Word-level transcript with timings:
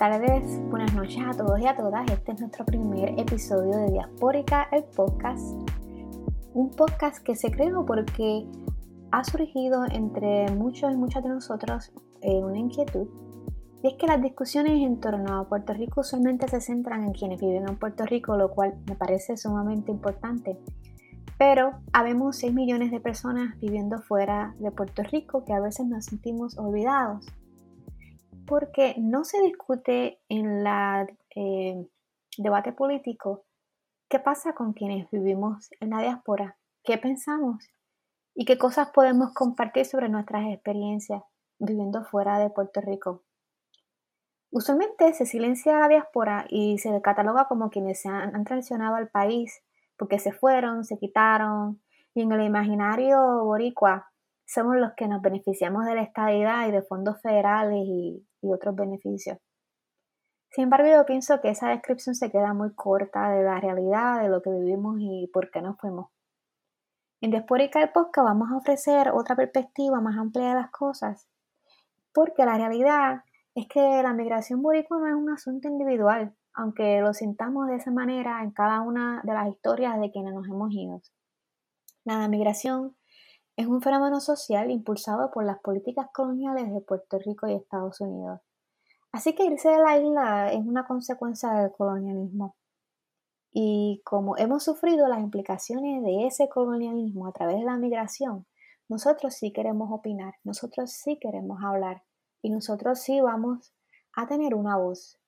tardes, 0.00 0.58
buenas 0.70 0.94
noches 0.94 1.22
a 1.26 1.36
todos 1.36 1.60
y 1.60 1.66
a 1.66 1.76
todas. 1.76 2.10
Este 2.10 2.32
es 2.32 2.40
nuestro 2.40 2.64
primer 2.64 3.20
episodio 3.20 3.76
de 3.76 3.90
Diaspórica, 3.90 4.66
el 4.72 4.84
podcast. 4.84 5.54
Un 6.54 6.70
podcast 6.70 7.22
que 7.22 7.36
se 7.36 7.50
creó 7.50 7.84
porque 7.84 8.46
ha 9.10 9.22
surgido 9.24 9.84
entre 9.92 10.50
muchos 10.52 10.90
y 10.90 10.96
muchas 10.96 11.22
de 11.22 11.28
nosotros 11.28 11.92
eh, 12.22 12.42
una 12.42 12.58
inquietud. 12.58 13.08
Y 13.82 13.88
es 13.88 13.94
que 13.98 14.06
las 14.06 14.22
discusiones 14.22 14.80
en 14.80 15.00
torno 15.00 15.38
a 15.38 15.46
Puerto 15.46 15.74
Rico 15.74 16.00
usualmente 16.00 16.48
se 16.48 16.62
centran 16.62 17.04
en 17.04 17.12
quienes 17.12 17.38
viven 17.38 17.68
en 17.68 17.76
Puerto 17.76 18.06
Rico, 18.06 18.38
lo 18.38 18.52
cual 18.52 18.78
me 18.88 18.96
parece 18.96 19.36
sumamente 19.36 19.90
importante. 19.90 20.58
Pero 21.36 21.72
habemos 21.92 22.36
6 22.36 22.54
millones 22.54 22.90
de 22.90 23.00
personas 23.00 23.60
viviendo 23.60 24.00
fuera 24.00 24.54
de 24.60 24.70
Puerto 24.70 25.02
Rico 25.02 25.44
que 25.44 25.52
a 25.52 25.60
veces 25.60 25.86
nos 25.86 26.06
sentimos 26.06 26.56
olvidados 26.56 27.26
porque 28.50 28.96
no 28.98 29.22
se 29.22 29.40
discute 29.42 30.20
en 30.28 30.66
el 30.66 31.16
eh, 31.36 31.88
debate 32.36 32.72
político 32.72 33.44
qué 34.08 34.18
pasa 34.18 34.54
con 34.54 34.72
quienes 34.72 35.08
vivimos 35.12 35.70
en 35.78 35.90
la 35.90 36.00
diáspora, 36.00 36.58
qué 36.82 36.98
pensamos 36.98 37.64
y 38.34 38.44
qué 38.44 38.58
cosas 38.58 38.90
podemos 38.90 39.32
compartir 39.34 39.86
sobre 39.86 40.08
nuestras 40.08 40.52
experiencias 40.52 41.22
viviendo 41.60 42.04
fuera 42.04 42.40
de 42.40 42.50
Puerto 42.50 42.80
Rico. 42.80 43.22
Usualmente 44.50 45.14
se 45.14 45.26
silencia 45.26 45.78
la 45.78 45.86
diáspora 45.86 46.46
y 46.48 46.78
se 46.78 47.00
cataloga 47.02 47.46
como 47.46 47.70
quienes 47.70 48.02
se 48.02 48.08
han, 48.08 48.34
han 48.34 48.42
traicionado 48.42 48.96
al 48.96 49.10
país 49.10 49.62
porque 49.96 50.18
se 50.18 50.32
fueron, 50.32 50.84
se 50.84 50.98
quitaron 50.98 51.80
y 52.14 52.22
en 52.22 52.32
el 52.32 52.42
imaginario 52.42 53.44
boricua 53.44 54.09
somos 54.52 54.76
los 54.76 54.94
que 54.96 55.06
nos 55.06 55.22
beneficiamos 55.22 55.86
de 55.86 55.94
la 55.94 56.02
estadidad 56.02 56.66
y 56.66 56.72
de 56.72 56.82
fondos 56.82 57.20
federales 57.22 57.84
y, 57.84 58.26
otros 58.42 58.74
beneficios. 58.74 59.38
Sin 60.50 60.64
embargo, 60.64 60.88
yo 60.88 61.06
pienso 61.06 61.40
que 61.40 61.50
esa 61.50 61.68
descripción 61.68 62.16
se 62.16 62.32
queda 62.32 62.52
muy 62.52 62.74
corta 62.74 63.30
de 63.30 63.44
la 63.44 63.60
realidad, 63.60 64.22
de 64.22 64.28
lo 64.28 64.42
que 64.42 64.50
vivimos 64.50 64.96
y 64.98 65.30
por 65.32 65.50
qué 65.50 65.62
nos 65.62 65.78
fuimos. 65.78 66.10
En 67.20 67.30
Despórica 67.30 67.78
del 67.78 67.90
Podcast 67.90 68.24
vamos 68.24 68.50
a 68.50 68.56
ofrecer 68.56 69.10
otra 69.10 69.36
perspectiva 69.36 70.00
más 70.00 70.16
amplia 70.18 70.48
de 70.48 70.54
las 70.54 70.70
cosas, 70.70 71.28
porque 72.12 72.44
la 72.44 72.56
realidad 72.56 73.22
es 73.54 73.68
que 73.68 74.02
la 74.02 74.14
migración 74.14 74.62
boricua 74.62 74.98
no 74.98 75.06
es 75.06 75.14
un 75.14 75.30
asunto 75.30 75.68
individual, 75.68 76.34
aunque 76.54 77.00
lo 77.02 77.12
sintamos 77.12 77.68
de 77.68 77.76
esa 77.76 77.92
manera 77.92 78.42
en 78.42 78.50
cada 78.50 78.80
una 78.80 79.20
de 79.22 79.32
las 79.32 79.48
historias 79.48 80.00
de 80.00 80.10
quienes 80.10 80.34
nos 80.34 80.48
hemos 80.48 80.72
ido. 80.72 81.02
La 82.04 82.26
migración 82.26 82.96
es 83.60 83.66
un 83.66 83.82
fenómeno 83.82 84.20
social 84.20 84.70
impulsado 84.70 85.30
por 85.30 85.44
las 85.44 85.60
políticas 85.60 86.08
coloniales 86.14 86.72
de 86.72 86.80
Puerto 86.80 87.18
Rico 87.18 87.46
y 87.46 87.52
Estados 87.52 88.00
Unidos. 88.00 88.40
Así 89.12 89.34
que 89.34 89.44
irse 89.44 89.68
de 89.68 89.78
la 89.78 89.98
isla 89.98 90.50
es 90.50 90.64
una 90.64 90.86
consecuencia 90.86 91.50
del 91.50 91.70
colonialismo. 91.70 92.56
Y 93.52 94.00
como 94.02 94.38
hemos 94.38 94.64
sufrido 94.64 95.08
las 95.08 95.20
implicaciones 95.20 96.02
de 96.02 96.26
ese 96.26 96.48
colonialismo 96.48 97.26
a 97.26 97.32
través 97.32 97.58
de 97.58 97.64
la 97.64 97.76
migración, 97.76 98.46
nosotros 98.88 99.34
sí 99.34 99.52
queremos 99.52 99.90
opinar, 99.92 100.36
nosotros 100.42 100.92
sí 100.92 101.18
queremos 101.20 101.62
hablar 101.62 102.02
y 102.40 102.48
nosotros 102.48 103.00
sí 103.00 103.20
vamos 103.20 103.74
a 104.14 104.26
tener 104.26 104.54
una 104.54 104.78
voz. 104.78 105.20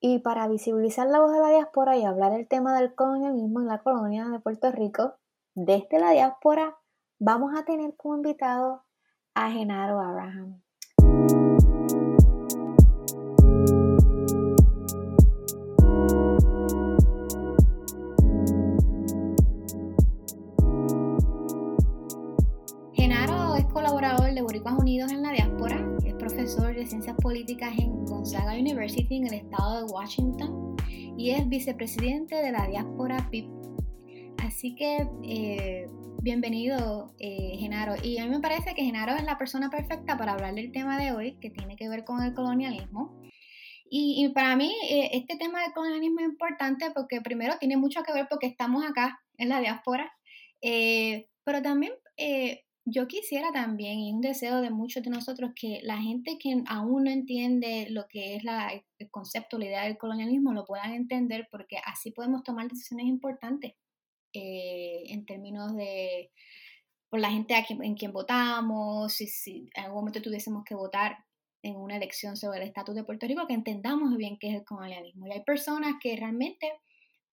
Y 0.00 0.18
para 0.18 0.48
visibilizar 0.48 1.06
la 1.06 1.20
voz 1.20 1.32
de 1.32 1.38
la 1.38 1.50
diáspora 1.50 1.96
y 1.96 2.04
hablar 2.04 2.32
el 2.32 2.48
tema 2.48 2.76
del 2.76 2.92
colonialismo 2.96 3.60
en 3.60 3.68
la 3.68 3.78
colonia 3.78 4.26
de 4.30 4.40
Puerto 4.40 4.72
Rico, 4.72 5.14
desde 5.54 6.00
la 6.00 6.10
diáspora 6.10 6.76
vamos 7.18 7.52
a 7.58 7.64
tener 7.64 7.94
como 7.96 8.16
invitado 8.16 8.84
a 9.34 9.50
Genaro 9.50 10.00
Abraham. 10.00 10.60
Genaro 22.92 23.56
es 23.56 23.66
colaborador 23.66 24.32
de 24.32 24.42
Boricuas 24.42 24.78
Unidos 24.78 25.12
en 25.12 25.22
la 25.22 25.32
Diáspora, 25.32 25.84
es 26.04 26.14
profesor 26.14 26.74
de 26.74 26.86
Ciencias 26.86 27.16
Políticas 27.16 27.72
en 27.78 28.04
Gonzaga 28.04 28.54
University 28.54 29.16
en 29.16 29.26
el 29.26 29.34
estado 29.34 29.86
de 29.86 29.92
Washington 29.92 30.76
y 30.88 31.30
es 31.30 31.48
vicepresidente 31.48 32.36
de 32.36 32.52
la 32.52 32.66
Diáspora 32.66 33.28
PIP. 33.30 33.50
Así 34.38 34.74
que 34.74 35.08
eh, 35.22 35.88
bienvenido, 36.22 37.14
eh, 37.18 37.56
Genaro. 37.58 37.94
Y 38.02 38.18
a 38.18 38.24
mí 38.24 38.30
me 38.30 38.40
parece 38.40 38.74
que 38.74 38.84
Genaro 38.84 39.14
es 39.14 39.24
la 39.24 39.38
persona 39.38 39.70
perfecta 39.70 40.16
para 40.16 40.32
hablar 40.32 40.54
del 40.54 40.72
tema 40.72 40.98
de 40.98 41.12
hoy, 41.12 41.38
que 41.40 41.50
tiene 41.50 41.76
que 41.76 41.88
ver 41.88 42.04
con 42.04 42.22
el 42.22 42.34
colonialismo. 42.34 43.20
Y, 43.88 44.28
para 44.34 44.56
mí 44.56 44.74
eh, 44.90 45.10
este 45.12 45.36
tema 45.36 45.62
del 45.62 45.72
colonialismo 45.72 46.20
es 46.20 46.26
importante 46.26 46.90
porque 46.92 47.20
primero 47.20 47.56
tiene 47.58 47.76
mucho 47.76 48.02
que 48.02 48.12
ver 48.12 48.26
porque 48.28 48.46
estamos 48.46 48.84
acá 48.84 49.20
en 49.38 49.48
la 49.48 49.60
diáspora, 49.60 50.12
eh, 50.60 51.28
pero 51.44 51.62
también 51.62 51.92
yo 52.84 53.06
quisiera 53.08 53.52
también, 53.52 53.98
y 53.98 54.12
un 54.12 54.20
deseo 54.20 54.60
de 54.60 54.70
muchos 54.70 55.02
de 55.02 55.10
nosotros, 55.10 55.52
que 55.54 55.80
la 55.82 55.98
gente 55.98 56.38
que 56.38 56.62
aún 56.66 57.04
no 57.04 57.10
entiende 57.10 57.86
lo 57.90 58.06
que 58.08 58.36
es 58.36 58.44
la, 58.44 58.72
el 58.98 59.10
concepto, 59.10 59.58
la 59.58 59.66
idea 59.66 59.84
del 59.84 59.98
colonialismo, 59.98 60.52
lo 60.52 60.64
puedan 60.64 60.92
entender 60.92 61.48
porque 61.50 61.78
así 61.84 62.10
podemos 62.12 62.42
tomar 62.42 62.68
decisiones 62.68 63.06
importantes. 63.06 63.72
Eh, 64.38 65.04
en 65.14 65.24
términos 65.24 65.74
de 65.74 66.30
por 67.08 67.20
la 67.20 67.30
gente 67.30 67.54
en 67.70 67.94
quien 67.94 68.12
votamos, 68.12 69.10
si, 69.14 69.28
si, 69.28 69.70
en 69.74 69.84
algún 69.84 70.00
momento 70.00 70.20
tuviésemos 70.20 70.62
que 70.62 70.74
votar 70.74 71.24
en 71.62 71.76
una 71.76 71.96
elección 71.96 72.36
sobre 72.36 72.58
el 72.58 72.68
estatus 72.68 72.94
de 72.94 73.04
Puerto 73.04 73.26
Rico, 73.26 73.46
que 73.46 73.54
entendamos 73.54 74.14
bien 74.18 74.36
qué 74.38 74.48
es 74.48 74.56
el 74.56 74.64
colonialismo. 74.64 75.26
Y 75.26 75.32
hay 75.32 75.42
personas 75.42 75.94
que 76.02 76.14
realmente, 76.16 76.70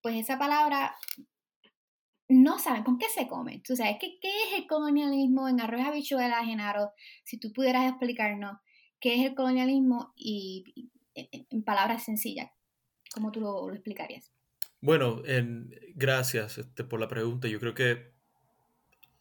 pues 0.02 0.16
esa 0.16 0.40
palabra 0.40 0.96
no 2.30 2.58
saben 2.58 2.84
con 2.84 2.97
qué 2.97 3.08
se 3.09 3.28
come. 3.28 3.59
Tú 3.59 3.75
sabes, 3.75 3.97
¿qué, 4.00 4.18
qué 4.22 4.30
es 4.30 4.53
el 4.59 4.66
colonialismo 4.66 5.50
en 5.50 5.59
arroz 5.59 5.81
habichuelas, 5.81 6.46
Genaro? 6.46 6.94
Si 7.25 7.38
tú 7.38 7.52
pudieras 7.52 7.90
explicarnos 7.90 8.59
qué 9.02 9.16
es 9.16 9.25
el 9.25 9.35
colonialismo 9.35 10.14
y, 10.16 10.90
en, 11.16 11.64
palabras 11.64 12.03
sencillas, 12.03 12.50
¿cómo 13.14 13.34
tú 13.34 13.41
lo 13.41 13.74
explicarías? 13.74 14.31
Bueno, 14.83 15.23
gracias 15.95 16.57
este, 16.57 16.83
por 16.83 16.99
la 16.99 17.07
pregunta. 17.07 17.47
Yo 17.47 17.57
creo 17.61 17.73
que 17.73 18.11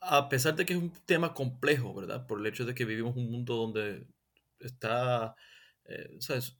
a 0.01 0.29
pesar 0.29 0.57
de 0.57 0.67
que 0.67 0.73
es 0.73 0.79
un 0.81 0.93
tema 1.07 1.35
complejo, 1.35 1.95
¿verdad? 1.95 2.27
Por 2.27 2.41
el 2.41 2.47
hecho 2.47 2.65
de 2.65 2.75
que 2.75 2.85
vivimos 2.85 3.15
un 3.17 3.31
mundo 3.31 3.55
donde 3.55 4.09
está, 4.59 5.37
eh, 5.85 6.17
¿sabes? 6.19 6.59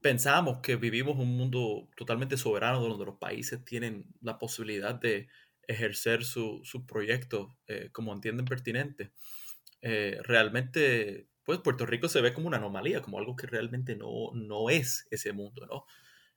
Pensamos 0.00 0.60
que 0.62 0.76
vivimos 0.76 1.18
un 1.18 1.36
mundo 1.36 1.88
totalmente 1.96 2.36
soberano 2.36 2.80
donde 2.80 3.04
los 3.04 3.18
países 3.18 3.64
tienen 3.64 4.06
la 4.20 4.38
posibilidad 4.38 4.94
de 4.94 5.28
ejercer 5.66 6.24
sus 6.24 6.68
su 6.68 6.86
proyectos 6.86 7.52
eh, 7.66 7.90
como 7.90 8.12
entienden 8.12 8.46
pertinente. 8.46 9.10
Eh, 9.82 10.20
realmente, 10.22 11.26
pues 11.42 11.58
Puerto 11.58 11.84
Rico 11.84 12.08
se 12.08 12.20
ve 12.20 12.32
como 12.32 12.46
una 12.46 12.58
anomalía, 12.58 13.02
como 13.02 13.18
algo 13.18 13.34
que 13.34 13.48
realmente 13.48 13.96
no, 13.96 14.30
no 14.34 14.70
es 14.70 15.08
ese 15.10 15.32
mundo, 15.32 15.66
¿no? 15.66 15.84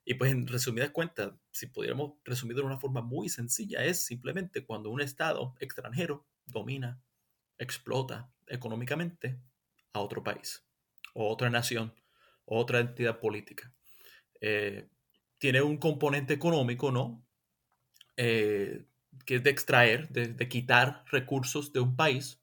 Y 0.06 0.16
pues 0.16 0.32
en 0.32 0.48
resumidas 0.48 0.92
cuentas, 0.92 1.32
si 1.52 1.68
pudiéramos 1.68 2.14
resumirlo 2.26 2.64
de 2.64 2.68
una 2.68 2.80
forma 2.80 3.02
muy 3.02 3.30
sencilla, 3.30 3.84
es 3.84 4.06
simplemente 4.06 4.66
cuando 4.66 4.90
un 4.90 5.02
Estado 5.02 5.56
extranjero 5.60 6.28
domina, 6.46 7.02
explota 7.58 8.32
económicamente 8.48 9.40
a 9.94 10.00
otro 10.00 10.24
país, 10.24 10.66
o 11.14 11.30
otra 11.30 11.50
nación, 11.50 11.94
o 12.46 12.60
otra 12.60 12.80
entidad 12.80 13.20
política. 13.20 13.74
Eh, 14.42 14.90
tiene 15.38 15.62
un 15.62 15.78
componente 15.78 16.34
económico, 16.34 16.92
¿no? 16.92 17.26
Eh, 18.18 18.86
que 19.26 19.36
es 19.36 19.44
de 19.44 19.50
extraer, 19.50 20.10
de, 20.10 20.50
quitar 20.50 21.04
recursos 21.12 21.72
de 21.72 21.80
un 21.80 21.96
país, 21.96 22.42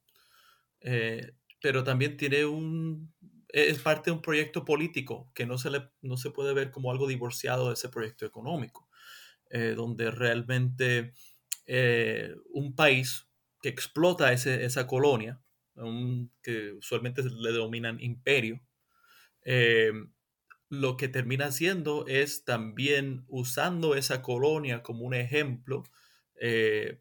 eh, 0.81 1.35
pero 1.61 1.85
también 1.85 2.17
tiene 2.17 2.45
un, 2.45 3.13
es 3.53 3.79
parte 3.81 4.11
de 4.11 4.17
un 4.17 4.23
proyecto 4.23 4.65
político 4.65 5.31
que 5.35 5.47
no 5.47 5.59
se, 5.59 5.71
le, 5.71 5.91
no 6.03 6.17
se 6.17 6.31
puede 6.31 6.55
ver 6.55 6.71
como 6.71 6.91
algo 6.91 7.07
divorciado 7.07 7.69
de 7.69 7.75
ese 7.75 7.89
proyecto 7.89 8.27
económico, 8.27 8.89
eh, 9.51 9.75
donde 9.77 10.11
realmente 10.11 11.13
eh, 11.67 12.35
un 12.53 12.75
país 12.75 13.27
que 13.63 13.69
explota 13.69 14.33
ese, 14.33 14.65
esa 14.65 14.87
colonia, 14.87 15.41
que 16.43 16.73
usualmente 16.73 17.23
le 17.23 17.53
denominan 17.53 18.01
imperio, 18.01 18.61
eh, 19.43 19.93
lo 20.69 20.97
que 20.99 21.09
termina 21.09 21.47
haciendo 21.47 22.05
es 22.07 22.45
también 22.45 23.25
usando 23.29 23.95
esa 23.95 24.21
colonia 24.21 24.83
como 24.83 25.05
un 25.05 25.15
ejemplo 25.15 25.85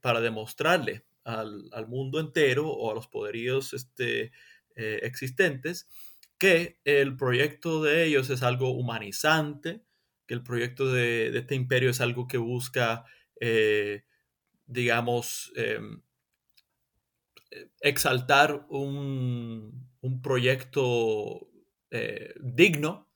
para 0.02 0.20
demostrarle 0.20 1.06
al, 1.24 1.88
mundo 1.88 2.20
entero 2.20 2.68
o 2.70 2.92
a 2.92 2.94
los 2.94 3.08
poderíos 3.08 3.74
este, 3.74 4.34
existentes 4.76 5.88
que 6.40 6.80
el 6.86 7.18
proyecto 7.18 7.84
de 7.84 8.06
ellos 8.06 8.30
es 8.30 8.44
algo 8.44 8.72
humanizante, 8.72 9.84
que 10.26 10.34
el 10.34 10.44
proyecto 10.44 10.92
de, 10.92 11.38
este 11.38 11.56
imperio 11.56 11.90
es 11.90 12.02
algo 12.02 12.28
que 12.28 12.38
busca, 12.38 13.06
eh, 13.40 14.06
digamos, 14.66 15.52
em, 15.56 16.02
exaltar 17.82 18.66
un, 18.70 19.88
proyecto 20.24 21.50
digno 22.40 23.10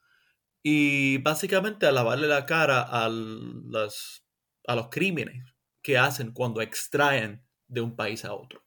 y 0.64 1.18
básicamente 1.20 1.86
a 1.86 1.92
lavarle 1.92 2.28
la 2.28 2.46
cara 2.46 2.82
a, 2.82 3.06
a 3.06 3.10
los 3.10 4.88
crímenes 4.90 5.46
que 5.82 5.98
hacen 5.98 6.32
cuando 6.32 6.62
extraen 6.62 7.44
de 7.68 7.82
un 7.82 7.96
país 7.96 8.26
a 8.26 8.34
otro. 8.34 8.63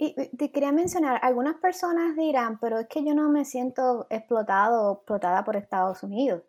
Y 0.00 0.14
te 0.36 0.52
quería 0.52 0.70
mencionar, 0.70 1.18
algunas 1.24 1.56
personas 1.56 2.14
dirán, 2.14 2.60
pero 2.60 2.78
es 2.78 2.86
que 2.86 3.04
yo 3.04 3.14
no 3.14 3.28
me 3.30 3.44
siento 3.44 4.06
explotado 4.10 4.92
o 4.92 4.94
explotada 4.94 5.42
por 5.42 5.56
Estados 5.56 6.04
Unidos, 6.04 6.44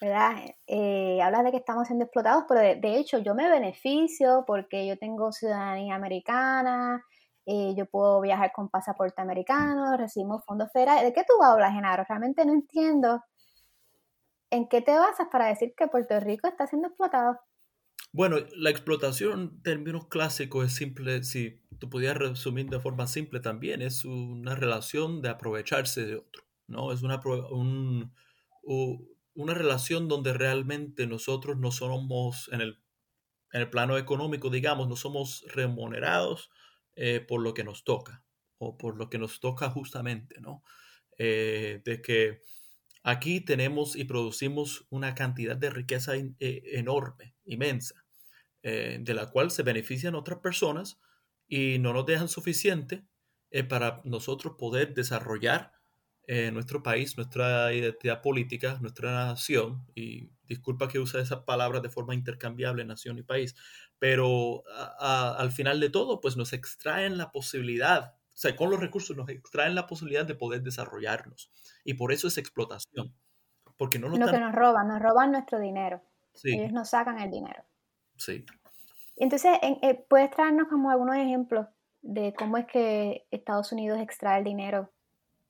¿verdad? 0.00 0.36
Eh, 0.68 1.20
hablas 1.20 1.42
de 1.42 1.50
que 1.50 1.56
estamos 1.56 1.88
siendo 1.88 2.04
explotados, 2.04 2.44
pero 2.48 2.60
de, 2.60 2.96
hecho 2.96 3.18
yo 3.18 3.34
me 3.34 3.50
beneficio 3.50 4.44
porque 4.46 4.86
yo 4.86 4.96
tengo 4.96 5.32
ciudadanía 5.32 5.96
americana, 5.96 7.04
eh, 7.46 7.74
yo 7.76 7.86
puedo 7.86 8.20
viajar 8.20 8.52
con 8.52 8.68
pasaporte 8.68 9.20
americano, 9.20 9.96
recibimos 9.96 10.44
fondos 10.44 10.70
federales. 10.72 11.02
¿De 11.02 11.12
qué 11.12 11.24
tú 11.26 11.42
hablas, 11.42 11.72
Genaro? 11.72 12.04
Realmente 12.08 12.44
no 12.46 12.52
entiendo 12.52 13.24
en 14.50 14.68
qué 14.68 14.82
te 14.82 14.96
basas 14.96 15.26
para 15.32 15.46
decir 15.46 15.74
que 15.76 15.88
Puerto 15.88 16.20
Rico 16.20 16.46
está 16.46 16.68
siendo 16.68 16.88
explotado. 16.88 17.40
Bueno, 18.14 18.36
la 18.54 18.70
explotación 18.70 19.40
en 19.40 19.62
términos 19.64 20.06
clásicos 20.06 20.66
es 20.66 20.74
simple, 20.74 21.24
si 21.24 21.60
tú 21.80 21.90
pudieras 21.90 22.18
resumir 22.18 22.70
de 22.70 22.78
forma 22.78 23.08
simple 23.08 23.40
también, 23.40 23.82
es 23.82 24.04
una 24.04 24.54
relación 24.54 25.20
de 25.20 25.30
aprovecharse 25.30 26.06
de 26.06 26.16
otro, 26.18 26.44
¿no? 26.68 26.92
Es 26.92 27.02
una, 27.02 27.20
una 28.62 29.54
relación 29.54 30.06
donde 30.06 30.32
realmente 30.32 31.08
nosotros 31.08 31.58
no 31.58 31.72
somos, 31.72 32.48
en 32.52 32.60
el, 32.60 32.78
en 33.52 33.62
el 33.62 33.70
plano 33.70 33.98
económico, 33.98 34.48
digamos, 34.48 34.88
no 34.88 34.94
somos 34.94 35.44
remunerados 35.48 36.50
eh, 36.94 37.18
por 37.18 37.42
lo 37.42 37.52
que 37.52 37.64
nos 37.64 37.82
toca 37.82 38.24
o 38.58 38.78
por 38.78 38.96
lo 38.96 39.10
que 39.10 39.18
nos 39.18 39.40
toca 39.40 39.70
justamente, 39.70 40.40
¿no? 40.40 40.62
Eh, 41.18 41.82
de 41.84 42.00
que 42.00 42.42
aquí 43.02 43.40
tenemos 43.40 43.96
y 43.96 44.04
producimos 44.04 44.86
una 44.90 45.16
cantidad 45.16 45.56
de 45.56 45.70
riqueza 45.70 46.14
eh, 46.14 46.30
enorme, 46.38 47.34
inmensa 47.44 48.03
eh, 48.66 48.96
de 48.98 49.12
la 49.12 49.28
cual 49.28 49.50
se 49.50 49.62
benefician 49.62 50.14
otras 50.14 50.38
personas 50.38 50.98
y 51.46 51.78
no 51.80 51.92
nos 51.92 52.06
dejan 52.06 52.28
suficiente 52.28 53.04
eh, 53.50 53.62
para 53.62 54.00
nosotros 54.04 54.54
poder 54.58 54.94
desarrollar 54.94 55.74
eh, 56.26 56.50
nuestro 56.50 56.82
país, 56.82 57.18
nuestra 57.18 57.74
identidad 57.74 58.22
política, 58.22 58.78
nuestra 58.80 59.12
nación, 59.26 59.84
y 59.94 60.30
disculpa 60.44 60.88
que 60.88 60.98
use 60.98 61.20
esas 61.20 61.40
palabras 61.40 61.82
de 61.82 61.90
forma 61.90 62.14
intercambiable, 62.14 62.86
nación 62.86 63.18
y 63.18 63.22
país, 63.22 63.54
pero 63.98 64.64
al 64.98 65.52
final 65.52 65.78
de 65.78 65.90
todo, 65.90 66.22
pues 66.22 66.38
nos 66.38 66.54
extraen 66.54 67.18
la 67.18 67.32
posibilidad, 67.32 68.14
o 68.14 68.32
sea, 68.32 68.56
con 68.56 68.70
los 68.70 68.80
recursos 68.80 69.14
nos 69.14 69.28
extraen 69.28 69.74
la 69.74 69.86
posibilidad 69.86 70.24
de 70.24 70.36
poder 70.36 70.62
desarrollarnos, 70.62 71.52
y 71.84 71.92
por 71.92 72.12
eso 72.12 72.28
es 72.28 72.38
explotación. 72.38 73.14
Porque 73.76 73.98
no 73.98 74.08
nos 74.08 74.18
Lo 74.18 74.28
que 74.28 74.40
nos 74.40 74.54
roban, 74.54 74.88
nos 74.88 75.02
roban 75.02 75.32
nuestro 75.32 75.58
dinero. 75.58 76.00
Ellos 76.44 76.72
nos 76.72 76.88
sacan 76.88 77.18
el 77.18 77.30
dinero. 77.30 77.64
Sí. 78.16 78.44
Entonces, 79.16 79.58
eh, 79.62 80.04
¿puedes 80.08 80.30
traernos 80.30 80.68
como 80.68 80.90
algunos 80.90 81.16
ejemplos 81.16 81.66
de 82.02 82.34
cómo 82.34 82.56
es 82.56 82.66
que 82.66 83.26
Estados 83.30 83.72
Unidos 83.72 84.00
extrae 84.00 84.38
el 84.38 84.44
dinero 84.44 84.92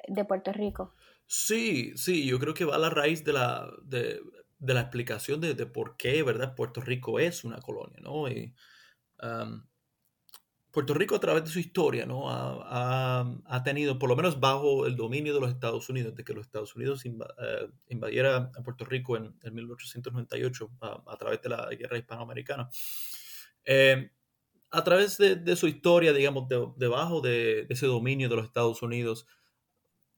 de 0.07 0.25
Puerto 0.25 0.53
Rico? 0.53 0.95
Sí, 1.27 1.93
sí, 1.97 2.27
yo 2.27 2.39
creo 2.39 2.55
que 2.55 2.65
va 2.65 2.77
a 2.77 2.79
la 2.79 2.91
raíz 2.91 3.25
de 3.25 3.33
la, 3.33 3.71
de, 3.83 4.21
la 4.61 4.81
explicación 4.81 5.41
de, 5.41 5.55
por 5.67 5.97
qué, 5.97 6.23
¿verdad? 6.23 6.55
Puerto 6.55 6.81
Rico 6.81 7.19
es 7.19 7.45
una 7.45 7.61
colonia, 7.61 7.99
¿no? 8.01 8.29
Y, 8.29 8.55
Puerto 10.75 10.93
Rico 10.93 11.15
a 11.15 11.21
través 11.21 11.45
de 11.45 11.51
su 11.51 11.61
historia, 11.61 12.05
¿no? 12.05 12.25
Ha, 12.29 13.63
tenido, 13.65 13.97
por 13.97 14.09
lo 14.09 14.17
menos 14.17 14.41
bajo 14.41 14.87
el 14.87 14.97
dominio 14.97 15.33
de 15.33 15.39
los 15.41 15.53
Estados 15.53 15.89
Unidos, 15.89 16.17
de 16.17 16.25
que 16.25 16.35
los 16.35 16.47
Estados 16.47 16.75
Unidos 16.75 17.05
invadieran 17.87 18.43
eh, 18.43 18.51
a 18.59 18.63
Puerto 18.65 18.85
Rico 18.85 19.17
en, 19.17 19.37
1898 19.41 20.71
a, 20.81 21.17
través 21.17 21.41
de 21.43 21.49
la 21.49 21.69
guerra 21.71 21.97
hispanoamericana. 21.97 22.69
Eh, 23.65 24.11
a 24.73 24.83
través 24.83 25.17
de, 25.17 25.55
su 25.55 25.69
historia, 25.69 26.13
digamos, 26.13 26.49
debajo 26.77 27.21
de, 27.21 27.69
ese 27.69 27.87
dominio 27.87 28.29
de 28.29 28.35
los 28.35 28.47
Estados 28.47 28.83
Unidos, 28.83 29.29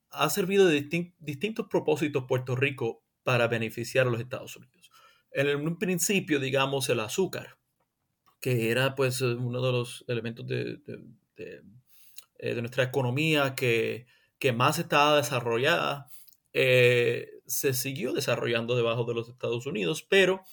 ha 0.08 0.30
servido 0.30 0.66
de 0.66 0.88
distintos 1.18 1.66
propósitos 1.68 2.24
Puerto 2.24 2.56
Rico 2.56 3.04
para 3.24 3.46
beneficiar 3.46 4.06
a 4.06 4.10
los 4.10 4.20
Estados 4.20 4.56
Unidos. 4.56 4.90
En 5.32 5.66
un 5.66 5.78
principio, 5.78 6.40
digamos, 6.40 6.88
el 6.88 7.00
azúcar, 7.00 7.58
que 8.40 8.70
era 8.70 8.94
pues 8.94 9.20
uno 9.20 9.60
de 9.60 9.72
los 9.72 10.04
elementos 10.08 10.46
de, 10.46 10.80
eh, 12.38 12.54
nuestra 12.60 12.84
economía 12.84 13.54
que, 13.54 14.06
más 14.54 14.78
estaba 14.78 15.16
desarrollada, 15.16 16.06
eh, 16.52 17.28
se 17.46 17.74
siguió 17.74 18.12
desarrollando 18.12 18.76
debajo 18.76 19.04
de 19.04 19.14
los 19.14 19.28
Estados 19.28 19.66
Unidos, 19.66 20.06
pero 20.08 20.44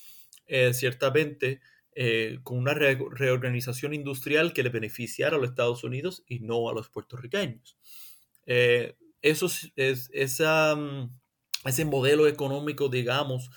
ciertamente 0.74 1.62
eh, 1.96 2.40
con 2.44 2.58
una 2.58 2.74
reorganización 2.74 3.94
industrial 3.94 4.54
que 4.54 4.64
le 4.64 4.70
beneficiara 4.70 5.38
a 5.38 5.40
los 5.40 5.50
Estados 5.50 5.84
Unidos 5.84 6.24
y 6.28 6.40
no 6.40 6.70
a 6.70 6.74
los 6.74 6.90
puertorriqueños. 6.90 7.78
Eso 8.46 9.46
es, 9.76 10.40
mm, 10.40 11.04
ese 11.66 11.86
modelo 11.86 12.28
económico, 12.28 12.90
digamos, 12.90 13.52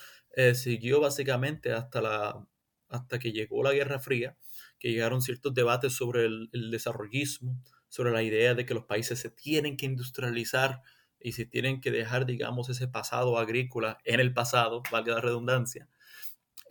siguió 0.53 1.01
básicamente 1.01 1.73
hasta, 1.73 2.01
la, 2.01 2.47
hasta 2.89 3.19
que 3.19 3.31
llegó 3.31 3.63
la 3.63 3.73
Guerra 3.73 3.99
Fría, 3.99 4.37
que 4.79 4.91
llegaron 4.91 5.21
ciertos 5.21 5.53
debates 5.53 5.93
sobre 5.93 6.25
el, 6.25 6.49
el 6.53 6.71
desarrollismo, 6.71 7.61
sobre 7.89 8.11
la 8.11 8.23
idea 8.23 8.53
de 8.53 8.65
que 8.65 8.73
los 8.73 8.85
países 8.85 9.19
se 9.19 9.29
tienen 9.29 9.77
que 9.77 9.85
industrializar 9.85 10.81
y 11.19 11.31
se 11.31 11.45
tienen 11.45 11.81
que 11.81 11.91
dejar, 11.91 12.25
digamos, 12.25 12.69
ese 12.69 12.87
pasado 12.87 13.37
agrícola 13.37 13.97
en 14.03 14.19
el 14.19 14.33
pasado, 14.33 14.83
valga 14.91 15.15
la 15.15 15.21
redundancia. 15.21 15.89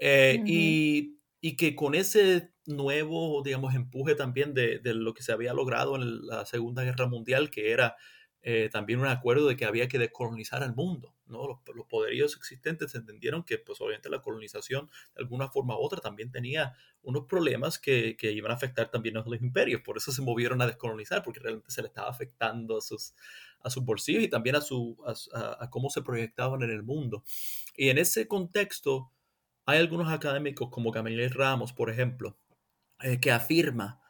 Y 0.00 1.16
y 1.46 1.54
que 1.56 1.76
con 1.76 1.94
ese 1.94 2.50
nuevo, 2.66 3.40
digamos, 3.44 3.72
empuje 3.74 4.16
también 4.16 4.52
de, 4.52 4.80
lo 4.82 5.14
que 5.14 5.22
se 5.22 5.30
había 5.30 5.52
logrado 5.52 5.94
en 5.94 6.26
la 6.26 6.44
Segunda 6.44 6.82
Guerra 6.82 7.06
Mundial, 7.06 7.50
que 7.50 7.70
era 7.70 7.94
eh, 8.48 8.68
también 8.70 9.00
un 9.00 9.08
acuerdo 9.08 9.48
de 9.48 9.56
que 9.56 9.64
había 9.64 9.88
que 9.88 9.98
descolonizar 9.98 10.62
al 10.62 10.72
mundo, 10.72 11.12
¿no? 11.26 11.48
Los, 11.48 11.86
poderíos 11.88 12.36
existentes 12.36 12.94
entendieron 12.94 13.42
que, 13.42 13.58
pues, 13.58 13.80
obviamente 13.80 14.08
la 14.08 14.22
colonización, 14.22 14.88
de 15.16 15.22
alguna 15.22 15.48
forma 15.48 15.76
u 15.76 15.80
otra, 15.80 16.00
también 16.00 16.30
tenía 16.30 16.76
unos 17.02 17.24
problemas 17.24 17.80
que, 17.80 18.16
que 18.16 18.30
iban 18.30 18.52
a 18.52 18.54
afectar 18.54 18.88
también 18.88 19.16
a 19.16 19.24
los 19.26 19.42
imperios, 19.42 19.80
por 19.80 19.96
eso 19.96 20.12
se 20.12 20.22
movieron 20.22 20.62
a 20.62 20.66
descolonizar, 20.68 21.24
porque 21.24 21.40
realmente 21.40 21.72
se 21.72 21.82
le 21.82 21.88
estaba 21.88 22.08
afectando 22.08 22.78
a 22.78 22.80
sus, 22.80 23.14
a 23.62 23.68
sus 23.68 23.84
bolsillos 23.84 24.22
y 24.22 24.28
también 24.28 24.54
a, 24.54 24.60
su, 24.60 24.96
a, 25.04 25.68
cómo 25.68 25.90
se 25.90 26.02
proyectaban 26.02 26.62
en 26.62 26.70
el 26.70 26.84
mundo. 26.84 27.24
Y 27.76 27.88
en 27.88 27.98
ese 27.98 28.28
contexto, 28.28 29.10
hay 29.64 29.80
algunos 29.80 30.08
académicos 30.08 30.68
como 30.70 30.92
Camille 30.92 31.28
Ramos, 31.30 31.72
por 31.72 31.90
ejemplo, 31.90 32.38
eh, 33.00 33.18
que 33.18 33.32
afirma 33.32 34.00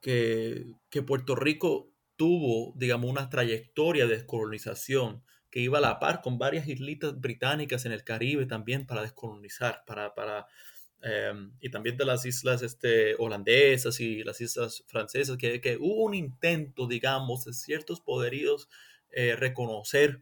que, 0.00 0.74
Puerto 1.06 1.36
Rico 1.36 1.93
tuvo, 2.16 2.72
digamos, 2.76 3.10
una 3.10 3.28
trayectoria 3.30 4.06
de 4.06 4.16
descolonización 4.16 5.22
que 5.50 5.60
iba 5.60 5.78
a 5.78 5.80
la 5.80 6.00
par 6.00 6.20
con 6.20 6.38
varias 6.38 6.66
islitas 6.68 7.20
británicas 7.20 7.86
en 7.86 7.92
el 7.92 8.04
Caribe 8.04 8.46
también 8.46 8.86
para 8.86 9.02
descolonizar, 9.02 9.84
para, 9.86 10.14
para 10.14 10.46
em, 11.02 11.52
y 11.60 11.70
también 11.70 11.96
de 11.96 12.04
las 12.04 12.26
islas 12.26 12.62
este, 12.62 13.14
holandesas 13.18 14.00
y 14.00 14.24
las 14.24 14.40
islas 14.40 14.84
francesas, 14.88 15.36
que, 15.36 15.76
hubo 15.80 16.04
un 16.04 16.14
intento, 16.14 16.86
digamos, 16.86 17.44
de 17.44 17.52
ciertos 17.52 18.00
poderíos 18.00 18.68
eh, 19.10 19.36
reconocer 19.36 20.20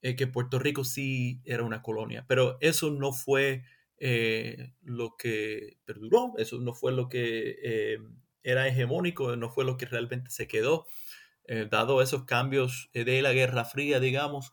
eh, 0.00 0.14
que 0.14 0.26
Puerto 0.28 0.58
Rico 0.58 0.84
sí 0.84 1.40
era 1.44 1.64
una 1.64 1.82
colonia, 1.82 2.24
pero 2.28 2.56
eso 2.60 2.90
no 2.90 3.12
fue 3.12 3.64
eh, 3.98 4.74
lo 4.84 5.16
que 5.16 5.78
perduró, 5.84 6.34
eso 6.38 6.58
no 6.58 6.72
fue 6.72 6.92
lo 6.92 7.08
que 7.08 7.56
eh, 7.62 7.98
era 8.44 8.68
hegemónico, 8.68 9.34
no 9.34 9.50
fue 9.50 9.64
lo 9.64 9.76
que 9.76 9.86
realmente 9.86 10.30
se 10.30 10.46
quedó. 10.46 10.86
Eh, 11.48 11.66
dado 11.70 12.00
esos 12.02 12.24
cambios 12.24 12.90
de 12.92 13.20
la 13.22 13.32
Guerra 13.32 13.64
Fría, 13.64 14.00
digamos, 14.00 14.52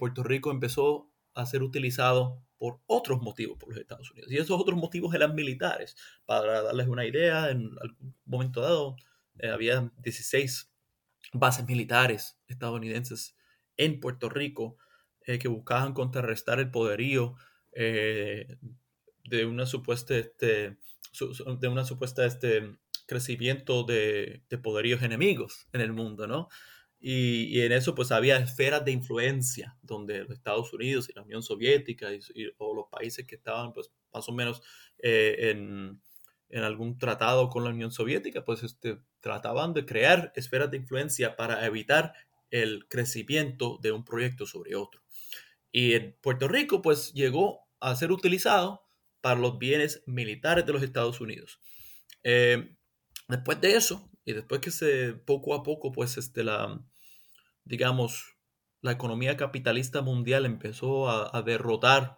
Puerto 0.00 0.24
Rico 0.24 0.50
empezó 0.50 1.08
a 1.34 1.46
ser 1.46 1.62
utilizado 1.62 2.42
por 2.58 2.80
otros 2.86 3.22
motivos 3.22 3.56
por 3.56 3.68
los 3.68 3.78
Estados 3.78 4.10
Unidos. 4.10 4.32
Y 4.32 4.36
esos 4.36 4.60
otros 4.60 4.76
motivos 4.76 5.14
eran 5.14 5.36
militares. 5.36 5.96
Para 6.26 6.62
darles 6.62 6.88
una 6.88 7.06
idea, 7.06 7.50
en 7.50 7.70
algún 7.80 8.16
momento 8.24 8.60
dado 8.60 8.96
había 9.40 9.88
16 9.98 10.72
bases 11.32 11.64
militares 11.66 12.40
estadounidenses 12.48 13.36
en 13.76 14.00
Puerto 14.00 14.28
Rico 14.28 14.78
que 15.24 15.46
buscaban 15.46 15.92
contrarrestar 15.92 16.58
el 16.58 16.72
poderío 16.72 17.36
de 19.28 19.46
una 19.46 19.66
supuesta, 19.66 20.16
este, 20.16 20.78
de 21.60 21.68
una 21.68 21.84
supuesta 21.84 22.24
este, 22.24 22.76
crecimiento 23.08 23.82
de, 23.82 24.42
de, 24.48 24.58
poderíos 24.58 25.02
enemigos 25.02 25.66
en 25.72 25.80
el 25.80 25.92
mundo, 25.92 26.28
¿no? 26.28 26.48
Y, 27.00 27.60
en 27.60 27.72
eso 27.72 27.94
pues 27.94 28.10
había 28.10 28.38
esferas 28.38 28.84
de 28.84 28.90
influencia 28.90 29.76
donde 29.82 30.24
los 30.24 30.32
Estados 30.32 30.72
Unidos 30.72 31.08
y 31.08 31.12
la 31.12 31.22
Unión 31.22 31.42
Soviética 31.42 32.08
y, 32.12 32.20
o 32.58 32.74
los 32.74 32.86
países 32.90 33.26
que 33.26 33.36
estaban 33.36 33.72
pues 33.72 33.92
más 34.12 34.28
o 34.28 34.32
menos 34.32 34.62
eh, 34.98 35.50
en, 35.50 36.00
algún 36.64 36.98
tratado 36.98 37.50
con 37.50 37.62
la 37.62 37.70
Unión 37.70 37.92
Soviética 37.92 38.44
pues 38.44 38.64
este, 38.64 38.98
trataban 39.20 39.74
de 39.74 39.86
crear 39.86 40.32
esferas 40.34 40.70
de 40.70 40.78
influencia 40.78 41.36
para 41.36 41.64
evitar 41.66 42.14
el 42.50 42.88
crecimiento 42.88 43.78
de 43.80 43.92
un 43.92 44.04
proyecto 44.04 44.46
sobre 44.46 44.74
otro. 44.74 45.00
Y 45.70 45.92
en 45.94 46.16
Puerto 46.20 46.48
Rico 46.48 46.82
pues 46.82 47.12
llegó 47.12 47.68
a 47.78 47.94
ser 47.94 48.10
utilizado 48.10 48.82
para 49.20 49.38
los 49.38 49.58
bienes 49.58 50.02
militares 50.06 50.66
de 50.66 50.72
los 50.72 50.82
Estados 50.82 51.20
Unidos. 51.20 51.60
Eh, 52.24 52.74
después 53.28 53.60
de 53.60 53.76
eso, 53.76 54.10
y 54.24 54.32
después 54.32 54.60
que 54.60 54.70
se 54.70 55.14
poco 55.14 55.54
a 55.54 55.62
poco, 55.62 55.92
pues, 55.92 56.18
este, 56.18 56.44
la, 56.44 56.80
digamos, 57.64 58.36
la 58.82 58.92
economía 58.92 59.36
capitalista 59.36 60.02
mundial 60.02 60.46
empezó 60.46 61.08
a, 61.08 61.42
derrotar 61.42 62.16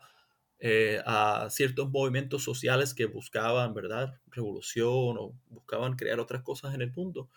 eh, 0.58 1.00
a 1.06 1.48
ciertos 1.50 1.90
movimientos 1.90 2.42
sociales 2.44 2.94
que 2.94 3.06
buscaban, 3.06 3.74
¿verdad?, 3.74 4.20
revolución 4.26 5.16
o 5.18 5.34
buscaban 5.48 5.96
crear 5.96 6.20
otras 6.20 6.42
cosas 6.42 6.74
en 6.74 6.82
el 6.82 6.92
mundo. 6.92 7.30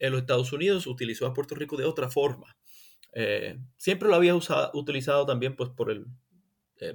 En 0.00 0.12
los 0.12 0.20
Estados 0.20 0.52
Unidos 0.52 0.86
utilizó 0.86 1.26
a 1.26 1.34
Puerto 1.34 1.54
Rico 1.54 1.76
de 1.76 1.84
otra 1.84 2.10
forma. 2.10 2.56
Eh, 3.14 3.58
siempre 3.76 4.08
lo 4.08 4.16
había 4.16 4.34
utilizado 4.74 5.26
también, 5.26 5.56
pues, 5.56 5.70
por 5.70 5.90
el, 5.90 6.06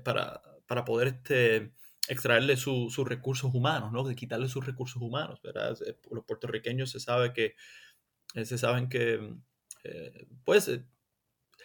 para, 0.03 0.41
para 0.67 0.85
poder 0.85 1.07
este, 1.07 1.73
extraerle 2.07 2.57
sus 2.57 2.97
recursos 3.07 3.53
humanos, 3.53 3.91
¿no? 3.91 4.03
De 4.03 4.15
quitarle 4.15 4.49
sus 4.49 4.65
recursos 4.65 5.01
humanos, 5.01 5.41
¿verdad? 5.41 5.77
Eh, 5.85 5.97
los 6.11 6.25
puertorriqueños 6.25 6.91
se 6.91 6.99
sabe 6.99 7.33
que, 7.33 7.55
eh, 8.35 8.45
se 8.45 8.57
saben 8.57 8.89
que, 8.89 9.35
eh, 9.83 10.27
pues, 10.45 10.71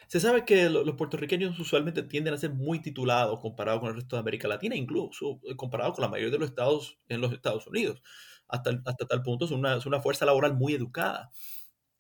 se 0.09 0.21
sabe 0.21 0.45
que 0.45 0.71
los 0.71 0.97
puertorriqueños 0.97 1.59
usualmente 1.59 2.03
tienden 2.03 2.35
a 2.35 2.39
ser 2.39 2.51
muy 2.53 2.81
titulados 2.81 3.41
comparado 3.41 3.81
con 3.81 3.91
el 3.91 3.97
resto 3.97 4.17
de 4.17 4.21
América 4.21 4.49
Latina, 4.49 4.75
incluso 4.77 5.41
comparado 5.57 5.93
con 5.93 6.03
la 6.03 6.09
mayoría 6.09 6.33
de 6.33 6.39
los 6.39 6.49
estados 6.51 6.99
en 7.09 7.21
los 7.21 7.33
Estados 7.33 7.67
Unidos. 7.67 8.03
Hasta, 8.49 8.71
hasta 8.87 9.07
tal 9.07 9.23
punto 9.23 9.45
es 9.45 9.51
una, 9.51 9.77
es 9.77 9.87
una 9.87 10.01
fuerza 10.01 10.25
laboral 10.25 10.55
muy 10.57 10.75
educada. 10.75 11.31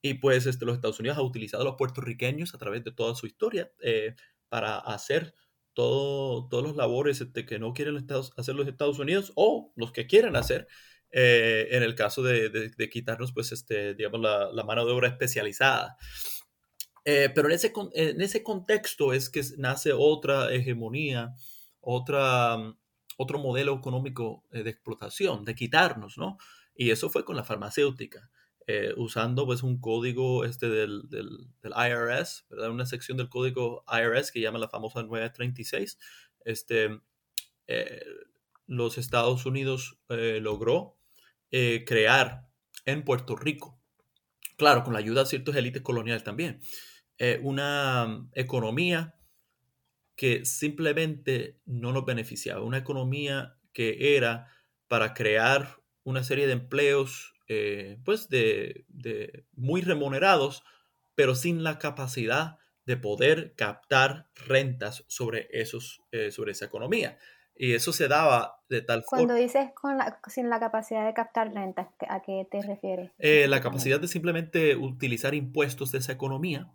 Y 0.02 0.14
pues 0.14 0.46
este, 0.46 0.64
los 0.64 0.76
Estados 0.76 1.00
Unidos 1.00 1.18
ha 1.18 1.22
utilizado 1.22 1.62
a 1.62 1.66
los 1.66 1.76
puertorriqueños 1.76 2.54
a 2.54 2.58
través 2.58 2.84
de 2.84 2.92
toda 2.92 3.14
su 3.14 3.26
historia 3.26 3.70
para 4.48 4.78
hacer 4.78 5.34
todos 5.78 6.64
los 6.64 6.74
labores 6.74 7.24
que 7.46 7.58
no 7.60 7.72
quieren 7.72 8.04
hacer 8.36 8.54
los 8.56 8.66
Estados 8.66 8.98
Unidos 8.98 9.32
o 9.36 9.72
los 9.76 9.92
que 9.92 10.08
quieren 10.08 10.34
hacer, 10.34 10.66
eh, 11.12 11.68
en 11.70 11.84
el 11.84 11.94
caso 11.94 12.20
de, 12.24 12.90
quitarnos, 12.90 13.32
pues, 13.32 13.52
este, 13.52 13.94
digamos, 13.94 14.20
la, 14.20 14.64
mano 14.64 14.84
de 14.84 14.92
obra 14.92 15.06
especializada. 15.06 15.96
Eh, 17.04 17.30
pero 17.32 17.46
en 17.48 17.54
ese, 17.54 17.72
en 17.94 18.20
ese 18.20 18.42
contexto 18.42 19.12
es 19.12 19.30
que 19.30 19.42
nace 19.56 19.92
otra 19.92 20.52
hegemonía, 20.52 21.32
otra, 21.80 22.56
otro 23.16 23.38
modelo 23.38 23.74
económico 23.76 24.44
eh, 24.50 24.64
de 24.64 24.70
explotación, 24.70 25.44
de 25.44 25.54
quitarnos, 25.54 26.18
¿no? 26.18 26.38
Y 26.74 26.90
eso 26.90 27.08
fue 27.08 27.24
con 27.24 27.36
la 27.36 27.44
farmacéutica. 27.44 28.30
Eh, 28.70 28.92
usando 28.98 29.46
pues 29.46 29.62
un 29.62 29.80
código 29.80 30.44
este 30.44 30.68
del, 30.68 31.08
del, 31.08 31.48
IRS, 31.64 32.44
¿verdad? 32.50 32.68
Una 32.68 32.84
sección 32.84 33.16
del 33.16 33.30
código 33.30 33.82
IRS 33.90 34.30
que 34.30 34.42
llama 34.42 34.58
la 34.58 34.68
famosa 34.68 35.02
936. 35.02 35.98
Este, 36.44 37.00
eh, 37.66 38.04
los 38.66 38.98
Estados 38.98 39.46
Unidos 39.46 39.98
eh, 40.10 40.40
logró 40.42 40.98
crear 41.50 42.46
en 42.84 43.06
Puerto 43.06 43.34
Rico, 43.34 43.80
claro, 44.58 44.84
con 44.84 44.92
la 44.92 44.98
ayuda 44.98 45.22
de 45.22 45.30
ciertas 45.30 45.56
élites 45.56 45.80
coloniales 45.80 46.22
también, 46.24 46.60
una 47.40 48.28
economía 48.34 49.14
que 50.14 50.44
simplemente 50.44 51.58
no 51.64 51.94
nos 51.94 52.04
beneficiaba, 52.04 52.62
una 52.62 52.76
economía 52.76 53.56
que 53.72 54.14
era 54.14 54.52
para 54.88 55.14
crear 55.14 55.82
una 56.04 56.22
serie 56.22 56.46
de 56.46 56.52
empleos 56.52 57.32
eh, 57.48 57.98
pues 58.04 58.28
de, 58.28 58.84
muy 59.54 59.80
remunerados, 59.80 60.64
pero 61.14 61.34
sin 61.34 61.64
la 61.64 61.78
capacidad 61.78 62.58
de 62.84 62.96
poder 62.98 63.54
captar 63.54 64.28
rentas 64.34 65.04
sobre, 65.08 65.48
esos, 65.50 66.02
eh, 66.12 66.30
sobre 66.30 66.52
esa 66.52 66.66
economía. 66.66 67.18
Y 67.56 67.74
eso 67.74 67.92
se 67.92 68.06
daba 68.06 68.62
de 68.68 68.82
tal 68.82 69.02
forma... 69.02 69.24
Cuando 69.24 69.34
dices 69.34 69.70
con 69.74 69.98
sin 70.28 70.48
la 70.48 70.60
capacidad 70.60 71.06
de 71.06 71.14
captar 71.14 71.52
rentas, 71.52 71.88
¿a 72.08 72.22
qué 72.22 72.46
te 72.50 72.62
refieres? 72.62 73.10
Eh, 73.18 73.46
la 73.48 73.60
capacidad 73.60 73.98
de 73.98 74.08
simplemente 74.08 74.76
utilizar 74.76 75.34
impuestos 75.34 75.90
de 75.90 75.98
esa 75.98 76.12
economía 76.12 76.70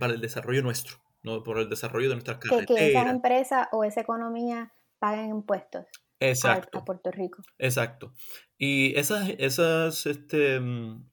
para 0.00 0.12
el 0.12 0.20
desarrollo 0.20 0.62
nuestro, 0.62 0.96
¿no? 1.22 1.44
por 1.44 1.58
el 1.58 1.70
desarrollo 1.70 2.08
de 2.08 2.16
nuestras 2.16 2.38
carreteras. 2.38 2.66
Que, 2.66 2.74
que 2.74 2.90
esa 2.90 3.08
empresa 3.08 3.68
o 3.70 3.84
esa 3.84 4.00
economía 4.00 4.72
paguen 4.98 5.30
impuestos. 5.30 5.86
Exacto. 6.20 6.78
A, 6.78 6.84
Puerto 6.84 7.10
Rico. 7.10 7.42
Exacto. 7.58 8.14
Y 8.58 8.96
esas, 8.98 9.28
esas, 9.38 10.06
este, 10.06 10.60
mm, 10.60 11.08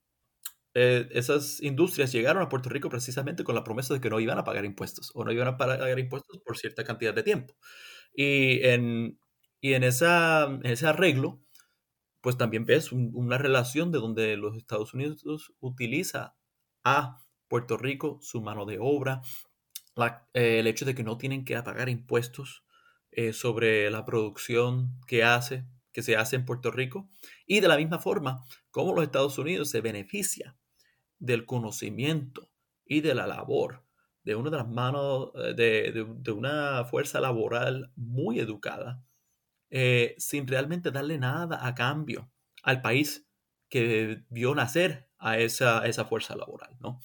eh, 0.76 1.08
esas 1.12 1.62
industrias 1.62 2.12
llegaron 2.12 2.42
a 2.42 2.50
Puerto 2.50 2.70
Rico 2.70 2.90
precisamente 2.90 3.44
con 3.44 3.56
la 3.56 3.64
promesa 3.64 3.94
de 3.94 4.02
que 4.02 4.10
no 4.10 4.20
iban 4.20 4.38
a 4.38 4.44
pagar 4.44 4.66
impuestos 4.66 5.12
o 5.14 5.24
no 5.24 5.32
iban 5.32 5.48
a 5.48 5.58
pagar 5.58 6.00
impuestos 6.00 6.40
por 6.46 6.58
cierta 6.58 6.84
cantidad 6.84 7.14
de 7.14 7.24
tiempo. 7.24 7.56
Y 8.16 8.66
en, 8.66 9.20
y 9.62 9.74
en, 9.74 9.84
esa, 9.84 10.60
ese 10.64 10.88
arreglo, 10.88 11.42
pues 12.22 12.38
también 12.38 12.66
ves 12.66 12.92
una 12.92 13.38
relación 13.38 13.92
de 13.92 14.00
donde 14.00 14.38
los 14.38 14.56
Estados 14.58 14.94
Unidos 14.94 15.54
utiliza 15.60 16.36
a 16.84 17.24
Puerto 17.48 17.78
Rico 17.78 18.20
su 18.22 18.42
mano 18.42 18.66
de 18.66 18.78
obra, 18.80 19.22
eh, 20.34 20.60
el 20.60 20.68
hecho 20.68 20.86
de 20.86 20.96
que 20.96 21.04
no 21.04 21.18
tienen 21.18 21.46
que 21.46 21.62
pagar 21.62 21.90
impuestos 21.90 22.64
eh, 23.16 23.34
sobre 23.34 23.90
la 23.90 24.06
producción 24.06 25.00
que 25.08 25.24
hace, 25.24 25.66
que 25.92 26.04
se 26.04 26.16
hace 26.16 26.36
en 26.36 26.46
Puerto 26.46 26.72
Rico, 26.72 27.10
y 27.46 27.60
de 27.60 27.68
la 27.68 27.78
misma 27.78 28.00
forma, 28.00 28.44
cómo 28.72 28.94
los 28.94 29.04
Estados 29.04 29.38
Unidos 29.38 29.70
se 29.70 29.82
beneficia 29.82 30.58
del 31.20 31.46
conocimiento 31.46 32.52
y 32.86 33.02
de 33.02 33.16
la 33.16 33.28
labor 33.28 33.84
de 34.24 34.36
una 34.36 34.50
de 34.50 34.58
las 34.58 34.68
manos 34.68 35.32
eh, 35.36 35.54
de, 35.54 36.32
una 36.32 36.86
fuerza 36.86 37.20
laboral 37.20 37.92
muy 37.96 38.40
educada, 38.40 39.04
eh, 39.70 40.16
sin 40.18 40.48
realmente 40.48 40.92
darle 40.92 41.18
nada 41.18 41.66
a 41.66 41.76
cambio 41.76 42.32
al 42.64 42.82
país 42.82 43.28
que 43.70 44.24
vio 44.30 44.56
nacer 44.56 45.10
a 45.18 45.40
esa, 45.40 45.86
esa 45.86 46.06
fuerza 46.06 46.36
laboral, 46.36 46.78
¿no? 46.80 47.02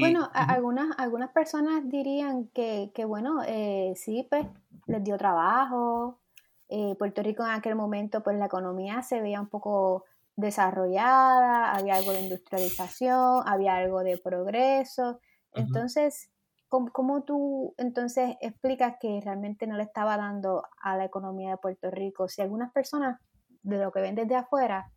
Bueno, 0.00 0.30
algunas, 0.32 0.96
algunas 0.98 1.30
personas 1.30 1.88
dirían 1.88 2.48
que, 2.48 2.90
bueno, 3.06 3.42
eh, 3.46 3.94
sí, 3.96 4.26
pues 4.30 4.46
les 4.86 5.02
dio 5.02 5.16
trabajo. 5.18 6.20
Eh, 6.68 6.94
Puerto 6.98 7.22
Rico 7.22 7.44
en 7.44 7.50
aquel 7.50 7.74
momento, 7.74 8.22
pues 8.22 8.38
la 8.38 8.46
economía 8.46 9.02
se 9.02 9.20
veía 9.20 9.40
un 9.40 9.48
poco 9.48 10.04
desarrollada, 10.36 11.72
había 11.72 11.96
algo 11.96 12.12
de 12.12 12.20
industrialización, 12.20 13.42
había 13.46 13.76
algo 13.76 14.02
de 14.02 14.18
progreso. 14.18 15.20
Entonces, 15.52 16.30
¿cómo, 16.68 17.22
tú 17.24 17.74
entonces 17.78 18.36
explicas 18.40 18.96
que 19.00 19.20
realmente 19.24 19.66
no 19.66 19.76
le 19.76 19.84
estaba 19.84 20.16
dando 20.16 20.64
a 20.80 20.96
la 20.96 21.06
economía 21.06 21.50
de 21.50 21.56
Puerto 21.56 21.90
Rico? 21.90 22.28
Si 22.28 22.42
algunas 22.42 22.72
personas, 22.72 23.20
de 23.62 23.78
lo 23.78 23.90
que 23.90 24.00
ven 24.00 24.14
desde 24.14 24.36
afuera, 24.36 24.92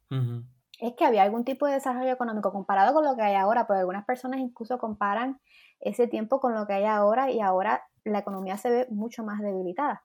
es 0.79 0.93
que 0.95 1.05
había 1.05 1.23
algún 1.23 1.43
tipo 1.43 1.65
de 1.65 1.73
desarrollo 1.73 2.11
económico 2.11 2.51
comparado 2.51 2.93
con 2.93 3.03
lo 3.03 3.15
que 3.15 3.21
hay 3.21 3.35
ahora, 3.35 3.67
porque 3.67 3.79
algunas 3.79 4.05
personas 4.05 4.39
incluso 4.39 4.77
comparan 4.77 5.39
ese 5.79 6.07
tiempo 6.07 6.39
con 6.39 6.55
lo 6.55 6.65
que 6.67 6.73
hay 6.73 6.85
ahora 6.85 7.31
y 7.31 7.41
ahora 7.41 7.83
la 8.03 8.19
economía 8.19 8.57
se 8.57 8.69
ve 8.69 8.87
mucho 8.89 9.23
más 9.23 9.41
debilitada. 9.41 10.03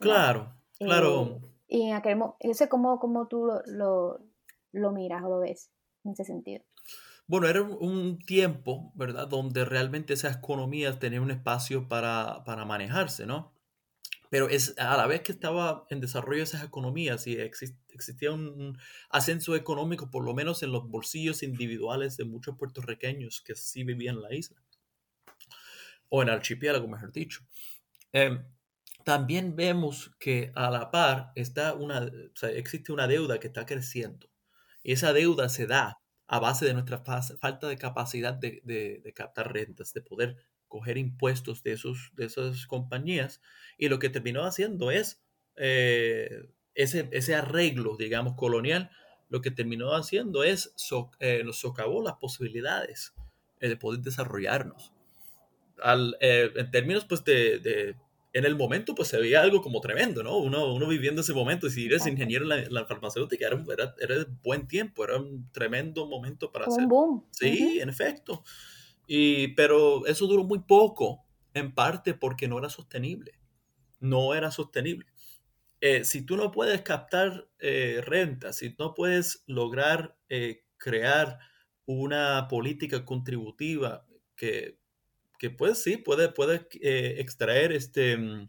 Claro, 0.00 0.52
claro. 0.78 1.40
y 1.68 1.88
en 1.88 1.94
aquel 1.94 2.16
momento, 2.16 2.68
¿cómo, 2.68 2.98
cómo 2.98 3.26
tú 3.26 3.48
lo, 3.66 4.18
lo, 4.72 4.92
miras 4.92 5.22
o 5.22 5.28
lo 5.28 5.38
ves 5.38 5.70
en 6.04 6.12
ese 6.12 6.24
sentido? 6.24 6.64
Bueno, 7.26 7.46
era 7.46 7.62
un 7.62 8.18
tiempo, 8.18 8.92
¿verdad?, 8.94 9.28
donde 9.28 9.64
realmente 9.64 10.12
esas 10.12 10.36
economías 10.36 10.98
tenían 10.98 11.22
un 11.22 11.30
espacio 11.30 11.88
para, 11.88 12.44
para 12.44 12.66
manejarse, 12.66 13.24
¿no? 13.24 13.53
Pero 14.30 14.48
es 14.48 14.74
a 14.78 14.96
la 14.96 15.06
vez 15.06 15.22
que 15.22 15.32
estaba 15.32 15.86
en 15.90 16.00
desarrollo 16.00 16.42
esas 16.42 16.64
economías 16.64 17.26
y 17.26 17.38
existía 17.38 18.32
un 18.32 18.78
ascenso 19.10 19.54
económico, 19.54 20.10
por 20.10 20.24
lo 20.24 20.34
menos 20.34 20.62
en 20.62 20.72
los 20.72 20.88
bolsillos 20.88 21.42
individuales 21.42 22.16
de 22.16 22.24
muchos 22.24 22.56
puertorriqueños 22.56 23.40
que 23.42 23.54
sí 23.54 23.84
vivían 23.84 24.16
en 24.16 24.22
la 24.22 24.34
isla, 24.34 24.62
o 26.08 26.22
en 26.22 26.30
archipiélago, 26.30 26.88
mejor 26.88 27.12
dicho. 27.12 27.40
Em, 28.12 28.44
también 29.04 29.56
vemos 29.56 30.12
que 30.18 30.52
a 30.54 30.70
la 30.70 30.90
par 30.90 31.32
está 31.34 31.74
una, 31.74 32.10
existe 32.54 32.92
una 32.92 33.06
deuda 33.06 33.38
que 33.38 33.48
está 33.48 33.66
creciendo. 33.66 34.28
Y 34.82 34.92
esa 34.92 35.12
deuda 35.12 35.48
se 35.48 35.66
da 35.66 36.00
a 36.26 36.38
base 36.38 36.64
de 36.64 36.74
nuestra 36.74 37.02
falta 37.04 37.68
de 37.68 37.76
capacidad 37.76 38.34
de 38.34 39.12
captar 39.14 39.52
rentas, 39.52 39.92
de 39.92 40.02
poder 40.02 40.36
coger 40.68 40.98
impuestos 40.98 41.62
de, 41.62 41.72
esos, 41.72 42.12
de 42.14 42.26
esas 42.26 42.66
compañías 42.66 43.40
y 43.78 43.88
lo 43.88 43.98
que 43.98 44.10
terminó 44.10 44.44
haciendo 44.44 44.90
es 44.90 45.22
eh, 45.56 46.48
ese, 46.74 47.08
ese 47.12 47.34
arreglo, 47.34 47.96
digamos, 47.96 48.34
colonial, 48.34 48.90
lo 49.28 49.40
que 49.40 49.50
terminó 49.50 49.94
haciendo 49.94 50.44
es 50.44 50.74
eh, 51.20 51.42
nos 51.44 51.58
socavó 51.58 52.02
las 52.02 52.14
posibilidades 52.14 53.14
de 53.60 53.76
poder 53.76 54.00
desarrollarnos. 54.00 54.92
Al, 55.82 56.16
en 56.20 56.70
términos 56.70 57.04
pues 57.04 57.24
de 57.24 57.96
en 58.34 58.44
el 58.44 58.56
momento 58.56 58.94
pues 58.94 59.08
se 59.08 59.18
veía 59.18 59.40
algo 59.40 59.62
como 59.62 59.80
tremendo, 59.80 60.22
¿no? 60.24 60.36
Uno, 60.38 60.74
uno 60.74 60.88
viviendo 60.88 61.20
ese 61.20 61.32
momento 61.32 61.68
y 61.68 61.70
si 61.70 61.86
eres 61.86 62.04
ingeniero 62.06 62.52
en 62.52 62.74
la, 62.74 62.84
farmacéutica 62.84 63.46
era, 63.46 63.64
era, 63.72 63.94
era, 64.00 64.26
buen 64.42 64.66
tiempo, 64.66 65.04
era 65.04 65.18
un 65.18 65.48
tremendo 65.52 66.06
momento 66.06 66.50
para 66.50 66.66
hacer. 66.66 66.84
boom. 66.86 67.24
Sí, 67.30 67.78
en 67.80 67.88
efecto. 67.88 68.42
Y, 69.06 69.48
pero 69.54 70.06
eso 70.06 70.26
duró 70.26 70.44
muy 70.44 70.60
poco, 70.60 71.24
en 71.54 71.74
parte 71.74 72.14
porque 72.14 72.48
no 72.48 72.58
era 72.58 72.68
sostenible. 72.68 73.38
No 74.00 74.34
era 74.34 74.50
sostenible. 74.50 75.06
Eh, 75.80 76.04
si 76.04 76.24
tú 76.24 76.36
no 76.36 76.50
puedes 76.50 76.82
captar 76.82 77.48
eh, 77.58 78.00
renta, 78.04 78.52
si 78.52 78.74
no 78.78 78.94
puedes 78.94 79.44
lograr 79.46 80.16
eh, 80.28 80.64
crear 80.78 81.38
una 81.86 82.48
política 82.48 83.04
contributiva 83.04 84.06
que 84.36 84.78
que 85.38 85.50
pues 85.50 85.82
sí, 85.82 85.98
puede, 85.98 86.32
eh, 86.80 87.16
extraer 87.18 87.72
este, 87.72 88.16
mm, 88.16 88.48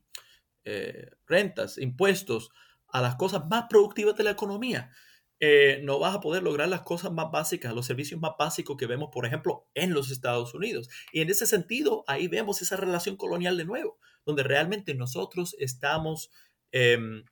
rentas, 1.27 1.77
impuestos 1.77 2.49
a 2.87 3.01
las 3.01 3.15
cosas 3.15 3.45
más 3.49 3.65
productivas 3.69 4.15
de 4.15 4.23
la 4.23 4.31
economía. 4.31 4.91
Eh, 5.39 5.81
no 5.83 5.99
vas 5.99 6.15
a 6.15 6.21
poder 6.21 6.43
lograr 6.43 6.69
las 6.69 6.81
cosas 6.81 7.11
más 7.11 7.29
básicas, 7.31 7.73
los 7.73 7.85
servicios 7.85 8.19
más 8.21 8.31
básicos 8.39 8.77
que 8.77 8.87
vemos, 8.87 9.09
por 9.11 9.25
ejemplo, 9.25 9.67
en 9.73 9.93
los 9.93 10.11
Estados 10.11 10.53
Unidos. 10.53 10.89
Y 11.11 11.21
en 11.21 11.29
ese 11.29 11.45
sentido, 11.45 12.03
ahí 12.07 12.27
vemos 12.27 12.61
esa 12.61 12.77
relación 12.77 13.17
colonial 13.17 13.57
de 13.57 13.65
nuevo, 13.65 13.97
donde 14.25 14.43
realmente 14.43 14.93
nosotros 14.95 15.55
estamos 15.59 16.31
em, 16.71 17.23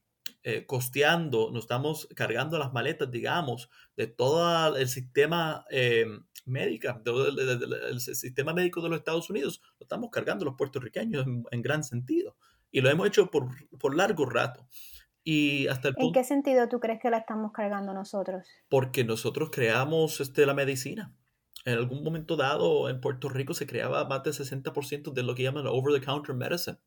costeando, 0.68 1.52
nos 1.52 1.64
estamos 1.64 2.08
cargando 2.16 2.60
las 2.60 2.74
maletas, 2.74 3.10
digamos, 3.10 3.70
de 3.96 4.08
todo 4.08 4.76
el 4.76 4.90
sistema 4.90 5.66
em, 5.70 6.26
médica, 6.46 7.02
del, 7.04 8.00
sistema 8.00 8.54
médico 8.54 8.82
de 8.82 8.90
los 8.90 9.00
Estados 9.00 9.30
Unidos, 9.30 9.62
lo 9.80 9.86
estamos 9.86 10.10
cargando 10.12 10.46
los 10.46 10.56
puertorriqueños 10.56 11.26
en, 11.52 11.62
gran 11.62 11.84
sentido. 11.84 12.36
Y 12.72 12.82
lo 12.82 12.90
hemos 12.90 13.08
hecho 13.08 13.30
por, 13.30 13.50
por 13.78 13.96
largo 13.96 14.26
rato. 14.26 14.68
Y 15.24 15.68
hasta 15.68 15.90
el 15.90 15.96
¿En 15.98 16.12
qué 16.12 16.24
sentido 16.24 16.68
tú 16.68 16.80
crees 16.80 17.00
que 17.02 17.10
la 17.10 17.18
estamos 17.18 17.52
cargando 17.54 17.94
nosotros? 17.94 18.46
Porque 18.70 19.04
nosotros 19.04 19.50
creamos 19.52 20.20
este, 20.20 20.46
la 20.46 20.54
medicina. 20.54 21.16
En 21.66 21.76
algún 21.76 22.04
momento 22.04 22.36
dado 22.36 22.90
en 22.90 23.00
Puerto 23.00 23.30
Rico 23.30 23.54
se 23.54 23.66
creaba 23.66 24.06
más 24.06 24.24
del 24.24 24.34
60% 24.34 25.14
de 25.14 25.24
lo 25.24 25.34
que 25.34 25.44
llaman 25.44 25.66
over-the-counter 25.66 26.36
medicine, 26.36 26.78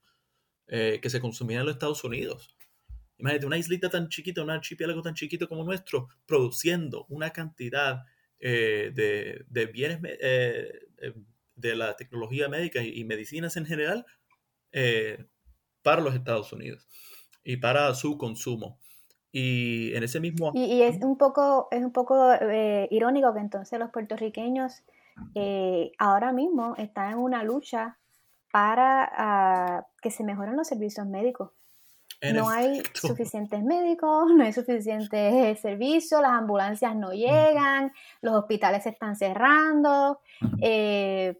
eh, 0.66 1.00
que 1.00 1.08
se 1.08 1.20
consumía 1.20 1.60
en 1.60 1.66
los 1.66 1.74
Estados 1.76 2.04
Unidos. 2.04 2.54
Imagínate, 3.18 3.46
una 3.46 3.56
islita 3.56 3.88
tan 3.88 4.08
chiquita, 4.08 4.42
un 4.42 4.50
archipiélago 4.50 5.00
tan 5.00 5.14
chiquito 5.14 5.48
como 5.48 5.64
nuestro, 5.64 6.08
produciendo 6.26 7.06
una 7.08 7.30
cantidad 7.30 8.04
eh, 8.38 8.92
de, 8.94 9.66
bienes 9.66 9.98
eh, 10.20 10.70
eh, 10.98 11.14
de 11.54 11.74
la 11.74 11.96
tecnología 11.96 12.50
médica 12.50 12.82
y, 12.82 13.02
medicinas 13.04 13.56
en 13.56 13.64
general 13.64 14.04
para 15.80 16.02
los 16.02 16.14
Estados 16.14 16.52
Unidos 16.52 16.86
y 17.46 17.56
para 17.56 17.94
su 17.94 18.18
consumo. 18.18 18.78
Y 19.32 19.94
en 19.94 20.02
ese 20.02 20.20
mismo... 20.20 20.52
Y, 20.54 20.82
es 20.82 21.02
un 21.02 21.16
poco, 21.16 21.68
es 21.70 21.82
un 21.82 21.92
poco 21.92 22.32
irónico 22.90 23.32
que 23.32 23.40
entonces 23.40 23.78
los 23.78 23.90
puertorriqueños 23.90 24.82
ahora 25.98 26.32
mismo 26.32 26.74
están 26.76 27.12
en 27.12 27.18
una 27.18 27.42
lucha 27.44 27.98
para 28.50 29.10
ah, 29.12 29.86
que 30.00 30.10
se 30.10 30.24
mejoren 30.24 30.56
los 30.56 30.66
servicios 30.66 31.06
médicos. 31.06 31.50
No 32.32 32.48
hay 32.48 32.82
suficientes 32.94 33.62
médicos, 33.62 34.30
no 34.34 34.44
hay 34.44 34.52
suficientes 34.52 35.60
servicios, 35.60 36.20
las 36.22 36.32
ambulancias 36.32 36.96
no 36.96 37.12
llegan, 37.12 37.92
los 38.22 38.34
hospitales 38.34 38.82
se 38.84 38.90
están 38.90 39.16
cerrando 39.16 40.20
eh, 40.62 41.38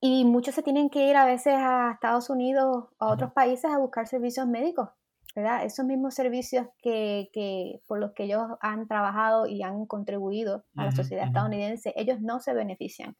y 0.00 0.24
muchos 0.24 0.54
se 0.54 0.62
tienen 0.62 0.90
que 0.90 1.08
ir 1.08 1.16
a 1.16 1.26
veces 1.26 1.54
a 1.56 1.92
Estados 1.92 2.30
Unidos 2.30 2.86
o 2.98 3.04
a 3.04 3.12
otros 3.12 3.32
países 3.32 3.70
a 3.70 3.78
buscar 3.78 4.06
servicios 4.06 4.46
médicos, 4.46 4.90
¿verdad? 5.34 5.64
Esos 5.64 5.84
mismos 5.84 6.14
servicios 6.14 6.66
que, 6.82 7.80
por 7.86 7.98
los 7.98 8.12
que 8.12 8.24
ellos 8.24 8.42
han 8.60 8.86
trabajado 8.86 9.46
y 9.46 9.62
han 9.62 9.86
contribuido 9.86 10.64
a 10.76 10.86
la 10.86 10.92
sociedad 10.92 11.26
estadounidense, 11.26 11.92
ellos 11.96 12.20
no 12.20 12.40
se 12.40 12.54
benefician 12.54 13.16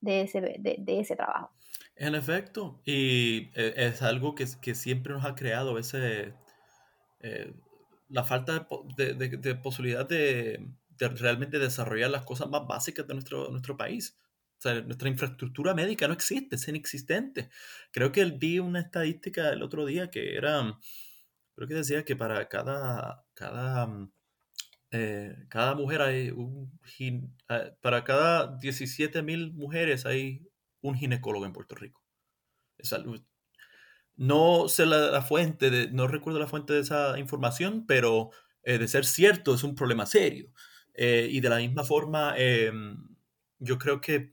de 0.00 0.22
ese, 0.22 0.40
de 0.40 1.00
ese 1.00 1.16
trabajo. 1.16 1.52
En 1.96 2.14
efecto, 2.14 2.80
y 2.84 3.50
eh, 3.54 3.74
es 3.76 4.02
algo 4.02 4.34
que, 4.34 4.46
que 4.60 4.74
siempre 4.74 5.12
nos 5.12 5.24
ha 5.24 5.34
creado 5.34 5.78
ese, 5.78 6.34
eh, 7.20 7.52
la 8.08 8.24
falta 8.24 8.66
de, 8.96 9.14
de, 9.14 9.54
posibilidad 9.56 10.08
de, 10.08 10.66
realmente 10.98 11.58
desarrollar 11.58 12.10
las 12.10 12.24
cosas 12.24 12.48
más 12.48 12.66
básicas 12.66 13.06
de 13.06 13.14
nuestro, 13.14 13.50
nuestro 13.50 13.76
país. 13.76 14.18
O 14.62 14.68
sea, 14.68 14.80
nuestra 14.80 15.08
infraestructura 15.08 15.74
médica 15.74 16.06
no 16.06 16.14
existe, 16.14 16.54
es 16.54 16.68
inexistente. 16.68 17.50
Creo 17.90 18.12
que 18.12 18.24
vi 18.26 18.60
una 18.60 18.78
estadística 18.78 19.50
el 19.50 19.60
otro 19.60 19.84
día 19.84 20.08
que 20.08 20.36
era, 20.36 20.78
creo 21.56 21.66
que 21.66 21.74
decía 21.74 22.04
que 22.04 22.14
para 22.14 22.48
cada, 22.48 23.24
cada, 23.34 24.08
eh, 24.92 25.34
cada 25.48 25.74
mujer 25.74 26.02
hay 26.02 26.30
un, 26.30 26.78
para 27.80 28.04
cada 28.04 28.56
17 28.58 29.20
mil 29.22 29.52
mujeres 29.52 30.06
hay 30.06 30.46
un 30.80 30.94
ginecólogo 30.94 31.44
en 31.44 31.52
Puerto 31.52 31.74
Rico. 31.74 32.00
No 34.14 34.68
sé 34.68 34.86
la, 34.86 35.22
fuente, 35.22 35.70
de, 35.70 35.90
no 35.90 36.06
recuerdo 36.06 36.38
la 36.38 36.46
fuente 36.46 36.72
de 36.72 36.82
esa 36.82 37.18
información, 37.18 37.84
pero 37.84 38.30
eh, 38.62 38.78
de 38.78 38.86
ser 38.86 39.06
cierto 39.06 39.56
es 39.56 39.64
un 39.64 39.74
problema 39.74 40.06
serio. 40.06 40.52
Eh, 40.94 41.26
y 41.32 41.40
de 41.40 41.48
la 41.48 41.56
misma 41.56 41.82
forma, 41.82 42.34
em, 42.36 43.11
yo 43.62 43.78
creo 43.78 44.00
que 44.00 44.32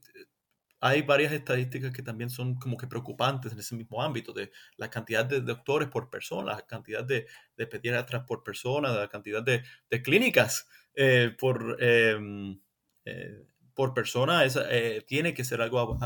hay 0.80 1.02
varias 1.02 1.32
estadísticas 1.32 1.92
que 1.92 2.02
también 2.02 2.30
son 2.30 2.54
como 2.58 2.76
que 2.76 2.86
preocupantes 2.86 3.52
en 3.52 3.58
ese 3.58 3.74
mismo 3.74 4.02
ámbito, 4.02 4.32
de 4.32 4.50
la 4.76 4.88
cantidad 4.88 5.24
de 5.26 5.42
doctores 5.42 5.88
por 5.88 6.08
persona, 6.08 6.52
la 6.54 6.66
cantidad 6.66 7.04
de, 7.04 7.26
de 7.56 7.66
pediatras 7.66 8.24
por 8.24 8.42
persona, 8.42 8.90
la 8.90 9.08
cantidad 9.08 9.42
de, 9.42 9.62
de 9.90 10.02
clínicas 10.02 10.68
eh, 10.94 11.36
por, 11.38 11.76
em, 11.80 12.58
por 13.74 13.94
persona 13.94 14.42
eh, 14.44 15.04
tiene 15.06 15.34
que 15.34 15.44
ser 15.44 15.60
algo 15.60 15.98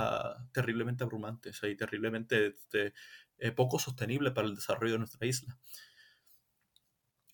terriblemente 0.52 1.04
abrumante 1.04 1.50
y 1.62 1.76
terriblemente 1.76 2.48
este, 2.48 2.94
eh, 3.38 3.52
poco 3.52 3.78
sostenible 3.78 4.30
para 4.30 4.48
el 4.48 4.54
desarrollo 4.54 4.92
de 4.92 4.98
nuestra 4.98 5.26
isla. 5.26 5.58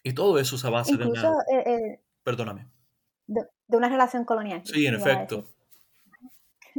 Y 0.03 0.14
todo 0.14 0.38
eso 0.38 0.57
es 0.57 0.64
a 0.64 0.70
base 0.70 0.96
de 0.96 1.05
una... 1.05 1.35
Eh, 1.53 2.00
perdóname. 2.22 2.68
De, 3.26 3.46
una 3.68 3.88
relación 3.88 4.24
colonial. 4.24 4.62
Sí, 4.64 4.87
en 4.87 4.94
efecto. 4.94 5.46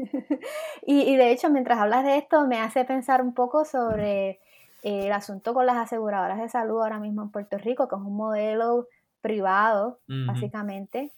y, 0.86 1.02
y, 1.02 1.18
de 1.18 1.32
hecho, 1.32 1.50
mientras 1.50 1.80
hablas 1.80 2.04
de 2.04 2.18
esto, 2.18 2.48
me 2.48 2.60
hace 2.60 2.86
pensar 2.86 3.22
un 3.22 3.34
poco 3.34 3.66
sobre 3.66 4.40
el 4.84 5.12
asunto 5.12 5.54
con 5.54 5.66
las 5.66 5.78
aseguradoras 5.78 6.40
de 6.40 6.50
salud 6.50 6.82
ahora 6.82 7.00
mismo 7.00 7.22
en 7.22 7.30
Puerto 7.30 7.58
Rico, 7.58 7.88
que 7.88 7.96
es 7.96 8.02
un 8.02 8.16
modelo 8.16 8.88
privado, 9.22 10.00
básicamente, 10.08 11.12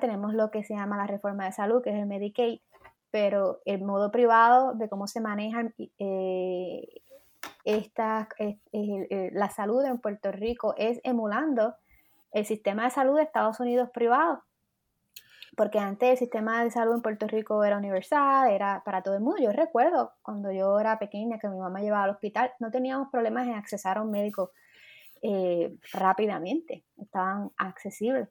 tenemos 0.00 0.34
lo 0.34 0.50
que 0.50 0.64
se 0.64 0.74
llama 0.74 0.96
la 0.96 1.06
reforma 1.06 1.44
de 1.44 1.52
salud, 1.52 1.82
que 1.82 1.90
es 1.90 1.96
el 1.96 2.06
Medicaid, 2.06 2.60
pero 3.10 3.60
el 3.64 3.82
modo 3.82 4.10
privado 4.10 4.74
de 4.74 4.88
cómo 4.88 5.06
se 5.06 5.20
manejan 5.20 5.74
eh, 5.98 7.02
esta, 7.64 8.28
la 8.72 9.50
salud 9.50 9.84
en 9.84 9.98
Puerto 9.98 10.32
Rico 10.32 10.74
es 10.76 11.00
emulando 11.04 11.74
el 12.32 12.44
sistema 12.44 12.84
de 12.84 12.90
salud 12.90 13.16
de 13.16 13.22
Estados 13.22 13.60
Unidos 13.60 13.90
privado. 13.90 14.42
Porque 15.56 15.78
antes 15.78 16.10
el 16.10 16.16
sistema 16.18 16.62
de 16.62 16.70
salud 16.70 16.94
en 16.94 17.02
Puerto 17.02 17.26
Rico 17.26 17.64
era 17.64 17.78
universal, 17.78 18.50
era 18.50 18.82
para 18.84 19.02
todo 19.02 19.14
el 19.14 19.22
mundo. 19.22 19.42
Yo 19.42 19.52
recuerdo 19.52 20.12
cuando 20.22 20.52
yo 20.52 20.78
era 20.78 20.98
pequeña 20.98 21.38
que 21.38 21.48
mi 21.48 21.58
mamá 21.58 21.80
llevaba 21.80 22.04
al 22.04 22.10
hospital, 22.10 22.52
no 22.60 22.70
teníamos 22.70 23.08
problemas 23.10 23.46
en 23.46 23.54
accesar 23.54 23.96
a 23.96 24.02
un 24.02 24.10
médico 24.10 24.52
eh, 25.22 25.74
rápidamente, 25.92 26.84
estaban 26.98 27.50
accesibles. 27.56 28.28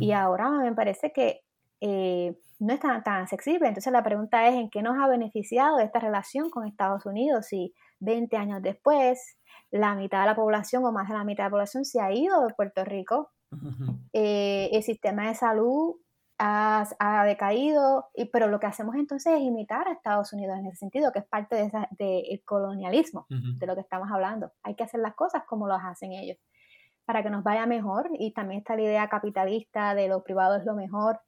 Y 0.00 0.12
ahora 0.12 0.48
me 0.50 0.72
parece 0.72 1.12
que 1.12 1.42
eh, 1.80 2.38
no 2.60 2.74
están 2.74 3.02
tan 3.02 3.22
accesibles. 3.22 3.68
Entonces 3.68 3.92
la 3.92 4.04
pregunta 4.04 4.48
es, 4.48 4.54
¿en 4.54 4.70
qué 4.70 4.80
nos 4.80 4.98
ha 4.98 5.08
beneficiado 5.08 5.78
esta 5.80 5.98
relación 5.98 6.48
con 6.50 6.66
Estados 6.66 7.06
Unidos 7.06 7.46
si 7.46 7.74
20 8.00 8.36
años 8.36 8.62
después 8.62 9.36
la 9.70 9.94
mitad 9.94 10.20
de 10.20 10.26
la 10.26 10.36
población 10.36 10.84
o 10.84 10.92
más 10.92 11.08
de 11.08 11.14
la 11.14 11.24
mitad 11.24 11.44
de 11.44 11.48
la 11.48 11.50
población 11.50 11.84
se 11.84 12.00
ha 12.00 12.12
ido 12.12 12.46
de 12.46 12.54
Puerto 12.54 12.84
Rico? 12.84 13.30
Eh, 14.12 14.68
el 14.72 14.82
sistema 14.82 15.28
de 15.28 15.34
salud 15.34 15.96
ha, 16.38 17.24
decaído, 17.26 18.06
y, 18.14 18.26
pero 18.26 18.46
lo 18.46 18.60
que 18.60 18.66
hacemos 18.66 18.94
entonces 18.94 19.34
es 19.34 19.40
imitar 19.40 19.88
a 19.88 19.92
Estados 19.92 20.32
Unidos 20.32 20.58
en 20.58 20.66
ese 20.66 20.76
sentido, 20.76 21.12
que 21.12 21.18
es 21.20 21.24
parte 21.24 21.56
del 21.56 21.70
de 21.98 22.42
colonialismo, 22.44 23.26
de 23.28 23.66
lo 23.66 23.74
que 23.74 23.80
estamos 23.80 24.08
hablando. 24.10 24.52
Hay 24.62 24.74
que 24.74 24.84
hacer 24.84 25.00
las 25.00 25.14
cosas 25.14 25.42
como 25.46 25.66
las 25.66 25.84
hacen 25.84 26.12
ellos, 26.12 26.38
para 27.04 27.22
que 27.22 27.30
nos 27.30 27.42
vaya 27.42 27.66
mejor, 27.66 28.10
y 28.18 28.32
también 28.32 28.60
está 28.60 28.76
la 28.76 28.82
idea 28.82 29.08
capitalista 29.08 29.94
de 29.94 30.08
lo 30.08 30.22
privado 30.22 30.56
es 30.56 30.64
lo 30.64 30.74
mejor, 30.74 31.20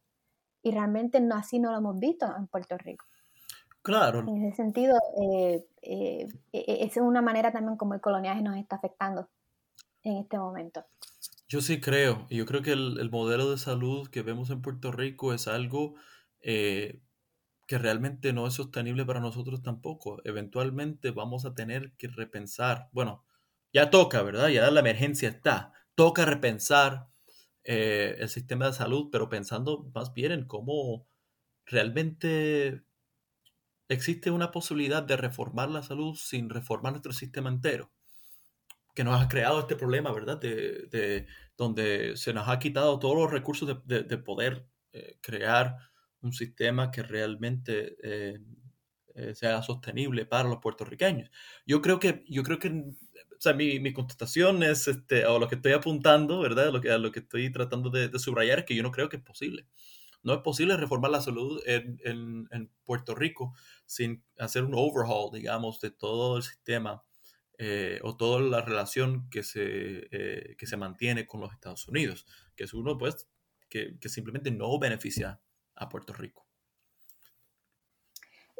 y 0.63 0.71
realmente 0.73 1.21
no 1.21 1.35
así 1.35 1.59
no 1.59 1.73
lo 1.73 1.79
hemos 1.79 1.99
visto 1.99 2.27
en 2.37 2.47
Puerto 2.47 2.77
Rico. 2.79 3.05
Claro. 3.83 4.21
En 4.21 4.45
ese 4.45 4.57
sentido, 4.57 4.99
eh, 5.23 5.65
eh, 5.83 6.29
e, 6.53 6.85
esa 6.85 7.01
es 7.01 7.07
una 7.07 7.23
manera 7.23 7.51
también 7.51 7.77
como 7.77 7.95
el 7.95 8.01
coloniaje 8.01 8.43
nos 8.43 8.57
está 8.57 8.77
afectando 8.77 9.29
en 10.03 10.19
este 10.19 10.39
momento. 10.39 10.85
Yo 11.51 11.61
sí 11.61 11.81
creo, 11.81 12.29
y 12.31 12.37
yo 12.37 12.47
creo 12.47 12.63
que 12.63 12.71
el, 12.71 13.11
modelo 13.11 13.51
de 13.51 13.59
salud 13.59 14.09
que 14.09 14.23
vemos 14.23 14.51
en 14.51 14.63
Puerto 14.63 14.93
Rico 14.93 15.35
es 15.35 15.49
algo 15.49 15.97
eh, 16.43 17.01
que 17.67 17.77
realmente 17.77 18.33
no 18.33 18.47
es 18.47 18.55
sostenible 18.55 19.05
para 19.05 19.19
nosotros 19.19 19.61
tampoco. 19.61 20.23
Eventualmente 20.25 21.11
vamos 21.11 21.45
a 21.45 21.55
tener 21.55 21.93
que 21.99 22.07
repensar, 22.07 22.89
bueno, 22.93 23.25
ya 23.73 23.91
toca, 23.91 24.23
¿verdad? 24.23 24.49
Ya 24.51 24.71
la 24.71 24.79
emergencia 24.79 25.29
está, 25.29 25.73
toca 25.97 26.25
repensar 26.25 27.09
el 27.65 28.29
sistema 28.29 28.67
de 28.67 28.73
salud, 28.75 29.09
pero 29.11 29.29
pensando 29.29 29.91
más 29.93 30.15
bien 30.15 30.33
en 30.33 30.47
cómo 30.47 31.09
realmente 31.67 32.85
existe 33.89 34.31
una 34.31 34.53
posibilidad 34.53 35.03
de 35.03 35.17
reformar 35.17 35.69
la 35.71 35.83
salud 35.83 36.15
sin 36.15 36.49
reformar 36.49 36.93
nuestro 36.93 37.13
sistema 37.13 37.51
entero, 37.51 37.91
que 38.95 39.05
nos 39.05 39.21
ha 39.21 39.29
creado 39.29 39.61
este 39.61 39.77
problema, 39.77 40.13
¿verdad? 40.13 40.39
De, 40.41 41.27
donde 41.57 42.17
se 42.17 42.33
nos 42.33 42.49
ha 42.49 42.59
quitado 42.59 42.99
todos 42.99 43.17
los 43.17 43.31
recursos 43.31 43.69
de, 43.85 44.19
poder 44.19 44.67
eh, 44.93 45.19
crear 45.21 45.77
un 46.23 46.33
sistema 46.33 46.91
que 46.91 47.03
realmente 47.03 47.97
eh, 48.03 48.39
eh, 49.15 49.35
sea 49.35 49.63
sostenible 49.63 50.27
para 50.27 50.49
los 50.49 50.59
puertorriqueños. 50.59 51.31
Yo 51.67 51.83
creo 51.83 51.99
que, 51.99 52.25
yo 52.29 52.43
creo 52.43 52.59
que 52.59 52.69
o 52.69 53.43
sea, 53.43 53.55
mi, 53.55 53.81
mi, 53.81 53.93
contestación 53.93 54.63
es, 54.63 54.87
este, 54.87 55.25
o 55.25 55.39
lo 55.39 55.49
que 55.49 55.55
estoy 55.55 55.73
apuntando, 55.73 56.41
¿verdad? 56.41 56.71
Lo 56.73 56.81
que, 56.81 56.91
lo 56.99 57.11
que 57.11 57.21
estoy 57.21 57.51
tratando 57.51 57.89
de, 57.89 58.11
subrayar 58.19 58.61
es 58.61 58.65
que 58.67 58.75
yo 58.75 58.83
no 58.83 58.91
creo 58.91 59.09
que 59.09 59.17
es 59.17 59.23
posible. 59.23 59.67
No 60.23 60.35
es 60.35 60.41
posible 60.41 60.77
reformar 60.77 61.11
la 61.11 61.23
salud 61.23 61.63
en, 61.65 61.99
en, 62.51 62.71
Puerto 62.85 63.15
Rico 63.15 63.55
sin 63.87 64.23
hacer 64.39 64.65
un 64.65 64.75
overhaul, 64.75 65.33
digamos, 65.33 65.81
de 65.81 65.91
todo 65.91 66.37
el 66.37 66.43
sistema 66.43 67.03
eh, 67.63 68.01
o 68.03 68.17
toda 68.17 68.41
la 68.41 68.63
relación 68.63 69.29
que 69.29 69.43
se, 69.43 70.09
eh, 70.11 70.57
que 70.57 70.67
se 70.67 70.79
mantiene 70.79 71.27
con 71.27 71.43
los 71.43 71.53
Estados 71.53 71.87
Unidos, 71.89 72.27
que 72.57 72.65
es 72.65 72.73
uno, 72.73 72.97
pues, 72.97 73.29
que, 73.69 73.99
que 74.01 74.09
simplemente 74.09 74.51
no 74.51 74.79
beneficia 74.79 75.43
a 75.75 75.89
Puerto 75.91 76.15
Rico. 76.15 76.47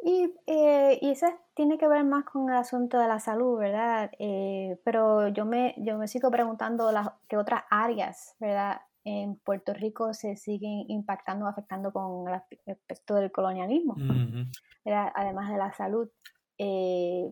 Y, 0.03 0.31
eh, 0.45 0.99
y, 1.01 1.09
eso 1.09 1.25
tiene 1.55 1.79
que 1.79 1.87
ver 1.87 2.03
más 2.03 2.25
con 2.25 2.47
el 2.51 2.55
asunto 2.55 2.99
de 2.99 3.07
la 3.07 3.19
salud, 3.19 3.57
¿verdad? 3.57 4.11
pero 4.83 5.29
yo 5.29 5.45
me, 5.45 5.73
yo 5.79 5.97
me 5.97 6.07
sigo 6.07 6.29
preguntando 6.29 6.91
las, 6.91 7.09
qué 7.27 7.37
otras 7.37 7.63
áreas, 7.71 8.35
¿verdad? 8.39 8.81
en 9.03 9.35
Puerto 9.37 9.73
Rico 9.73 10.13
se 10.13 10.35
siguen 10.35 10.85
impactando, 10.89 11.47
afectando 11.47 11.91
con 11.91 12.27
el 12.27 12.35
aspecto 12.35 13.15
del 13.15 13.31
colonialismo, 13.31 13.95
además 14.85 15.51
de 15.51 15.57
la 15.57 15.73
salud. 15.73 16.07
Eh, 16.59 17.31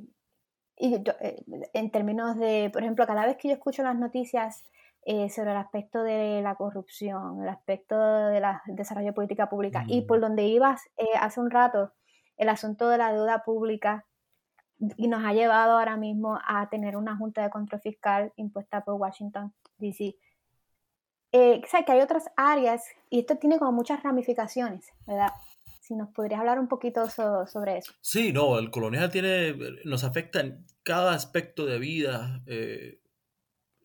y 0.79 0.95
eh, 0.95 1.43
en 1.73 1.91
términos 1.91 2.37
de, 2.37 2.69
por 2.71 2.81
ejemplo, 2.81 3.05
cada 3.05 3.25
vez 3.25 3.37
que 3.37 3.49
yo 3.49 3.53
escucho 3.53 3.83
las 3.83 3.95
noticias 3.95 4.65
eh, 5.05 5.29
sobre 5.29 5.51
el 5.51 5.57
aspecto 5.57 6.01
de 6.03 6.41
la 6.41 6.55
corrupción, 6.55 7.43
el 7.43 7.49
aspecto 7.49 7.97
del 8.27 8.43
desarrollo 8.67 9.07
de 9.07 9.13
política 9.13 9.49
pública, 9.49 9.83
y 9.87 10.01
por 10.01 10.19
donde 10.19 10.43
ibas 10.45 10.81
hace 11.19 11.39
un 11.39 11.51
rato, 11.51 11.93
el 12.37 12.49
asunto 12.49 12.89
de 12.89 12.97
la 12.97 13.13
deuda 13.13 13.43
pública, 13.43 14.05
y 14.97 15.07
nos 15.07 15.23
ha 15.25 15.33
llevado 15.33 15.77
ahora 15.77 15.97
mismo 15.97 16.39
a 16.47 16.69
tener 16.69 16.95
una 16.95 17.17
junta 17.17 17.43
de 17.43 17.49
control 17.49 17.81
fiscal 17.81 18.33
impuesta 18.37 18.83
por 18.83 18.95
Washington, 18.95 19.53
D.C 19.77 20.15
eh, 21.31 21.61
que 21.85 21.91
hay 21.91 22.01
otras 22.01 22.29
áreas 22.35 22.83
y 23.09 23.19
esto 23.19 23.37
tiene 23.37 23.59
como 23.59 23.71
muchas 23.71 24.01
ramificaciones, 24.01 24.91
¿verdad? 25.05 25.31
Si 25.89 25.95
nos 25.95 26.09
podrías 26.09 26.41
hablar 26.41 26.59
un 26.59 26.67
poquito 26.67 27.09
sobre 27.09 27.79
eso. 27.79 27.93
Sí, 27.99 28.31
no, 28.31 28.59
el 28.59 28.69
colonial 28.69 29.09
tiene, 29.09 29.55
nos 29.85 30.03
afecta 30.03 30.39
en 30.39 30.63
cada 30.83 31.15
aspecto 31.15 31.65
de 31.65 31.79
vida 31.79 32.43
eh, 32.45 33.01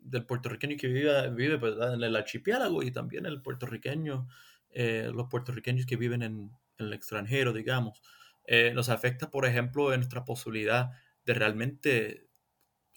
del 0.00 0.26
puertorriqueño 0.26 0.76
que 0.78 0.88
vive, 0.88 1.30
vive 1.30 1.54
en 1.54 2.02
el 2.02 2.14
archipiélago 2.14 2.82
y 2.82 2.90
también 2.90 3.24
el 3.24 3.40
puertorriqueño, 3.40 4.28
eh, 4.68 5.10
los 5.14 5.28
puertorriqueños 5.30 5.86
que 5.86 5.96
viven 5.96 6.20
en, 6.20 6.50
el 6.76 6.92
extranjero, 6.92 7.54
digamos. 7.54 8.02
Eh, 8.44 8.72
nos 8.74 8.90
afecta, 8.90 9.30
por 9.30 9.46
ejemplo, 9.46 9.94
en 9.94 10.00
nuestra 10.00 10.26
posibilidad 10.26 10.90
de 11.24 11.32
realmente, 11.32 12.28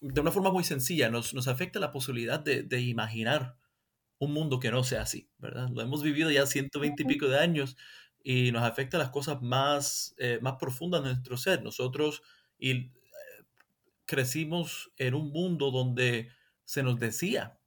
de 0.02 0.20
una 0.20 0.32
forma 0.32 0.52
muy 0.52 0.66
sencilla, 0.66 1.10
nos, 1.10 1.34
nos 1.34 1.48
afecta 1.48 1.80
la 1.80 1.94
posibilidad 1.94 2.42
de, 2.42 2.64
de 2.64 2.82
imaginar 2.82 3.56
un 4.20 4.34
mundo 4.34 4.60
que 4.60 4.70
no 4.70 4.84
sea 4.84 5.04
así, 5.04 5.30
¿verdad? 5.38 5.70
Lo 5.70 5.82
hemos 5.82 6.04
vivido 6.04 6.30
ya 6.30 6.46
120 6.46 7.04
y 7.04 7.06
pico 7.06 7.30
de 7.30 7.40
años 7.40 7.78
y 8.30 8.52
nos 8.52 8.64
afecta 8.64 8.98
las 8.98 9.10
cosas 9.10 9.42
más, 9.42 10.14
eh, 10.18 10.40
más 10.42 10.56
profundas 10.60 11.02
de 11.02 11.12
nuestro 11.12 11.38
ser. 11.38 11.64
Nosotros 11.64 12.24
y, 12.58 12.72
eh, 12.72 12.92
crecimos 14.06 14.92
en 14.98 15.14
un 15.14 15.32
mundo 15.32 15.72
donde 15.72 16.30
se 16.66 16.84
nos 16.84 17.00
decía 17.00 17.58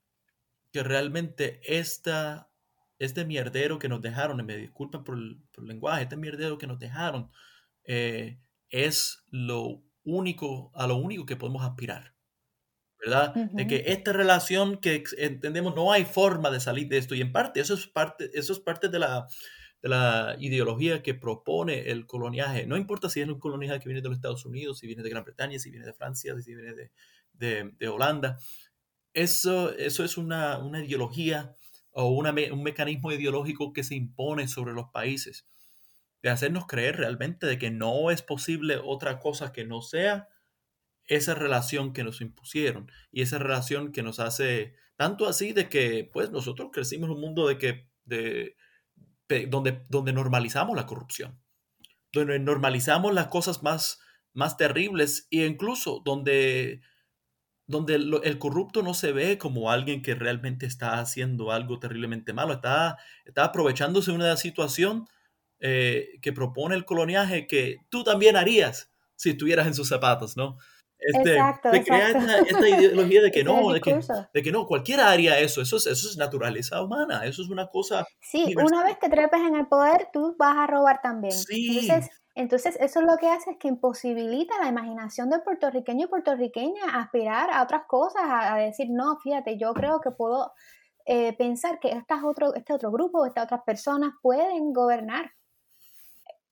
que 0.70 0.83
realmente 0.83 1.62
esta, 1.64 2.51
este 2.99 3.25
mierdero 3.25 3.79
que 3.79 3.88
nos 3.88 4.03
dejaron, 4.03 4.38
y 4.38 4.42
me 4.42 4.59
disculpan 4.59 5.03
por 5.03 5.16
el, 5.16 5.40
lenguaje, 5.62 6.03
este 6.03 6.18
mierdero 6.18 6.59
que 6.59 6.66
nos 6.66 6.79
dejaron 6.79 7.31
eh, 7.85 8.38
es 8.68 9.25
lo 9.31 9.83
único, 10.05 10.73
a 10.75 10.87
lo 10.87 10.96
único 10.96 11.25
que 11.25 11.37
podemos 11.37 11.64
aspirar. 11.64 12.14
¿verdad? 12.99 13.35
De 13.35 13.66
que 13.66 13.85
esta 13.87 14.12
relación 14.12 14.77
que 14.77 15.05
entendemos 15.16 15.75
no 15.75 15.90
hay 15.90 16.05
forma 16.05 16.51
de 16.51 16.61
salir 16.61 16.87
de 16.88 16.99
esto 16.99 17.14
y 17.14 17.23
en 17.23 17.33
parte 17.33 17.61
eso 17.61 17.73
es 17.73 17.87
parte, 17.87 18.31
eso 18.35 18.53
es 18.53 18.59
parte 18.61 18.90
de 18.90 18.99
la, 18.99 19.27
de 19.83 19.88
la 19.88 20.37
ideología 20.38 21.03
que 21.03 21.14
propone 21.14 21.90
el 21.90 22.07
coloniaje. 22.07 22.66
No 22.66 22.77
importa 22.77 23.09
si 23.09 23.21
es 23.21 23.29
un 23.29 23.38
coloniaje 23.38 23.81
que 23.81 23.88
viene 23.88 24.03
de 24.03 24.09
los 24.09 24.16
Estados 24.16 24.45
Unidos, 24.45 24.79
si 24.79 24.87
viene 24.87 25.03
de 25.03 25.11
Gran 25.11 25.25
Bretaña, 25.25 25.59
si 25.59 25.71
viene 25.71 25.87
de 25.87 25.93
Francia, 25.93 26.35
si 26.40 26.55
viene 26.55 26.75
de, 27.33 27.73
de, 27.79 27.88
Holanda. 27.88 28.38
Eso, 29.14 29.75
eso 29.77 30.05
es 30.05 30.16
una, 30.19 30.59
una 30.59 30.85
ideología 30.85 31.57
o 31.93 32.09
un 32.09 32.62
mecanismo 32.62 33.11
ideológico 33.11 33.73
que 33.73 33.83
se 33.83 33.95
impone 33.95 34.49
sobre 34.49 34.73
los 34.75 34.90
países, 34.90 35.47
de 36.23 36.31
hacernos 36.31 36.66
creer 36.66 36.97
realmente 36.97 37.47
de 37.47 37.59
que 37.59 37.71
no 37.71 38.11
es 38.11 38.23
posible 38.23 38.79
otra 38.83 39.19
cosa 39.19 39.53
que 39.53 39.64
no 39.64 39.81
sea 39.83 40.29
esa 41.07 41.35
relación 41.35 41.93
que 41.93 42.05
nos 42.05 42.21
impusieron 42.21 42.93
y 43.11 43.23
esa 43.23 43.38
relación 43.38 43.90
que 43.90 44.03
nos 44.03 44.21
hace 44.21 44.75
tanto 44.97 45.27
así 45.27 45.53
de 45.53 45.69
que 45.69 46.09
pues 46.12 46.31
nosotros 46.31 46.71
crecimos 46.73 47.09
en 47.09 47.16
un 47.16 47.21
mundo 47.21 47.49
de 47.49 47.59
que 47.59 47.88
de, 48.05 48.55
donde, 49.49 49.83
donde 49.88 50.12
normalizamos 50.12 50.77
la 50.77 50.87
corrupción, 50.87 51.40
donde 52.12 52.38
normalizamos 52.38 53.14
las 53.14 53.29
cosas 53.29 53.62
más, 53.62 54.01
más 54.33 54.57
terribles 54.57 55.27
e 55.31 55.47
incluso 55.47 56.03
donde, 56.05 56.81
donde 57.66 57.95
el, 57.95 58.38
corrupto 58.38 58.83
no 58.83 58.95
se 58.95 59.12
ve 59.12 59.38
como 59.38 59.71
alguien 59.71 60.03
que 60.03 60.14
realmente 60.14 60.66
está 60.66 60.99
haciendo 61.01 61.53
algo 61.53 61.79
terriblemente 61.79 62.33
malo, 62.33 62.55
está, 62.55 62.99
está 63.25 63.45
aprovechándose 63.45 64.11
de 64.11 64.16
una 64.16 64.37
situación 64.37 65.07
eh, 65.61 66.19
que 66.23 66.33
propone 66.33 66.75
el 66.75 66.85
coloniaje 66.85 67.47
que 67.47 67.79
tú 67.90 68.03
también 68.03 68.37
harías 68.37 68.90
si 69.16 69.31
estuvieras 69.31 69.66
en 69.66 69.75
sus 69.75 69.88
zapatos, 69.88 70.37
¿no? 70.37 70.57
Este, 71.01 71.33
exacto, 71.33 71.71
de 71.71 71.83
crear 71.83 72.11
esta, 72.47 72.69
ideología 72.69 73.23
de 73.23 73.31
que 73.33 73.43
no, 73.43 73.73
de 73.73 73.81
que, 73.81 73.99
de 74.35 74.43
que, 74.43 74.53
no, 74.53 74.67
cualquiera 74.67 75.11
haría 75.11 75.39
eso, 75.39 75.63
eso 75.63 75.77
es, 75.77 75.87
eso 75.87 76.09
es 76.09 76.17
naturaleza 76.17 76.83
humana, 76.83 77.25
eso 77.25 77.43
es 77.43 77.49
una 77.49 77.69
cosa. 77.69 78.07
Sí, 78.21 78.55
una 78.57 78.85
vez 78.85 78.99
que 78.99 79.09
trepes 79.09 79.41
en 79.41 79.57
el 79.57 79.67
poder, 79.67 80.09
tú 80.13 80.37
vas 80.39 80.57
a 80.57 80.67
robar 80.67 81.01
también. 81.03 81.33
Sí. 81.33 81.89
Entonces, 82.35 82.77
eso 82.81 83.01
es 83.01 83.07
lo 83.07 83.17
que 83.17 83.29
hace 83.29 83.51
es 83.51 83.57
que 83.59 83.69
imposibilita 83.69 84.55
la 84.61 84.69
imaginación 84.69 85.31
del 85.31 85.43
puertorriqueño 85.43 86.07
y 86.07 86.09
puertorriqueña 86.09 86.85
a 86.93 87.01
aspirar 87.01 87.51
a 87.51 87.63
otras 87.63 87.83
cosas, 87.87 88.23
a, 88.25 88.57
decir, 88.57 88.87
no, 88.91 89.19
fíjate, 89.19 89.59
yo 89.59 89.75
creo 89.75 90.01
que 90.01 90.11
puedo 90.11 90.53
eh, 91.07 91.33
pensar 91.37 91.81
que 91.81 91.91
estas 91.91 92.23
otro, 92.23 92.55
este 92.55 92.73
otro 92.73 92.93
grupo, 92.93 93.27
estas 93.27 93.45
otras 93.45 93.63
personas 93.67 94.13
pueden 94.23 94.73
gobernar 94.73 95.33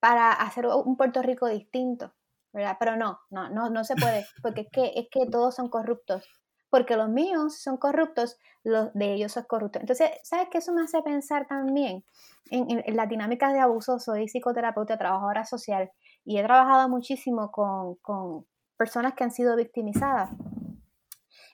para 0.01 0.33
hacer 0.33 0.67
un 0.67 0.97
Puerto 0.97 1.23
Rico 1.23 1.47
distinto. 1.49 2.13
Pero 2.53 2.97
no, 2.97 3.21
no, 3.31 3.51
no, 3.51 3.71
no 3.71 3.85
se 3.85 3.95
puede, 3.95 4.27
porque 4.43 4.63
es 4.63 4.69
que, 4.73 4.93
es 4.97 5.09
que 5.11 5.27
todos 5.31 5.55
son 5.55 5.69
corruptos. 5.69 6.27
Porque 6.71 6.97
los 6.97 7.09
míos 7.09 7.61
son 7.61 7.79
corruptos, 7.79 8.37
los 8.63 8.93
de 8.93 9.15
ellos 9.15 9.33
son 9.33 9.45
corruptos. 9.45 9.81
Entonces, 9.81 10.11
¿sabes 10.23 10.49
qué 10.51 10.59
eso 10.59 10.73
me 10.73 10.83
hace 10.83 11.03
pensar 11.03 11.47
también? 11.47 12.05
En, 12.51 12.83
en, 12.85 12.97
las 12.97 13.09
dinámicas 13.09 13.53
de 13.55 13.61
abuso, 13.61 13.99
soy 13.99 14.29
psicoterapeuta, 14.29 14.99
trabajadora 14.99 15.45
social, 15.45 15.91
y 16.25 16.39
he 16.39 16.43
trabajado 16.43 16.89
muchísimo 16.89 17.51
con, 17.51 17.97
con 17.97 18.47
personas 18.77 19.15
que 19.15 19.25
han 19.25 19.31
sido 19.31 19.57
victimizadas. 19.57 20.31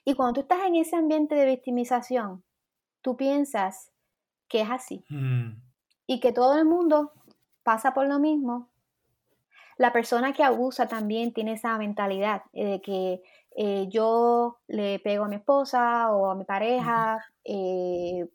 Y 0.05 0.13
cuando 0.13 0.33
tú 0.33 0.41
estás 0.41 0.65
en 0.65 0.75
ese 0.75 0.95
ambiente 0.95 1.35
de 1.35 1.45
victimización, 1.45 2.43
tú 3.01 3.17
piensas 3.17 3.91
que 4.47 4.61
es 4.61 4.69
así. 4.69 5.03
Mm. 5.09 5.61
Y 6.07 6.19
que 6.19 6.31
todo 6.31 6.57
el 6.57 6.65
mundo 6.65 7.11
pasa 7.63 7.93
por 7.93 8.07
lo 8.07 8.19
mismo 8.19 8.69
la 9.77 9.91
persona 9.91 10.33
que 10.33 10.43
abusa 10.43 10.87
también 10.87 11.33
tiene 11.33 11.53
esa 11.53 11.77
mentalidad 11.77 12.43
eh, 12.53 12.65
de 12.65 12.81
que 12.81 13.21
eh, 13.57 13.87
yo 13.89 14.57
le 14.67 14.99
pego 14.99 15.25
a 15.25 15.27
mi 15.29 15.37
esposa 15.37 16.11
o 16.11 16.29
a 16.29 16.35
mi 16.35 16.43
pareja, 16.43 17.25
eh, 17.45 18.27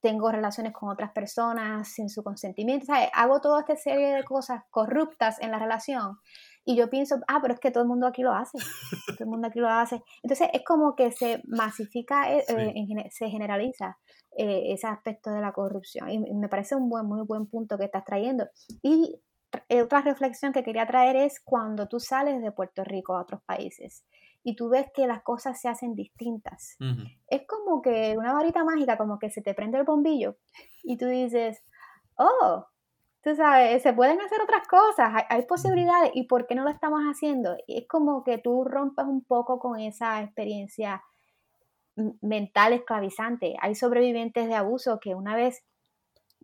tengo 0.00 0.30
relaciones 0.30 0.72
con 0.72 0.90
otras 0.90 1.12
personas 1.12 1.88
sin 1.88 2.10
su 2.10 2.22
consentimiento, 2.22 2.86
¿sabes? 2.86 3.08
Hago 3.14 3.40
toda 3.40 3.60
esta 3.60 3.76
serie 3.76 4.14
de 4.14 4.24
cosas 4.24 4.62
corruptas 4.70 5.40
en 5.40 5.52
la 5.52 5.58
relación 5.58 6.18
y 6.64 6.76
yo 6.76 6.90
pienso, 6.90 7.20
ah, 7.28 7.38
pero 7.40 7.54
es 7.54 7.60
que 7.60 7.70
todo 7.70 7.82
el 7.82 7.88
mundo 7.88 8.06
aquí 8.06 8.22
lo 8.22 8.34
hace, 8.34 8.58
todo 9.06 9.20
el 9.20 9.26
mundo 9.26 9.48
aquí 9.48 9.60
lo 9.60 9.68
hace. 9.68 10.02
Entonces 10.22 10.48
es 10.52 10.62
como 10.66 10.96
que 10.96 11.12
se 11.12 11.40
masifica, 11.46 12.30
eh, 12.36 12.44
se 13.10 13.30
generaliza 13.30 13.96
ese 14.36 14.86
aspecto 14.86 15.30
de 15.30 15.40
la 15.40 15.52
corrupción 15.52 16.10
y 16.10 16.34
me 16.34 16.48
parece 16.48 16.74
un 16.74 16.88
buen, 16.88 17.06
muy 17.06 17.22
buen 17.26 17.46
punto 17.46 17.78
que 17.78 17.84
estás 17.84 18.04
trayendo. 18.04 18.46
Y 18.82 19.20
otra 19.82 20.00
reflexión 20.00 20.52
que 20.52 20.62
quería 20.62 20.86
traer 20.86 21.16
es 21.16 21.40
cuando 21.40 21.88
tú 21.88 22.00
sales 22.00 22.40
de 22.42 22.52
Puerto 22.52 22.84
Rico 22.84 23.14
a 23.16 23.22
otros 23.22 23.42
países 23.42 24.04
y 24.42 24.56
tú 24.56 24.68
ves 24.68 24.86
que 24.94 25.06
las 25.06 25.22
cosas 25.22 25.60
se 25.60 25.68
hacen 25.68 25.94
distintas. 25.94 26.76
Es 27.28 27.46
como 27.46 27.80
que 27.80 28.16
una 28.18 28.32
varita 28.32 28.64
mágica, 28.64 28.96
como 28.96 29.18
que 29.18 29.30
se 29.30 29.42
te 29.42 29.54
prende 29.54 29.78
el 29.78 29.84
bombillo 29.84 30.36
y 30.82 30.96
tú 30.96 31.06
dices, 31.06 31.62
oh, 32.16 32.66
tú 33.22 33.34
sabes, 33.36 33.82
se 33.82 33.92
pueden 33.92 34.20
hacer 34.20 34.40
otras 34.40 34.66
cosas, 34.66 35.24
hay, 35.28 35.42
posibilidades 35.46 36.10
y 36.14 36.24
¿por 36.24 36.46
qué 36.46 36.54
no 36.54 36.64
lo 36.64 36.70
estamos 36.70 37.02
haciendo? 37.02 37.56
es 37.68 37.86
como 37.86 38.24
que 38.24 38.38
tú 38.38 38.64
rompes 38.64 39.04
un 39.06 39.22
poco 39.24 39.58
con 39.58 39.78
esa 39.78 40.22
experiencia 40.22 41.02
mental 42.20 42.72
esclavizante. 42.72 43.56
Hay 43.60 43.74
sobrevivientes 43.74 44.48
de 44.48 44.54
abuso 44.54 44.98
que 44.98 45.14
una 45.14 45.36
vez 45.36 45.62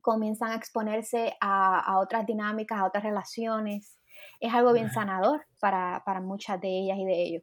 comienzan 0.03 0.51
a 0.51 0.57
exponerse 0.57 1.35
a 1.41 1.99
otras 1.99 2.27
dinámicas, 2.27 2.79
a 2.79 2.87
otras 2.87 3.05
relaciones, 3.05 3.99
es 4.41 4.55
algo 4.55 4.73
bien 4.73 4.91
sanador 4.91 5.45
para, 5.61 6.03
para 6.05 6.21
muchas 6.21 6.61
de 6.61 6.69
ellas 6.69 6.99
y 6.99 7.05
de 7.05 7.23
ellos, 7.23 7.43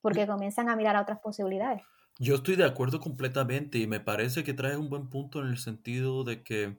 porque 0.00 0.26
comienzan 0.26 0.68
a 0.68 0.76
mirar 0.76 0.96
a 0.96 1.02
otras 1.02 1.20
posibilidades. 1.20 1.82
Yo 2.18 2.36
estoy 2.36 2.56
de 2.56 2.64
acuerdo 2.64 2.98
completamente 2.98 3.78
y 3.78 3.86
me 3.86 4.00
parece 4.00 4.42
que 4.42 4.54
traes 4.54 4.76
un 4.76 4.90
buen 4.90 5.08
punto 5.08 5.40
en 5.40 5.48
el 5.48 5.58
sentido 5.58 6.24
de 6.24 6.42
que 6.42 6.78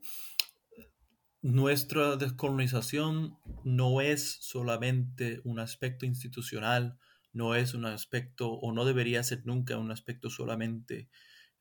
nuestra 1.42 2.18
descolonización 2.18 3.38
no 3.64 4.02
es 4.02 4.40
solamente 4.42 5.40
un 5.46 5.60
aspecto 5.60 6.06
institucional, 6.06 6.98
no 7.32 7.56
es 7.56 7.74
un 7.74 7.86
aspecto, 7.86 8.52
o 8.52 8.74
no 8.74 8.84
debería 8.84 9.24
ser 9.24 9.46
nunca 9.46 9.78
un 9.78 9.92
aspecto 9.92 10.30
solamente 10.30 11.08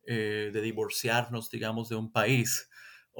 eh, 0.05 0.51
de 0.53 0.61
divorciarnos, 0.61 1.49
digamos, 1.49 1.89
de 1.89 1.95
un 1.95 2.11
país 2.11 2.69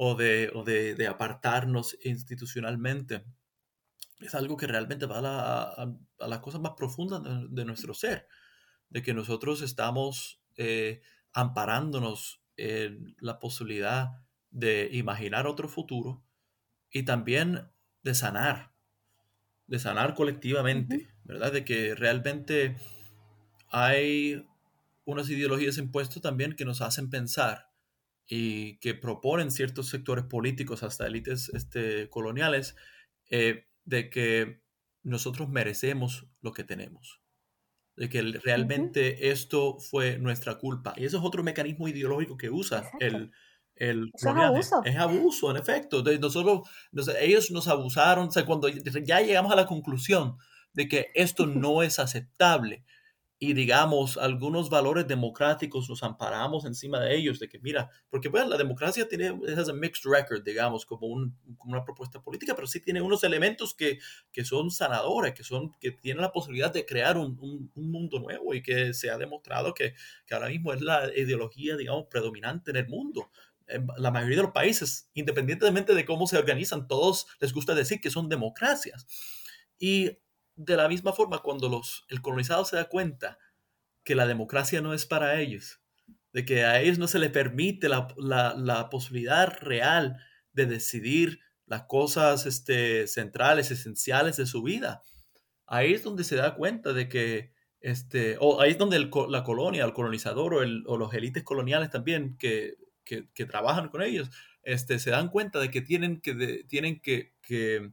o 0.01 0.15
de, 0.15 0.49
o 0.55 0.63
de, 0.63 0.95
de 0.95 1.07
apartarnos 1.07 1.97
institucionalmente 2.05 3.25
es 4.21 4.33
algo 4.33 4.55
que 4.55 4.65
realmente 4.65 5.05
va 5.05 5.19
a, 5.19 5.83
a, 6.19 6.27
las 6.29 6.39
cosas 6.39 6.61
más 6.61 6.71
profundas 6.77 7.21
de, 7.49 7.65
nuestro 7.65 7.93
ser, 7.93 8.25
de 8.87 9.01
que 9.01 9.13
nosotros 9.13 9.61
estamos 9.61 10.41
eh, 10.55 11.01
amparándonos 11.33 12.41
en 12.55 13.13
la 13.19 13.39
posibilidad 13.39 14.23
de 14.51 14.87
imaginar 14.93 15.47
otro 15.47 15.67
futuro 15.67 16.23
y 16.89 17.03
también 17.03 17.69
de 18.01 18.15
sanar, 18.15 18.71
de 19.67 19.79
sanar 19.79 20.15
colectivamente, 20.15 21.13
¿verdad? 21.25 21.51
De 21.51 21.65
que 21.65 21.93
realmente 21.93 22.77
hay 23.67 24.47
unas 25.03 25.29
ideologías 25.29 25.77
impuestas 25.77 26.21
también 26.21 26.55
que 26.55 26.63
nos 26.63 26.79
hacen 26.79 27.09
pensar 27.09 27.68
y 28.31 28.77
que 28.77 28.93
proponen 28.93 29.49
ciertos 29.49 29.89
sectores 29.89 30.23
políticos, 30.23 30.83
hasta 30.83 31.07
élites 31.07 31.49
este, 31.49 32.09
coloniales, 32.09 32.75
eh, 33.31 33.65
de 33.85 34.11
que 34.11 34.61
nosotros 35.01 35.49
merecemos 35.49 36.27
lo 36.39 36.53
que 36.53 36.63
tenemos, 36.63 37.21
de 37.95 38.07
que 38.07 38.21
realmente 38.21 39.31
esto 39.31 39.79
fue 39.79 40.19
nuestra 40.19 40.59
culpa. 40.59 40.93
Y 40.95 41.05
eso 41.05 41.17
es 41.17 41.23
otro 41.23 41.43
mecanismo 41.43 41.87
ideológico 41.87 42.37
que 42.37 42.51
usa 42.51 42.91
el, 42.99 43.31
el 43.75 44.11
es 44.13 44.25
abuso. 44.25 44.81
Es 44.85 44.95
abuso, 44.97 45.49
en 45.49 45.57
efecto. 45.57 46.03
De 46.03 46.19
nosotros, 46.19 46.69
ellos 47.19 47.49
nos 47.49 47.67
abusaron. 47.67 48.27
O 48.27 48.31
sea, 48.31 48.45
cuando 48.45 48.67
ya 48.67 49.21
llegamos 49.21 49.51
a 49.51 49.55
la 49.55 49.65
conclusión 49.65 50.37
de 50.73 50.87
que 50.87 51.07
esto 51.15 51.47
no 51.47 51.81
es 51.81 51.97
aceptable, 51.97 52.83
y 53.41 53.53
digamos 53.53 54.17
algunos 54.17 54.69
valores 54.69 55.07
democráticos 55.07 55.89
nos 55.89 56.03
amparamos 56.03 56.65
encima 56.65 56.99
de 56.99 57.15
ellos, 57.15 57.39
de 57.39 57.47
que 57.47 57.57
mira, 57.59 57.89
porque 58.09 58.27
bueno, 58.27 58.49
la 58.49 58.57
democracia 58.57 59.07
tiene 59.07 59.39
es 59.47 59.67
un 59.69 59.79
mixed 59.79 60.11
record, 60.11 60.43
digamos, 60.43 60.85
como, 60.85 61.07
un, 61.07 61.37
como, 61.57 61.71
una 61.71 61.85
propuesta 61.85 62.21
política, 62.21 62.53
pero 62.53 62.67
sí 62.67 62.81
tiene 62.81 63.01
unos 63.01 63.23
elementos 63.23 63.73
que, 63.73 63.99
que, 64.33 64.43
son 64.43 64.71
sanadores, 64.71 65.33
que, 65.33 65.45
son, 65.45 65.71
que 65.79 65.91
tienen 65.91 66.21
la 66.21 66.33
posibilidad 66.33 66.73
de 66.73 66.85
crear 66.85 67.17
un, 67.17 67.37
un, 67.39 67.71
un 67.73 67.91
mundo 67.91 68.19
nuevo 68.19 68.53
y 68.53 68.61
que 68.61 68.93
se 68.93 69.09
ha 69.09 69.17
demostrado 69.17 69.73
que, 69.73 69.95
que, 70.25 70.33
ahora 70.33 70.49
mismo 70.49 70.73
es 70.73 70.81
la 70.81 71.09
ideología, 71.15 71.77
digamos, 71.77 72.07
predominante 72.09 72.71
en 72.71 72.77
el 72.77 72.89
mundo. 72.89 73.31
La 73.97 74.11
mayoría 74.11 74.37
de 74.37 74.43
los 74.43 74.51
países, 74.51 75.09
independientemente 75.13 75.93
de 75.93 76.03
cómo 76.03 76.27
se 76.27 76.37
organizan, 76.37 76.87
todos 76.87 77.27
les 77.39 77.53
gusta 77.53 77.73
decir 77.73 78.01
que 78.01 78.09
son 78.09 78.27
democracias. 78.27 79.07
Y 79.77 80.17
de 80.59 80.75
la 80.75 80.89
misma 80.89 81.13
forma, 81.13 81.39
cuando 81.39 81.69
los, 81.69 82.05
el 82.09 82.21
colonizado 82.21 82.65
se 82.65 82.75
da 82.75 82.89
cuenta 82.89 83.37
que 84.03 84.13
la 84.13 84.27
democracia 84.27 84.81
no 84.81 84.93
es 84.93 85.05
para 85.05 85.39
ellos, 85.39 85.79
de 86.33 86.43
que 86.43 86.65
a 86.65 86.81
ellos 86.81 86.99
no 86.99 87.07
se 87.07 87.17
les 87.17 87.31
permite 87.31 87.87
la, 87.87 88.89
posibilidad 88.91 89.57
real 89.61 90.17
de 90.51 90.65
decidir 90.65 91.39
las 91.65 91.83
cosas 91.83 92.45
este, 92.45 93.07
centrales, 93.07 93.71
esenciales 93.71 94.35
de 94.35 94.45
su 94.45 94.61
vida, 94.61 95.01
ahí 95.65 95.93
es 95.93 96.03
donde 96.03 96.25
se 96.25 96.35
da 96.35 96.55
cuenta 96.55 96.91
de 96.91 97.07
que, 97.07 97.53
este, 97.79 98.35
o 98.41 98.59
ahí 98.59 98.71
es 98.71 98.77
donde 98.77 98.99
la 99.29 99.43
colonia, 99.45 99.85
el 99.85 99.93
colonizador 99.93 100.55
o, 100.55 100.61
el, 100.61 100.83
o 100.87 100.97
los 100.97 101.13
élites 101.13 101.43
coloniales 101.43 101.89
también 101.89 102.35
que, 102.37 102.75
que, 103.05 103.45
trabajan 103.45 103.87
con 103.87 104.01
ellos, 104.01 104.29
este, 104.63 104.99
se 104.99 105.11
dan 105.11 105.29
cuenta 105.29 105.59
de 105.59 105.71
que 105.71 105.81
tienen 105.81 106.19
que, 106.19 106.65
tienen 106.67 106.99
que, 106.99 107.33
que 107.41 107.91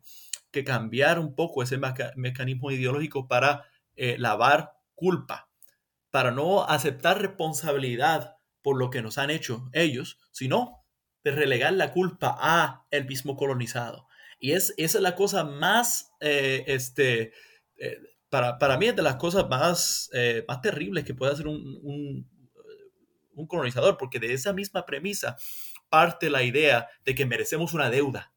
cambiar 0.64 1.18
un 1.18 1.34
poco 1.34 1.62
ese 1.62 1.78
mecanismo 2.16 2.70
ideológico 2.70 3.28
para 3.28 3.64
eh, 3.96 4.16
lavar 4.18 4.72
culpa, 4.94 5.48
para 6.10 6.30
no 6.30 6.64
aceptar 6.64 7.20
responsabilidad 7.20 8.36
por 8.62 8.78
lo 8.78 8.90
que 8.90 9.02
nos 9.02 9.18
han 9.18 9.30
hecho 9.30 9.68
ellos, 9.72 10.18
sino 10.32 10.84
de 11.24 11.32
relegar 11.32 11.72
la 11.72 11.92
culpa 11.92 12.36
a 12.38 12.86
el 12.90 13.06
mismo 13.06 13.36
colonizado. 13.36 14.06
Y 14.38 14.52
es, 14.52 14.74
esa 14.76 14.98
es 14.98 15.02
la 15.02 15.14
cosa 15.14 15.44
más, 15.44 16.12
eh, 16.20 16.64
este, 16.66 17.32
eh, 17.78 17.98
para, 18.28 18.58
para, 18.58 18.76
mí 18.78 18.86
es 18.86 18.96
de 18.96 19.02
las 19.02 19.16
cosas 19.16 19.48
más, 19.48 20.10
más 20.46 20.60
terribles 20.60 21.04
que 21.04 21.14
puede 21.14 21.32
hacer 21.32 21.46
un, 21.46 21.78
un, 21.82 22.28
un 23.34 23.46
colonizador, 23.46 23.96
porque 23.96 24.18
de 24.18 24.32
esa 24.32 24.52
misma 24.52 24.84
premisa 24.84 25.36
parte 25.88 26.30
la 26.30 26.42
idea 26.42 26.88
de 27.04 27.14
que 27.14 27.26
merecemos 27.26 27.72
una 27.72 27.90
deuda 27.90 28.32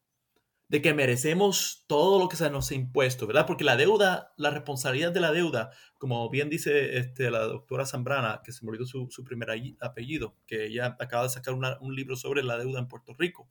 de 0.70 0.80
que 0.80 0.94
merecemos 0.94 1.84
todo 1.88 2.20
lo 2.20 2.28
que 2.28 2.36
se 2.36 2.48
nos 2.48 2.70
ha 2.70 2.74
impuesto, 2.76 3.26
¿verdad? 3.26 3.44
Porque 3.44 3.64
la 3.64 3.76
deuda, 3.76 4.32
la 4.36 4.50
responsabilidad 4.50 5.10
de 5.10 5.18
la 5.18 5.32
deuda, 5.32 5.72
como 5.98 6.30
bien 6.30 6.48
dice 6.48 6.96
este, 6.96 7.28
la 7.32 7.40
doctora 7.40 7.86
Zambrana, 7.86 8.40
que 8.44 8.52
se 8.52 8.64
me 8.64 8.70
olvidó 8.70 8.86
su, 8.86 9.24
primer 9.24 9.48
apellido, 9.80 10.36
que 10.46 10.66
ella 10.66 10.96
acaba 11.00 11.24
de 11.24 11.30
sacar 11.30 11.54
un 11.54 11.94
libro 11.96 12.14
sobre 12.14 12.44
la 12.44 12.56
deuda 12.56 12.78
en 12.78 12.86
Puerto 12.86 13.14
Rico, 13.18 13.48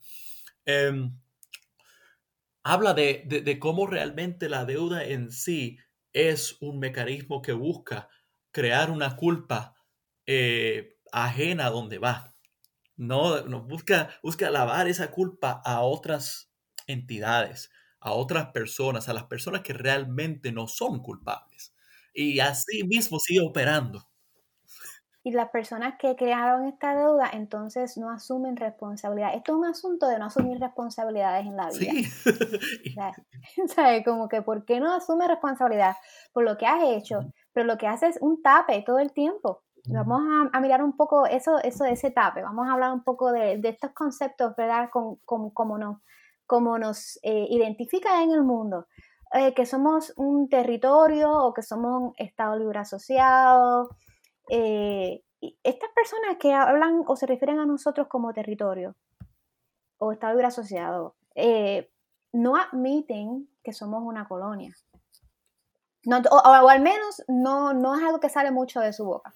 em, 0.64 1.14
habla 2.64 2.94
de, 2.94 3.58
cómo 3.60 3.86
realmente 3.86 4.48
la 4.48 4.64
deuda 4.64 5.04
en 5.04 5.34
sí 5.34 5.78
es 6.14 6.56
un 6.62 6.80
mecanismo 6.80 7.42
que 7.42 7.52
busca 7.52 8.08
crear 8.52 8.92
una 8.92 9.18
culpa 9.18 9.76
eh, 10.26 10.98
ajena 11.12 11.66
a 11.66 11.72
donde 11.72 12.00
va. 12.00 12.34
No, 12.96 13.44
busca, 13.64 14.10
busca 14.24 14.50
lavar 14.50 14.88
esa 14.88 15.12
culpa 15.12 15.62
a 15.66 15.82
otras 15.82 16.49
entidades, 16.90 17.72
a 18.00 18.14
otras 18.14 18.48
personas, 18.52 19.10
a 19.10 19.14
las 19.14 19.26
personas 19.26 19.62
que 19.62 19.74
realmente 19.74 20.52
no 20.52 20.68
son 20.68 21.02
culpables. 21.02 21.74
Y 22.14 22.40
así 22.40 22.84
mismo 22.84 23.20
sigue 23.20 23.42
operando. 23.42 24.10
Y 25.22 25.32
las 25.32 25.50
personas 25.50 25.96
que 26.00 26.16
crearon 26.16 26.66
esta 26.66 26.96
deuda 26.96 27.30
entonces 27.34 27.98
no 27.98 28.10
asumen 28.10 28.56
responsabilidad. 28.56 29.36
Esto 29.36 29.52
es 29.52 29.58
un 29.58 29.66
asunto 29.66 30.08
de 30.08 30.18
no 30.18 30.26
asumir 30.26 30.60
responsabilidades 30.60 31.46
en 31.46 31.58
la 31.58 31.70
vida. 31.70 31.92
Sí. 33.52 33.68
¿Sabes? 33.68 34.06
Como 34.06 34.30
que, 34.30 34.42
¿por 34.42 34.66
qué 34.66 34.80
no 34.80 34.94
asume 34.94 35.28
responsabilidad 35.28 35.96
por 36.32 36.46
lo 36.46 36.58
que 36.58 36.66
has 36.66 36.84
hecho? 36.84 37.20
Pero 37.52 37.68
lo 37.68 37.78
que 37.78 37.88
hace 37.88 38.08
es 38.08 38.18
un 38.22 38.42
tape 38.42 38.82
todo 38.86 39.00
el 39.00 39.12
tiempo. 39.12 39.64
Vamos 39.86 40.22
a, 40.54 40.60
mirar 40.60 40.84
un 40.84 40.96
poco 40.96 41.26
eso, 41.26 41.58
eso 41.64 41.84
de 41.84 41.94
ese 41.94 42.12
tape. 42.12 42.42
Vamos 42.44 42.68
a 42.68 42.74
hablar 42.74 42.94
un 42.94 43.04
poco 43.04 43.32
de, 43.32 43.60
estos 43.64 43.92
conceptos, 43.92 44.54
¿verdad? 44.56 44.90
Como, 44.92 45.20
como, 45.26 45.54
como 45.54 45.78
no 45.78 46.02
como 46.50 46.80
nos 46.80 47.20
eh, 47.22 47.46
identifica 47.52 48.24
en 48.24 48.32
el 48.32 48.42
mundo, 48.42 48.88
eh, 49.34 49.54
que 49.54 49.68
somos 49.68 50.12
un 50.18 50.50
territorio 50.50 51.32
o 51.32 51.54
que 51.54 51.62
somos 51.62 52.02
un 52.02 52.14
Estado 52.18 52.58
libre 52.58 52.80
asociado. 52.80 53.90
Eh, 54.50 55.24
estas 55.62 55.92
personas 55.94 56.38
que 56.40 56.52
hablan 56.52 57.04
o 57.06 57.16
se 57.16 57.28
refieren 57.28 57.60
a 57.60 57.68
nosotros 57.68 58.08
como 58.08 58.34
territorio 58.34 58.96
o 60.00 60.12
Estado 60.12 60.34
libre 60.34 60.48
asociado, 60.48 61.16
no 62.34 62.56
admiten 62.56 63.48
que 63.64 63.72
somos 63.72 64.02
una 64.04 64.28
colonia. 64.28 64.74
o, 66.32 66.68
al 66.68 66.82
menos 66.82 67.24
no, 67.28 67.74
no 67.74 67.96
es 67.96 68.04
algo 68.04 68.20
que 68.20 68.30
sale 68.30 68.50
mucho 68.50 68.80
de 68.80 68.92
su 68.92 69.06
boca. 69.06 69.32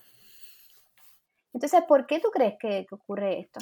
Entonces, 1.53 1.83
¿por 1.87 2.07
qué 2.07 2.19
tú 2.19 2.29
crees 2.31 2.55
que 2.59 2.87
ocurre 2.89 3.39
esto? 3.39 3.59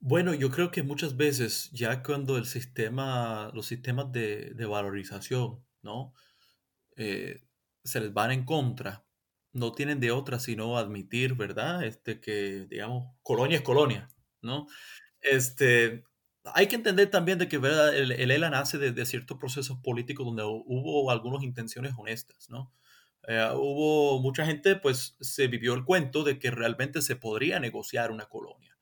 Bueno, 0.00 0.32
yo 0.34 0.50
creo 0.50 0.70
que 0.70 0.82
muchas 0.84 1.16
veces 1.16 1.70
ya 1.72 2.02
cuando 2.02 2.36
el 2.36 2.46
sistema, 2.46 3.50
los 3.52 3.66
sistemas 3.66 4.12
de, 4.12 4.52
de 4.54 4.66
valorización, 4.66 5.64
¿no? 5.82 6.14
Eh, 6.96 7.42
se 7.84 8.00
les 8.00 8.12
van 8.14 8.32
en 8.32 8.44
contra, 8.44 9.06
no 9.52 9.72
tienen 9.72 10.00
de 10.00 10.12
otra 10.12 10.40
sino 10.40 10.78
admitir, 10.78 11.34
¿verdad? 11.34 11.84
Este 11.84 12.20
que, 12.20 12.66
digamos, 12.70 13.16
colonia 13.22 13.58
es 13.58 13.64
colonia, 13.64 14.08
¿no? 14.42 14.66
Este, 15.20 16.04
hay 16.44 16.68
que 16.68 16.76
entender 16.76 17.10
también 17.10 17.38
de 17.38 17.48
que 17.48 17.58
¿verdad? 17.58 17.96
El, 17.96 18.12
el 18.12 18.30
ELA 18.30 18.50
nace 18.50 18.78
de, 18.78 18.92
de, 18.92 19.06
ciertos 19.06 19.38
procesos 19.38 19.78
políticos 19.82 20.26
donde 20.26 20.44
hubo 20.44 21.10
algunas 21.10 21.42
intenciones 21.44 21.94
honestas, 21.98 22.48
¿no? 22.50 22.72
Eh, 23.28 23.48
hubo 23.54 24.20
mucha 24.22 24.46
gente, 24.46 24.76
pues 24.76 25.16
se 25.20 25.48
vivió 25.48 25.74
el 25.74 25.84
cuento 25.84 26.24
de 26.24 26.38
que 26.38 26.50
realmente 26.52 27.02
se 27.02 27.16
podría 27.16 27.60
negociar 27.60 28.12
una 28.12 28.26
colonia. 28.26 28.77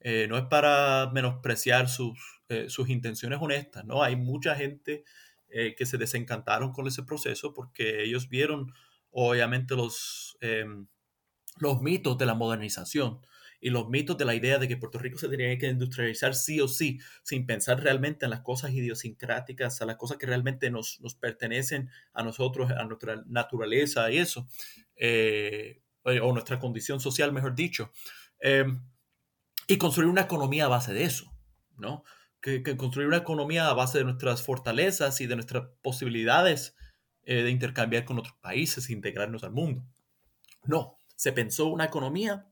Eh, 0.00 0.26
no 0.28 0.36
es 0.36 0.44
para 0.44 1.10
menospreciar 1.12 1.88
sus, 1.88 2.18
eh, 2.48 2.66
sus 2.68 2.88
intenciones 2.88 3.38
honestas, 3.40 3.84
¿no? 3.84 4.02
Hay 4.02 4.16
mucha 4.16 4.54
gente 4.54 5.04
eh, 5.48 5.74
que 5.76 5.86
se 5.86 5.98
desencantaron 5.98 6.72
con 6.72 6.86
ese 6.86 7.02
proceso 7.02 7.54
porque 7.54 8.02
ellos 8.04 8.28
vieron, 8.28 8.72
obviamente, 9.10 9.74
los, 9.74 10.36
em, 10.40 10.86
los 11.58 11.80
mitos 11.80 12.18
de 12.18 12.26
la 12.26 12.34
modernización 12.34 13.20
y 13.60 13.70
los 13.70 13.88
mitos 13.88 14.18
de 14.18 14.26
la 14.26 14.34
idea 14.34 14.58
de 14.58 14.68
que 14.68 14.76
Puerto 14.76 14.98
Rico 14.98 15.18
se 15.18 15.28
tenía 15.28 15.56
que 15.58 15.68
industrializar 15.68 16.34
sí 16.34 16.60
o 16.60 16.68
sí, 16.68 17.00
sin 17.22 17.46
pensar 17.46 17.82
realmente 17.82 18.26
en 18.26 18.30
las 18.30 18.42
cosas 18.42 18.72
idiosincráticas, 18.72 19.80
a 19.80 19.86
las 19.86 19.96
cosas 19.96 20.18
que 20.18 20.26
realmente 20.26 20.70
nos, 20.70 21.00
nos 21.00 21.14
pertenecen 21.14 21.90
a 22.12 22.22
nosotros, 22.22 22.70
a 22.70 22.84
nuestra 22.84 23.22
naturaleza 23.26 24.10
y 24.10 24.18
eso, 24.18 24.46
o 26.04 26.32
nuestra 26.32 26.58
condición 26.58 27.00
social, 27.00 27.32
mejor 27.32 27.54
dicho, 27.54 27.92
eh, 28.40 28.66
y 29.66 29.78
construir 29.78 30.08
una 30.08 30.22
economía 30.22 30.66
a 30.66 30.68
base 30.68 30.92
de 30.92 31.04
eso, 31.04 31.32
¿no? 31.76 32.04
Que, 32.40 32.62
construir 32.76 33.08
una 33.08 33.16
economía 33.16 33.68
a 33.68 33.74
base 33.74 33.98
de 33.98 34.04
nuestras 34.04 34.42
fortalezas 34.42 35.20
y 35.20 35.26
de 35.26 35.34
nuestras 35.34 35.68
posibilidades 35.82 36.76
eh, 37.24 37.42
de 37.42 37.50
intercambiar 37.50 38.04
con 38.04 38.18
otros 38.18 38.36
países, 38.40 38.88
integrarnos 38.88 39.42
al 39.42 39.50
mundo. 39.50 39.84
No, 40.62 41.00
se 41.16 41.32
pensó 41.32 41.66
una 41.66 41.86
economía 41.86 42.48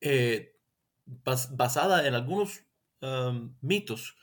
eh, 0.00 0.56
bas 1.04 1.56
basada 1.56 2.08
en 2.08 2.14
algunos 2.14 2.64
um, 3.02 3.54
mitos 3.60 4.16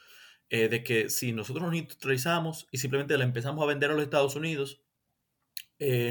eh, 0.50 0.68
de 0.68 0.84
que 0.84 1.10
si 1.10 1.32
nosotros 1.32 1.66
nos 1.66 1.76
industrializamos 1.76 2.68
y 2.72 2.80
simplemente 2.80 3.18
la 3.18 3.24
empezamos 3.24 3.64
a 3.64 3.68
vender 3.68 3.92
a 3.92 3.94
los 3.94 4.04
Estados 4.04 4.36
Unidos, 4.36 4.82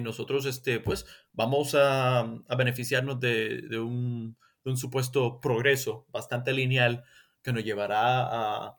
nosotros 0.02 0.46
este, 0.46 0.80
pues, 0.80 1.04
vamos 1.34 1.74
a, 1.74 2.26
beneficiarnos 2.56 3.20
de, 3.20 3.68
un, 3.78 4.38
un, 4.68 4.76
supuesto 4.76 5.40
progreso 5.40 6.06
bastante 6.10 6.52
lineal 6.52 7.04
que 7.42 7.52
nos 7.52 7.64
llevará 7.64 8.76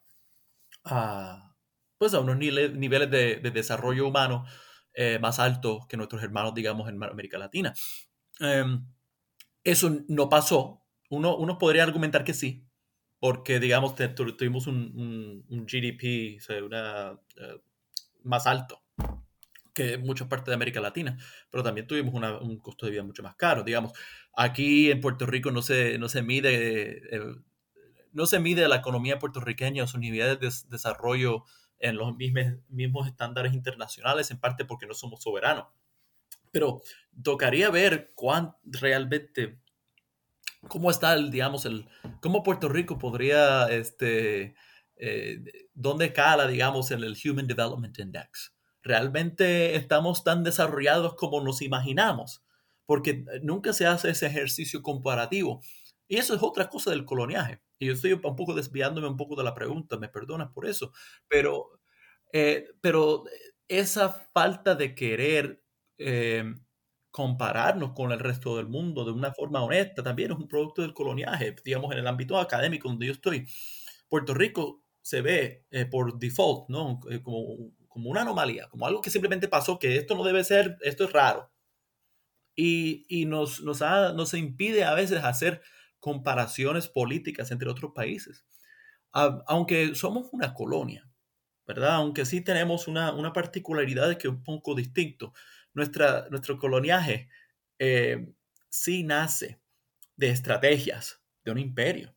a, 0.84 1.56
pues, 1.97 2.13
a 2.13 2.19
unos 2.19 2.38
niveles 2.38 3.12
de, 3.12 3.36
de 3.38 3.52
desarrollo 3.52 4.08
humano 4.08 4.45
eh, 4.93 5.17
más 5.19 5.39
altos 5.39 5.88
que 5.88 5.97
nuestros 5.97 6.21
hermanos, 6.23 6.54
digamos, 6.54 6.89
en 6.89 7.02
América 7.02 7.38
Latina. 7.38 7.73
Um, 8.41 8.86
eso 9.63 10.04
no 10.08 10.28
pasó. 10.30 10.84
Uno, 11.10 11.58
podría 11.58 11.84
argumentar 11.84 12.23
que 12.23 12.34
sí, 12.34 12.67
porque, 13.19 13.60
digamos, 13.60 13.95
tuvimos 13.95 14.67
un, 14.67 15.45
GDP 15.49 16.38
uh, 16.49 17.17
más 18.23 18.45
alto 18.45 18.84
que 19.79 19.97
muchas 19.97 20.27
partes 20.27 20.47
de 20.47 20.55
América 20.55 20.81
Latina, 20.81 21.17
pero 21.49 21.63
también 21.63 21.87
tuvimos 21.87 22.13
una, 22.13 22.37
un 22.37 22.59
costo 22.59 22.85
de 22.85 22.91
vida 22.91 23.03
mucho 23.03 23.23
más 23.23 23.35
caro. 23.35 23.63
Digamos, 23.63 23.93
aquí 24.35 24.91
en 24.91 24.99
Puerto 24.99 25.25
Rico 25.25 25.51
no 25.51 25.61
se, 25.61 25.97
no 25.97 26.09
se 26.09 26.21
mide... 26.21 27.15
Eh, 27.15 27.35
no 28.11 28.25
se 28.25 28.39
mide 28.39 28.67
la 28.67 28.77
economía 28.77 29.19
puertorriqueña 29.19 29.83
o 29.83 29.87
sus 29.87 29.99
niveles 29.99 30.39
de 30.39 30.49
desarrollo 30.69 31.43
en 31.77 31.95
los 31.95 32.15
mismos, 32.15 32.55
mismos 32.67 33.05
estándares 33.07 33.53
internacionales, 33.53 34.31
en 34.31 34.39
parte 34.39 34.65
porque 34.65 34.87
no 34.87 34.95
somos 34.95 35.21
soberanos. 35.21 35.67
Pero 36.51 36.81
tocaría 37.23 37.69
ver 37.69 38.11
cuán 38.15 38.55
realmente, 38.63 39.59
cómo 40.67 40.89
está 40.89 41.13
el, 41.13 41.29
digamos, 41.29 41.65
el, 41.65 41.87
cómo 42.19 42.41
Puerto 42.41 42.67
Rico 42.67 42.97
podría, 42.97 43.67
este, 43.67 44.55
eh, 44.95 45.43
dónde 45.75 46.11
cala, 46.11 46.47
digamos, 46.47 46.89
en 46.89 47.03
el 47.03 47.15
Human 47.23 47.45
Development 47.45 47.97
Index. 47.99 48.55
¿Realmente 48.89 49.75
estamos 49.75 50.23
tan 50.23 50.43
desarrollados 50.43 51.13
como 51.13 51.41
nos 51.41 51.62
imaginamos? 51.62 52.43
Porque 52.88 53.23
nunca 53.43 53.71
se 53.71 53.86
hace 53.86 54.10
ese 54.10 54.25
ejercicio 54.25 54.82
comparativo. 54.82 55.62
Y 56.08 56.17
eso 56.17 56.34
es 56.34 56.41
otra 56.41 56.69
cosa 56.69 56.89
del 56.89 57.06
coloniaje. 57.06 57.62
Y 57.78 57.86
yo 57.86 57.93
estoy 57.93 58.13
un 58.13 58.21
poco 58.21 58.56
desviándome 58.56 59.08
un 59.08 59.15
poco 59.15 59.36
de 59.36 59.43
la 59.43 59.54
pregunta, 59.54 59.99
me 59.99 60.10
perdonas 60.10 60.49
por 60.52 60.65
eso, 60.65 60.91
pero, 61.28 61.80
eh, 62.34 62.65
pero 62.82 63.25
esa 63.67 64.10
falta 64.34 64.73
de 64.73 64.95
querer 64.95 65.63
eh, 65.99 66.52
compararnos 67.12 67.91
con 67.93 68.12
el 68.12 68.19
resto 68.19 68.58
del 68.58 68.69
mundo 68.69 69.06
de 69.06 69.12
una 69.12 69.32
forma 69.36 69.62
honesta 69.62 70.02
también 70.02 70.32
es 70.32 70.38
un 70.39 70.47
producto 70.47 70.82
del 70.82 70.95
coloniaje, 70.95 71.56
digamos, 71.63 71.91
en 71.91 71.99
el 71.99 72.08
ámbito 72.08 72.39
académico 72.39 72.89
donde 72.89 73.06
yo 73.06 73.12
estoy. 73.12 73.45
Puerto 74.08 74.34
Rico 74.34 74.82
se 74.99 75.21
ve 75.21 75.67
eh, 75.69 75.86
por 75.86 76.17
default, 76.17 76.69
¿no? 76.69 76.99
Como, 77.21 77.71
como 77.89 78.10
una 78.10 78.21
anomalía, 78.21 78.69
como 78.69 78.88
algo 78.88 79.02
que 79.02 79.10
simplemente 79.10 79.49
pasó, 79.49 79.78
que 79.80 79.97
esto 79.97 80.15
no 80.15 80.23
debe 80.23 80.43
ser, 80.43 80.78
esto 80.82 81.04
es 81.04 81.12
raro. 81.12 81.52
Y, 82.56 83.06
y 83.10 83.25
nos, 83.25 83.62
nos, 83.62 83.82
ha, 83.82 84.13
nos 84.13 84.34
impide 84.34 84.86
a 84.86 84.93
veces 84.93 85.23
hacer 85.23 85.62
comparaciones 85.99 86.88
políticas 86.88 87.52
entre 87.52 87.69
otros 87.69 87.91
países. 87.93 88.45
A, 89.12 89.43
aunque 89.47 89.95
somos 89.95 90.30
una 90.32 90.54
colonia, 90.54 91.10
¿verdad? 91.67 91.95
Aunque 91.95 92.25
sí 92.25 92.41
tenemos 92.41 92.88
una, 92.88 93.13
una 93.13 93.34
particularidad 93.34 94.17
que 94.17 94.28
es 94.28 94.34
un 94.34 94.43
poco 94.43 94.75
distinto 94.75 95.34
nuestra, 95.73 96.28
nuestro 96.30 96.58
coloniaje 96.58 97.30
eh, 97.80 98.34
sí 98.69 99.04
nace 99.04 99.60
de 100.15 100.30
estrategias 100.30 101.21
de 101.43 101.52
un 101.52 101.60
imperio. 101.60 102.15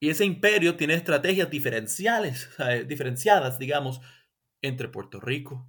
Y 0.00 0.10
ese 0.10 0.24
imperio 0.24 0.76
tiene 0.76 0.94
estrategias 0.94 1.50
diferenciales, 1.50 2.48
diferenciadas, 2.86 3.58
digamos, 3.58 4.00
entre 4.62 4.88
Puerto 4.88 5.20
Rico, 5.20 5.68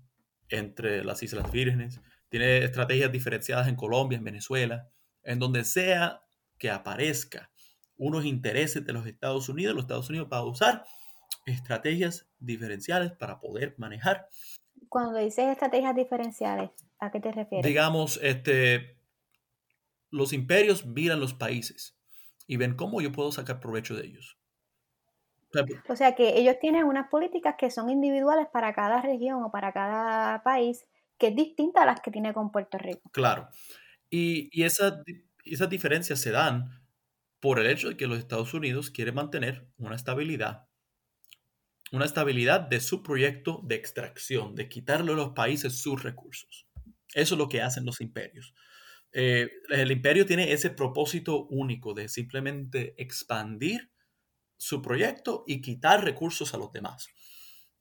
entre 0.50 1.04
las 1.04 1.22
Islas 1.24 1.52
Vírgenes, 1.52 2.02
tiene 2.30 2.60
estrategias 2.60 3.12
diferenciadas 3.12 3.68
en 3.68 3.76
Colombia, 3.76 4.18
en 4.18 4.24
Venezuela, 4.24 4.90
en 5.24 5.40
donde 5.40 5.64
sea 5.64 6.24
que 6.58 6.70
aparezca 6.70 7.52
unos 7.98 8.26
intereses 8.26 8.86
de 8.86 8.94
los 8.94 9.06
Estados 9.06 9.50
Unidos, 9.50 9.76
los 9.76 9.84
Estados 9.84 10.10
Unidos 10.10 10.30
va 10.32 10.38
a 10.38 10.46
usar 10.46 10.86
estrategias 11.46 12.30
diferenciales 12.40 13.12
para 13.12 13.40
poder 13.40 13.76
manejar 13.78 14.28
cuando 14.90 15.20
dices 15.20 15.46
estrategias 15.48 15.96
diferenciales, 15.96 16.72
¿a 17.00 17.12
qué 17.12 17.20
te 17.20 17.32
refieres? 17.32 17.66
Digamos, 17.66 18.20
este, 18.24 18.98
los 20.10 20.34
imperios 20.34 20.86
miran 20.86 21.20
los 21.20 21.34
países 21.34 21.98
y 22.48 22.58
ven 22.58 22.76
cómo 22.76 23.00
yo 23.00 23.12
puedo 23.12 23.32
sacar 23.32 23.60
provecho 23.60 23.96
de 23.96 24.08
ellos. 24.08 24.39
O 25.88 25.96
sea 25.96 26.16
que 26.16 26.38
ellos 26.38 26.58
tienen 26.60 26.86
unas 26.86 27.10
políticas 27.10 27.56
que 27.58 27.72
son 27.72 27.90
individuales 27.90 28.48
para 28.52 28.74
cada 28.74 29.02
región 29.02 29.44
o 29.44 29.52
para 29.52 29.74
cada 29.74 30.44
país, 30.44 30.86
que 31.18 31.28
es 31.28 31.36
distinta 31.36 31.84
a 31.84 31.86
las 31.86 32.02
que 32.02 32.12
tiene 32.12 32.34
con 32.34 32.52
Puerto 32.52 32.78
Rico. 32.78 33.10
Claro. 33.12 33.50
Y, 34.10 34.50
y 34.52 34.64
esa, 34.64 35.04
esas 35.44 35.70
diferencias 35.70 36.20
se 36.20 36.32
dan 36.32 36.82
por 37.40 37.60
el 37.60 37.68
hecho 37.68 37.90
de 37.90 37.98
que 37.98 38.08
los 38.08 38.20
Estados 38.20 38.54
Unidos 38.54 38.92
quieren 38.92 39.16
mantener 39.16 39.68
una 39.78 39.96
estabilidad 39.96 40.70
una 41.92 42.06
estabilidad 42.06 42.62
de 42.62 42.80
su 42.80 43.04
proyecto 43.04 43.62
de 43.64 43.76
extracción, 43.76 44.56
de 44.56 44.70
quitarle 44.70 45.12
a 45.12 45.16
los 45.16 45.30
países 45.30 45.82
sus 45.82 46.04
recursos. 46.04 46.68
Eso 47.14 47.36
es 47.36 47.40
lo 47.40 47.50
que 47.50 47.62
hacen 47.62 47.86
los 47.86 48.02
imperios. 48.02 48.54
Eh, 49.12 49.50
el 49.70 49.92
imperio 49.92 50.26
tiene 50.26 50.52
ese 50.52 50.70
propósito 50.70 51.48
único 51.48 51.94
de 51.96 52.08
simplemente 52.10 52.94
expandir 53.02 53.90
su 54.60 54.82
proyecto 54.82 55.44
y 55.48 55.62
quitar 55.62 56.04
recursos 56.04 56.54
a 56.54 56.58
los 56.58 56.72
demás. 56.72 57.08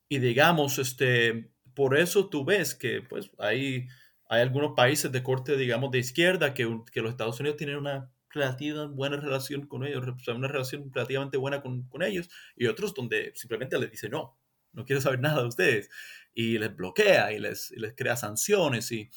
Y 0.08 0.20
digamos, 0.20 0.78
este, 0.78 1.50
por 1.74 1.98
eso 1.98 2.28
tú 2.28 2.44
ves 2.44 2.74
que 2.74 3.02
pues, 3.02 3.30
hay, 3.38 3.88
hay 4.28 4.40
algunos 4.40 4.72
países 4.74 5.12
de 5.12 5.22
corte, 5.22 5.56
digamos, 5.56 5.90
de 5.90 5.98
izquierda 5.98 6.54
que, 6.54 6.80
que 6.90 7.02
los 7.02 7.10
Estados 7.10 7.40
Unidos 7.40 7.58
tienen 7.58 7.76
una 7.76 8.10
relativa 8.30 8.86
buena 8.86 9.16
relación 9.16 9.66
con 9.66 9.84
ellos, 9.84 10.04
una 10.28 10.48
relación 10.48 10.90
relativamente 10.92 11.36
buena 11.36 11.60
con, 11.60 11.88
con, 11.88 12.02
ellos, 12.02 12.30
y 12.56 12.66
otros 12.66 12.94
donde 12.94 13.32
simplemente 13.34 13.78
les 13.78 13.90
dice 13.90 14.08
no, 14.08 14.38
no 14.72 14.84
quiero 14.84 15.00
saber 15.00 15.20
nada 15.20 15.42
de 15.42 15.48
ustedes, 15.48 15.90
y 16.32 16.58
les 16.58 16.74
bloquea 16.76 17.32
y 17.32 17.40
les, 17.40 17.72
les 17.72 17.94
crea 17.96 18.16
sanciones, 18.16 18.92
y, 18.92 19.10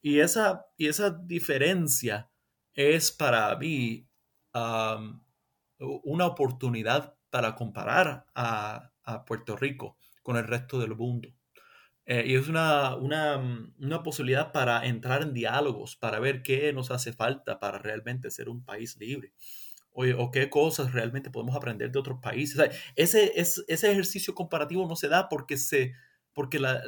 y, 0.00 0.20
esa, 0.20 0.66
y 0.76 0.86
esa 0.86 1.10
diferencia 1.10 2.30
es 2.74 3.10
para 3.10 3.56
mí 3.56 4.06
una 5.78 6.26
oportunidad 6.26 7.14
para 7.30 7.54
comparar 7.54 8.26
a, 8.34 8.92
Puerto 9.26 9.56
Rico 9.56 9.96
con 10.22 10.36
el 10.36 10.46
resto 10.46 10.78
del 10.78 10.94
mundo. 10.94 11.30
Eh, 12.04 12.24
y 12.26 12.34
es 12.34 12.46
una, 12.46 12.94
una, 12.94 13.38
mm, 13.38 13.74
una, 13.80 14.02
posibilidad 14.02 14.52
para 14.52 14.84
entrar 14.84 15.22
en 15.22 15.32
diálogos, 15.32 15.96
para 15.96 16.20
ver 16.20 16.42
qué 16.42 16.74
nos 16.74 16.90
hace 16.90 17.14
falta 17.14 17.58
para 17.58 17.78
realmente 17.78 18.30
ser 18.30 18.50
un 18.50 18.62
país 18.62 18.98
libre. 18.98 19.32
o, 19.92 20.30
qué 20.30 20.50
cosas 20.50 20.92
realmente 20.92 21.30
podemos 21.30 21.56
aprender 21.56 21.90
de 21.90 21.98
otros 21.98 22.18
países. 22.20 22.70
ese, 22.96 23.32
ese 23.34 23.90
ejercicio 23.90 24.34
comparativo 24.34 24.86
no 24.86 24.94
se 24.94 25.08
da 25.08 25.28
porque, 25.30 25.56
se, 25.56 25.94
porque, 26.34 26.58
la, 26.58 26.82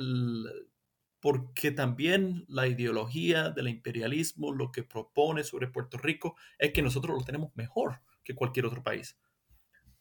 porque 1.21 1.71
también 1.71 2.45
la 2.49 2.67
ideología 2.69 3.49
del 3.51 3.69
imperialismo 3.69 4.53
lo 4.53 4.73
que 4.73 4.83
propone 4.85 5.43
sobre 5.43 5.69
Puerto 5.69 5.97
Rico 5.97 6.37
es 6.59 6.73
que 6.73 6.83
nosotros 6.83 7.17
lo 7.19 7.25
tenemos 7.25 7.51
mejor 7.57 8.01
que 8.31 8.37
cualquier 8.37 8.67
otro 8.67 8.83
país. 8.83 9.19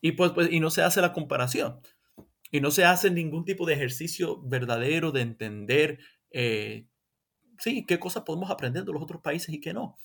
Y, 0.02 0.14
pues, 0.14 0.32
pues 0.32 0.52
y 0.52 0.60
no 0.60 0.70
se 0.70 0.82
hace 0.82 1.02
la 1.02 1.14
comparación. 1.14 1.82
Y 2.52 2.62
no 2.62 2.72
se 2.72 2.86
hace 2.86 3.12
ningún 3.12 3.46
tipo 3.46 3.66
de 3.66 3.74
ejercicio 3.74 4.42
verdadero 4.44 5.12
de 5.12 5.22
entender, 5.22 6.00
eh, 6.32 6.88
sí, 7.60 7.86
qué 7.86 8.00
cosas 8.00 8.24
podemos 8.24 8.50
aprender 8.50 8.86
de 8.86 8.94
los 8.94 9.04
otros 9.04 9.22
países 9.22 9.54
y 9.54 9.60
qué 9.60 9.74
no 9.74 9.98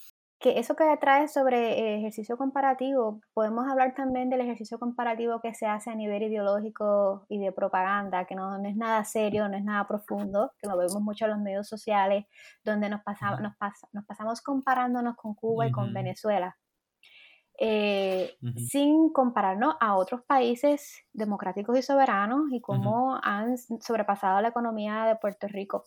que 0.45 0.59
eso 0.59 0.77
que 0.77 0.85
trae 1.01 1.27
sobre 1.27 1.97
ejercicio 1.97 2.37
comparativo, 2.37 3.23
podemos 3.33 3.67
hablar 3.67 3.95
también 3.95 4.29
del 4.29 4.43
ejercicio 4.43 4.79
comparativo 4.79 5.41
que 5.41 5.55
se 5.55 5.65
hace 5.65 5.89
a 5.91 5.95
nivel 5.95 6.23
ideológico 6.23 7.25
y 7.31 7.39
de 7.39 7.51
propaganda, 7.51 8.27
que 8.27 8.35
no, 8.35 8.63
es 8.63 8.77
nada 8.77 9.05
serio, 9.05 9.49
no 9.49 9.57
es 9.57 9.65
nada 9.65 9.89
profundo, 9.89 10.53
que 10.59 10.69
lo 10.69 10.77
vemos 10.77 11.01
mucho 11.01 11.25
en 11.25 11.31
los 11.31 11.41
medios 11.41 11.67
sociales, 11.67 12.27
donde 12.63 12.91
nos, 12.91 13.03
pasamos, 13.03 13.41
nos, 13.41 13.55
nos 13.93 14.05
pasamos 14.05 14.43
comparándonos 14.43 15.17
con 15.17 15.35
Cuba 15.35 15.67
y 15.67 15.73
con 15.73 15.95
Venezuela. 15.95 16.59
Eh, 17.57 18.37
sin 18.57 19.13
compararnos 19.13 19.77
a 19.79 19.97
otros 19.97 20.23
países 20.23 21.05
democráticos 21.13 21.79
y 21.79 21.83
soberanos 21.83 22.51
y 22.51 22.61
cómo 22.61 23.17
han 23.23 23.57
sobrepasado 23.59 24.41
la 24.41 24.49
economía 24.49 25.05
de 25.05 25.17
Puerto 25.17 25.47
Rico. 25.47 25.85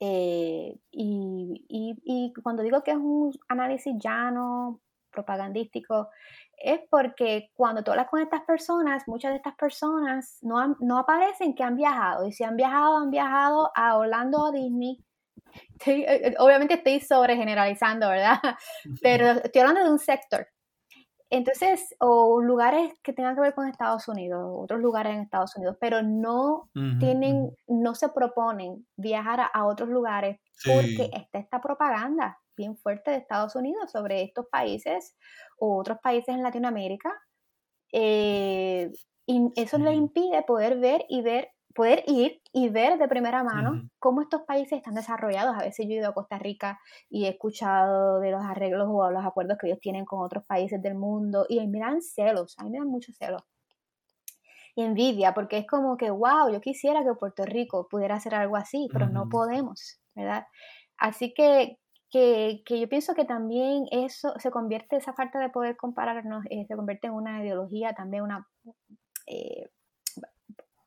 Eh, 0.00 0.76
y, 0.90 2.32
cuando 2.42 2.64
digo 2.64 2.82
que 2.82 2.90
es 2.90 2.96
un 2.96 3.32
análisis 3.48 3.94
llano, 4.02 4.80
propagandístico, 5.12 6.08
es 6.56 6.80
porque 6.90 7.50
cuando 7.54 7.84
tú 7.84 7.92
hablas 7.92 8.08
con 8.08 8.20
estas 8.20 8.42
personas, 8.42 9.06
muchas 9.06 9.30
de 9.30 9.36
estas 9.36 9.54
personas 9.54 10.38
no, 10.42 10.76
no 10.80 10.98
aparecen 10.98 11.54
que 11.54 11.62
han 11.62 11.76
viajado. 11.76 12.26
Y 12.26 12.32
si 12.32 12.42
han 12.42 12.56
viajado, 12.56 12.96
han 12.96 13.10
viajado 13.10 13.70
a 13.76 13.96
Orlando 13.96 14.38
o 14.38 14.52
Disney. 14.52 14.98
Eh, 15.84 16.34
obviamente 16.38 16.74
estoy 16.74 17.00
sobre 17.00 17.36
generalizando, 17.36 18.08
¿verdad? 18.08 18.38
Pero 19.02 19.32
estoy 19.32 19.60
hablando 19.60 19.84
de 19.84 19.90
un 19.90 19.98
sector. 19.98 20.46
Entonces, 21.34 21.96
o 21.98 22.42
lugares 22.42 22.92
que 23.02 23.14
tengan 23.14 23.34
que 23.34 23.40
ver 23.40 23.54
con 23.54 23.66
Estados 23.66 24.06
Unidos, 24.06 24.44
otros 24.54 24.80
lugares 24.80 25.14
en 25.14 25.22
Estados 25.22 25.56
Unidos, 25.56 25.78
pero 25.80 26.02
no 26.02 26.68
tienen, 27.00 27.56
no 27.66 27.94
se 27.94 28.10
proponen 28.10 28.86
viajar 28.98 29.48
a, 29.50 29.64
otros 29.64 29.88
lugares 29.88 30.38
porque 30.62 31.08
está 31.10 31.38
esta 31.38 31.62
propaganda 31.62 32.38
bien 32.54 32.76
fuerte 32.76 33.12
de 33.12 33.16
Estados 33.16 33.56
Unidos 33.56 33.90
sobre 33.90 34.22
estos 34.22 34.44
países 34.50 35.16
o 35.56 35.78
otros 35.78 35.96
países 36.02 36.34
en 36.34 36.42
Latinoamérica. 36.42 37.10
Eh, 37.92 38.92
y 39.24 39.52
eso 39.56 39.78
les 39.78 39.96
impide 39.96 40.42
poder 40.42 40.78
ver 40.80 41.06
y 41.08 41.22
ver 41.22 41.48
poder 41.74 42.04
ir 42.06 42.40
y 42.52 42.68
ver 42.68 42.98
de 42.98 43.08
primera 43.08 43.42
mano 43.42 43.88
cómo 43.98 44.22
estos 44.22 44.42
países 44.42 44.78
están 44.78 44.94
desarrollados. 44.94 45.56
A 45.56 45.64
veces 45.64 45.86
yo 45.86 45.94
he 45.94 45.98
ido 45.98 46.08
a 46.08 46.14
Costa 46.14 46.38
Rica 46.38 46.78
y 47.08 47.26
he 47.26 47.28
escuchado 47.28 48.20
de 48.20 48.30
los 48.30 48.42
arreglos 48.44 48.88
o 48.90 49.10
los 49.10 49.24
acuerdos 49.24 49.58
que 49.58 49.68
ellos 49.68 49.80
tienen 49.80 50.04
con 50.04 50.20
otros 50.24 50.44
países 50.44 50.80
del 50.82 50.94
mundo 50.94 51.46
y 51.48 51.66
me 51.66 51.80
dan 51.80 52.02
celos, 52.02 52.54
a 52.58 52.64
mí 52.64 52.70
me 52.70 52.78
dan 52.78 52.88
mucho 52.88 53.12
celos. 53.12 53.42
Y 54.74 54.82
envidia, 54.82 55.34
porque 55.34 55.58
es 55.58 55.66
como 55.66 55.98
que, 55.98 56.10
wow, 56.10 56.50
yo 56.50 56.60
quisiera 56.60 57.04
que 57.04 57.14
Puerto 57.14 57.44
Rico 57.44 57.88
pudiera 57.90 58.14
hacer 58.14 58.34
algo 58.34 58.56
así, 58.56 58.88
pero 58.90 59.06
no 59.08 59.28
podemos, 59.28 60.00
¿verdad? 60.14 60.46
Así 60.96 61.34
que, 61.34 61.78
que, 62.10 62.62
que, 62.64 62.80
yo 62.80 62.88
pienso 62.88 63.14
que 63.14 63.26
también 63.26 63.84
eso 63.90 64.32
se 64.38 64.50
convierte, 64.50 64.96
esa 64.96 65.12
falta 65.12 65.38
de 65.40 65.50
poder 65.50 65.76
compararnos, 65.76 66.44
eh, 66.48 66.64
se 66.66 66.74
convierte 66.74 67.08
en 67.08 67.14
una 67.14 67.42
ideología, 67.42 67.92
también 67.92 68.22
una... 68.22 68.48
Eh, 69.26 69.68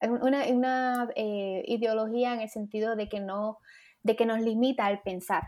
una, 0.10 0.46
una 0.48 1.10
eh, 1.16 1.64
ideología 1.68 2.34
en 2.34 2.42
el 2.42 2.50
sentido 2.50 2.96
de 2.96 3.10
que 3.10 3.20
no, 3.20 3.60
de 4.04 4.16
que 4.16 4.26
nos 4.26 4.40
limita 4.40 4.90
el 4.90 5.00
pensar, 5.02 5.44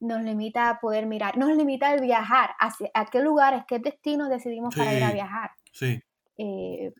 nos 0.00 0.22
limita 0.22 0.68
a 0.68 0.80
poder 0.80 1.06
mirar, 1.06 1.36
nos 1.38 1.56
limita 1.56 1.94
el 1.94 2.00
viajar, 2.00 2.50
hacia, 2.58 2.90
a 2.94 3.06
qué 3.06 3.20
lugares, 3.20 3.64
qué 3.66 3.78
destinos 3.78 4.28
decidimos 4.28 4.74
para 4.74 4.94
ir 4.94 5.02
a 5.02 5.12
viajar. 5.12 5.50
Sí. 5.72 6.00
Eh, 6.36 6.92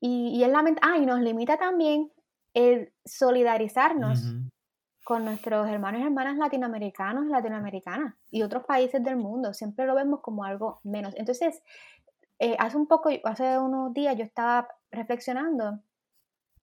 y, 0.00 0.38
y, 0.38 0.44
es 0.44 0.52
ah, 0.82 0.98
y 0.98 1.06
nos 1.06 1.20
limita 1.20 1.56
también 1.56 2.10
el 2.54 2.92
solidarizarnos 3.04 4.34
con 5.04 5.24
nuestros 5.24 5.68
hermanos 5.68 6.00
y 6.00 6.04
hermanas 6.04 6.36
latinoamericanos, 6.36 7.26
latinoamericanas 7.26 8.14
y 8.30 8.42
otros 8.42 8.64
países 8.64 9.02
del 9.02 9.16
mundo. 9.16 9.52
Siempre 9.54 9.86
lo 9.86 9.94
vemos 9.94 10.20
como 10.20 10.44
algo 10.44 10.80
menos. 10.84 11.14
Entonces, 11.16 11.62
eh, 12.38 12.56
hace 12.58 12.76
un 12.76 12.86
poco, 12.86 13.10
hace 13.24 13.58
unos 13.58 13.92
días 13.94 14.16
yo 14.16 14.24
estaba 14.24 14.68
reflexionando 14.92 15.80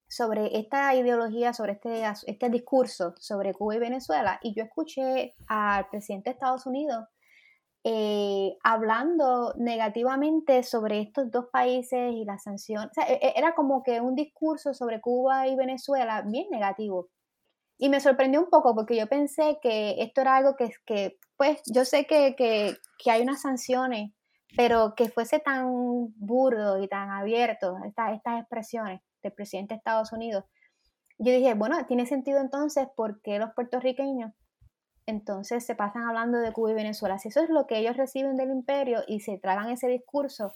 sobre 0.08 0.58
esta 0.58 0.94
ideología, 0.94 1.52
sobre 1.52 1.72
este, 1.72 2.02
este 2.26 2.48
discurso 2.48 3.14
sobre 3.18 3.54
Cuba 3.54 3.76
y 3.76 3.78
Venezuela, 3.78 4.40
y 4.42 4.54
yo 4.54 4.64
escuché 4.64 5.34
al 5.46 5.88
presidente 5.88 6.30
de 6.30 6.34
Estados 6.34 6.66
Unidos 6.66 7.06
eh, 7.82 8.58
hablando 8.62 9.54
negativamente 9.56 10.62
sobre 10.64 11.00
estos 11.00 11.30
dos 11.30 11.46
países 11.50 12.12
y 12.12 12.24
las 12.24 12.42
sanciones. 12.42 12.90
E, 12.98 13.14
e, 13.14 13.32
era 13.36 13.54
como 13.54 13.82
que 13.82 14.00
un 14.00 14.14
discurso 14.14 14.74
sobre 14.74 15.00
Cuba 15.00 15.46
y 15.48 15.56
Venezuela 15.56 16.22
bien 16.22 16.48
negativo. 16.50 17.08
Y 17.78 17.88
me 17.88 18.00
sorprendió 18.00 18.40
un 18.40 18.50
poco 18.50 18.74
porque 18.74 18.96
yo 18.96 19.06
pensé 19.06 19.58
que 19.62 20.02
esto 20.02 20.20
era 20.20 20.36
algo 20.36 20.56
que, 20.56 20.70
que 20.84 21.18
pues 21.36 21.62
yo 21.72 21.86
sé 21.86 22.04
que, 22.06 22.34
que, 22.36 22.76
que 23.02 23.10
hay 23.10 23.22
unas 23.22 23.40
sanciones 23.40 24.12
pero 24.56 24.94
que 24.96 25.08
fuese 25.08 25.38
tan 25.38 25.68
burdo 26.16 26.82
y 26.82 26.88
tan 26.88 27.10
abierto 27.10 27.78
estas 27.84 28.40
expresiones 28.40 29.00
del 29.22 29.32
presidente 29.32 29.74
de 29.74 29.78
Estados 29.78 30.12
Unidos, 30.12 30.44
yo 31.18 31.32
dije, 31.32 31.54
bueno, 31.54 31.84
tiene 31.86 32.06
sentido 32.06 32.40
entonces 32.40 32.88
porque 32.96 33.38
los 33.38 33.50
puertorriqueños 33.54 34.32
entonces 35.06 35.64
se 35.66 35.74
pasan 35.74 36.04
hablando 36.04 36.38
de 36.38 36.52
Cuba 36.52 36.70
y 36.70 36.74
Venezuela. 36.74 37.18
Si 37.18 37.28
eso 37.28 37.42
es 37.42 37.50
lo 37.50 37.66
que 37.66 37.78
ellos 37.78 37.96
reciben 37.96 38.36
del 38.36 38.50
imperio 38.50 39.02
y 39.06 39.20
se 39.20 39.38
tragan 39.38 39.68
ese 39.70 39.88
discurso, 39.88 40.52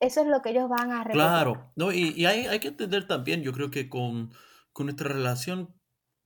eso 0.00 0.22
es 0.22 0.26
lo 0.26 0.42
que 0.42 0.50
ellos 0.50 0.68
van 0.68 0.92
a 0.92 1.04
repetir. 1.04 1.20
Claro, 1.20 1.72
no, 1.76 1.92
y, 1.92 2.24
hay, 2.26 2.46
hay, 2.46 2.58
que 2.58 2.68
entender 2.68 3.06
también, 3.06 3.42
yo 3.42 3.52
creo 3.52 3.70
que 3.70 3.88
con, 3.88 4.32
con 4.72 4.86
nuestra 4.86 5.08
relación 5.08 5.74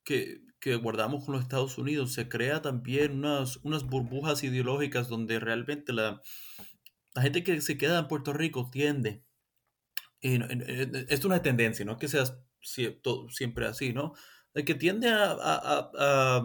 que, 0.05 0.41
que 0.63 0.77
guardamos 0.77 1.25
con 1.25 1.35
los 1.35 1.43
Estados 1.43 1.77
Unidos, 1.77 2.13
se 2.13 2.29
crea 2.29 2.63
también 2.63 3.19
unas, 3.19 3.57
unas 3.65 3.83
burbujas 3.83 4.45
ideológicas 4.45 5.09
donde 5.09 5.41
realmente 5.41 5.93
la, 5.93 6.23
la 7.17 7.23
gente 7.23 7.43
que 7.43 7.61
se 7.61 7.77
queda 7.77 7.99
en 7.99 8.07
Puerto 8.07 8.33
Rico 8.33 8.71
tiende, 8.71 9.25
y 10.21 10.39
es 11.09 11.25
una 11.25 11.43
tendencia, 11.43 11.85
no 11.85 11.99
que 11.99 12.07
sea 12.07 12.27
siempre 12.61 13.67
así, 13.67 13.93
¿no? 13.93 14.15
De 14.55 14.65
que 14.65 14.77
tiende 14.77 15.09
a, 15.09 15.33
a, 15.33 15.91
a, 15.99 16.43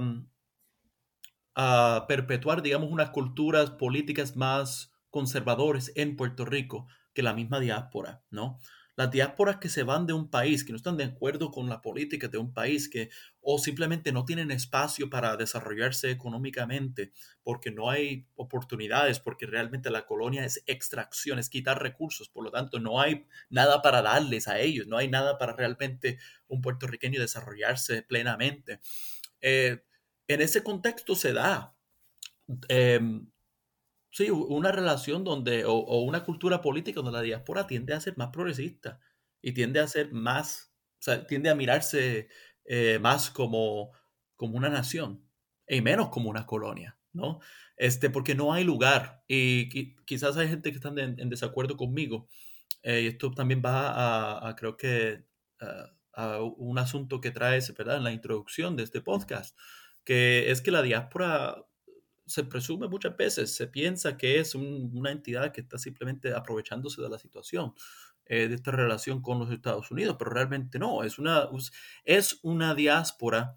a, 1.54 2.08
perpetuar, 2.08 2.64
digamos, 2.64 2.90
unas 2.92 3.12
culturas 3.12 3.70
políticas 3.70 4.36
más 4.36 4.92
conservadores 5.12 5.92
en 5.96 6.16
Puerto 6.16 6.44
Rico 6.44 6.88
que 7.14 7.22
la 7.22 7.36
misma 7.36 7.60
diáspora, 7.60 8.24
¿no? 8.32 8.60
Las 8.98 9.12
diásporas 9.12 9.58
que 9.58 9.70
se 9.70 9.84
van 9.84 10.08
de 10.08 10.14
un 10.14 10.30
país, 10.30 10.66
que 10.66 10.74
no 10.74 10.78
están 10.78 10.98
de 10.98 11.04
acuerdo 11.04 11.52
con 11.52 11.70
la 11.70 11.82
política 11.84 12.28
de 12.28 12.40
un 12.40 12.52
país, 12.52 12.90
que 12.90 13.12
o 13.42 13.60
simplemente 13.60 14.12
no 14.12 14.26
tienen 14.26 14.50
espacio 14.50 15.08
para 15.08 15.38
desarrollarse 15.38 16.10
económicamente, 16.10 17.14
porque 17.44 17.70
no 17.70 17.92
hay 17.92 18.26
oportunidades, 18.36 19.20
porque 19.20 19.46
realmente 19.46 19.92
la 19.92 20.08
colonia 20.08 20.44
es 20.44 20.64
extracción, 20.66 21.38
es 21.38 21.48
quitar 21.48 21.80
recursos, 21.82 22.28
por 22.28 22.44
lo 22.44 22.50
tanto 22.50 22.80
no 22.80 23.00
hay 23.00 23.28
nada 23.52 23.84
para 23.84 24.02
darles 24.02 24.48
a 24.48 24.60
ellos, 24.60 24.88
no 24.88 24.98
hay 24.98 25.08
nada 25.08 25.38
para 25.38 25.54
realmente 25.54 26.18
un 26.48 26.62
puertorriqueño 26.62 27.22
desarrollarse 27.22 28.02
plenamente. 28.02 28.80
Eh, 29.42 29.84
en 30.28 30.42
ese 30.42 30.64
contexto 30.64 31.14
se 31.14 31.34
da 31.34 31.76
em, 32.68 33.28
Sí, 34.12 34.30
una 34.32 34.72
relación 34.72 35.24
donde, 35.24 35.66
o, 35.66 36.02
una 36.02 36.24
cultura 36.24 36.62
política 36.62 37.02
donde 37.02 37.12
la 37.12 37.22
diáspora 37.22 37.68
tiende 37.68 37.94
a 37.94 38.00
ser 38.00 38.18
más 38.18 38.30
progresista 38.30 39.00
y 39.42 39.54
tiende 39.54 39.80
a 39.80 39.88
ser 39.88 40.12
más, 40.12 40.74
o 41.00 41.04
sea, 41.04 41.28
tiende 41.28 41.50
a 41.50 41.56
mirarse 41.56 42.30
eh, 42.66 43.00
más 43.00 43.30
como, 43.30 43.92
como 44.36 44.58
una 44.58 44.70
nación 44.70 45.24
y 45.68 45.82
menos 45.82 46.10
como 46.10 46.30
una 46.30 46.46
colonia, 46.46 46.98
¿no? 47.14 47.40
Este, 47.76 48.10
porque 48.10 48.34
no 48.34 48.54
hay 48.54 48.64
lugar 48.64 49.24
y 49.28 49.70
quizás 50.06 50.38
hay 50.38 50.48
gente 50.48 50.72
que 50.72 50.78
está 50.78 50.90
en, 50.90 51.30
desacuerdo 51.30 51.78
conmigo. 51.78 52.28
Eh, 52.84 53.02
y 53.04 53.08
esto 53.08 53.32
también 53.32 53.62
va 53.64 54.48
a, 54.48 54.56
creo 54.56 54.78
que, 54.78 55.26
a, 55.60 55.94
a 56.14 56.42
un 56.42 56.80
asunto 56.80 57.22
que 57.22 57.32
traes, 57.32 57.76
¿verdad? 57.76 57.98
En 57.98 58.04
la 58.04 58.12
introducción 58.12 58.76
de 58.76 58.84
este 58.84 59.02
podcast, 59.02 59.58
que 60.04 60.52
es 60.52 60.62
que 60.62 60.72
la 60.72 60.82
diáspora 60.82 61.68
se 62.28 62.44
presume 62.44 62.88
muchas 62.88 63.16
veces, 63.16 63.56
se 63.56 63.68
piensa 63.68 64.18
que 64.18 64.40
es 64.40 64.54
una 64.54 65.12
entidad 65.12 65.52
que 65.52 65.62
está 65.62 65.78
simplemente 65.78 66.34
aprovechándose 66.34 67.02
de 67.02 67.10
la 67.10 67.18
situación, 67.18 67.74
eh, 68.26 68.50
de 68.50 68.56
esta 68.56 68.72
relación 68.72 69.22
con 69.22 69.40
los 69.40 69.50
Estados 69.50 69.90
Unidos, 69.90 70.18
pero 70.20 70.32
realmente 70.32 70.78
no, 70.78 71.04
es 71.04 71.18
una, 71.18 71.48
es 72.04 72.40
una 72.44 72.76
diáspora, 72.76 73.56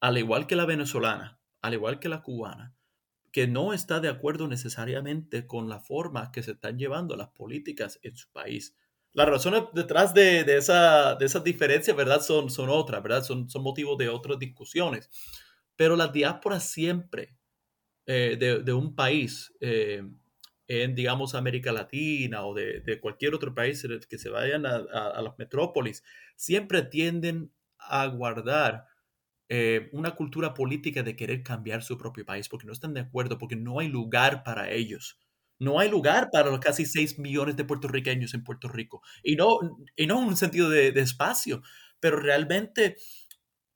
al 0.00 0.16
igual 0.16 0.46
que 0.46 0.56
la 0.56 0.64
venezolana, 0.64 1.38
al 1.60 1.74
igual 1.74 2.00
que 2.00 2.08
la 2.08 2.22
cubana, 2.22 2.74
que 3.30 3.46
no 3.46 3.74
está 3.74 4.00
de 4.00 4.08
acuerdo 4.08 4.48
necesariamente 4.48 5.46
con 5.46 5.68
la 5.68 5.80
forma 5.80 6.32
que 6.32 6.42
se 6.42 6.52
están 6.52 6.78
llevando 6.78 7.16
las 7.16 7.28
políticas 7.28 7.98
en 8.02 8.16
su 8.16 8.30
país. 8.32 8.74
Las 9.12 9.28
razones 9.28 9.64
detrás 9.74 10.14
de, 10.14 10.44
de, 10.44 10.56
esa, 10.56 11.14
de 11.16 11.26
esas 11.26 11.44
diferencias, 11.44 11.94
¿verdad? 11.94 12.22
Son, 12.22 12.48
son 12.48 12.70
otras, 12.70 13.02
¿verdad? 13.02 13.22
Son, 13.22 13.48
son 13.50 13.62
motivos 13.62 13.98
de 13.98 14.08
otras 14.08 14.38
discusiones. 14.38 15.10
Pero 15.76 15.96
las 15.96 16.12
diásporas 16.12 16.70
siempre 16.70 17.35
eh, 18.06 18.36
de, 18.38 18.62
de, 18.62 18.72
un 18.72 18.94
país, 18.94 19.52
eh, 19.60 20.02
en, 20.68 20.94
digamos, 20.94 21.34
América 21.34 21.72
Latina 21.72 22.44
o 22.46 22.54
de, 22.54 22.80
de, 22.80 23.00
cualquier 23.00 23.34
otro 23.34 23.54
país 23.54 23.86
que 24.08 24.18
se 24.18 24.28
vayan 24.28 24.64
a, 24.66 24.76
a, 24.76 25.22
las 25.22 25.36
metrópolis, 25.38 26.04
siempre 26.36 26.82
tienden 26.82 27.52
a 27.78 28.06
guardar 28.06 28.86
eh, 29.48 29.88
una 29.92 30.16
cultura 30.16 30.54
política 30.54 31.02
de 31.02 31.14
querer 31.16 31.42
cambiar 31.42 31.82
su 31.82 31.96
propio 31.96 32.24
país 32.24 32.48
porque 32.48 32.66
no 32.66 32.72
están 32.72 32.94
de 32.94 33.00
acuerdo, 33.00 33.38
porque 33.38 33.56
no 33.56 33.78
hay 33.80 33.88
lugar 33.88 34.42
para 34.44 34.70
ellos. 34.70 35.18
No 35.58 35.80
hay 35.80 35.88
lugar 35.88 36.28
para 36.32 36.50
los 36.50 36.60
casi 36.60 36.84
6 36.84 37.18
millones 37.18 37.56
de 37.56 37.64
puertorriqueños 37.64 38.34
en 38.34 38.44
Puerto 38.44 38.68
Rico. 38.68 39.02
Y 39.22 39.36
no, 39.36 39.58
y 39.96 40.06
no 40.06 40.20
en 40.20 40.28
un 40.28 40.36
sentido 40.36 40.68
de, 40.68 40.92
de 40.92 41.00
espacio, 41.00 41.62
pero 42.00 42.18
realmente 42.18 42.96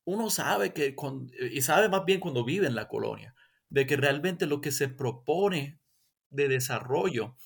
uno 0.05 0.31
sabe 0.31 0.73
que, 0.73 0.95
con, 0.95 1.31
y 1.51 1.63
sabe 1.63 1.89
más 1.89 2.05
bien 2.05 2.21
cuando 2.21 2.45
vive 2.45 2.67
en 2.67 2.75
la 2.75 2.89
colonia, 2.89 3.35
de 3.71 3.87
que 3.87 3.97
realmente 3.97 4.47
lo 4.47 4.61
que 4.61 4.73
se 4.73 4.89
propone 4.89 5.81
de 6.29 6.49
desarrollo 6.49 7.37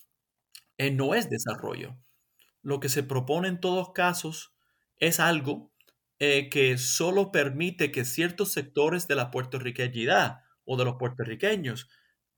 eh, 0.79 0.91
no 0.91 1.15
es 1.15 1.31
desarrollo. 1.31 1.97
Lo 2.63 2.81
que 2.81 2.89
se 2.89 3.03
propone 3.03 3.49
en 3.49 3.61
todos 3.61 3.93
casos 3.93 4.55
es 4.99 5.21
algo 5.21 5.71
eh, 6.19 6.49
que 6.49 6.79
solo 6.79 7.31
permite 7.31 7.93
que 7.93 8.05
ciertos 8.05 8.53
sectores 8.53 9.07
de 9.07 9.15
la 9.15 9.31
puertorriqueñidad 9.31 10.41
o 10.65 10.77
de 10.77 10.85
los 10.85 10.97
puertorriqueños 10.97 11.89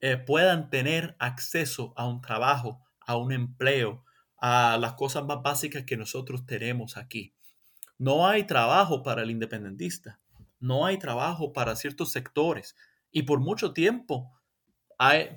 eh, 0.00 0.16
puedan 0.16 0.68
tener 0.68 1.16
acceso 1.18 1.94
a 1.96 2.06
un 2.06 2.20
trabajo, 2.20 2.84
a 3.00 3.16
un 3.16 3.32
empleo, 3.32 4.04
a 4.38 4.76
las 4.78 4.94
cosas 4.94 5.24
más 5.24 5.42
básicas 5.42 5.84
que 5.84 5.96
nosotros 5.96 6.44
tenemos 6.44 6.96
aquí. 6.96 7.34
No 7.98 8.26
hay 8.26 8.44
trabajo 8.44 9.02
para 9.02 9.22
el 9.22 9.30
independentista, 9.30 10.20
no 10.60 10.84
hay 10.84 10.98
trabajo 10.98 11.52
para 11.52 11.76
ciertos 11.76 12.12
sectores 12.12 12.76
y 13.16 13.22
por 13.22 13.40
mucho 13.40 13.72
tiempo, 13.72 14.30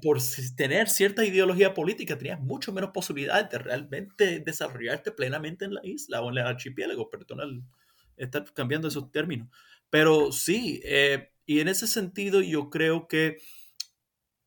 por 0.01 0.17
tener 0.57 0.89
cierta 0.89 1.23
ideología 1.23 1.73
política, 1.73 2.17
tenías 2.17 2.41
mucho 2.41 2.73
menos 2.73 2.89
posibilidades 2.89 3.49
de 3.49 3.57
realmente 3.57 4.41
desarrollarte 4.41 5.13
plenamente 5.13 5.63
en 5.63 5.75
la 5.75 5.80
isla 5.86 6.21
o 6.21 6.30
en 6.30 6.39
el 6.39 6.45
archipiélago, 6.45 7.09
perdón 7.09 7.65
estar 8.17 8.43
cambiando 8.53 8.89
esos 8.89 9.09
términos. 9.13 9.47
Pero 9.89 10.34
sí, 10.34 10.82
eh, 10.84 11.32
y 11.45 11.61
en 11.61 11.69
ese 11.69 11.88
sentido 11.88 12.41
yo 12.41 12.69
creo 12.69 13.07
que 13.07 13.38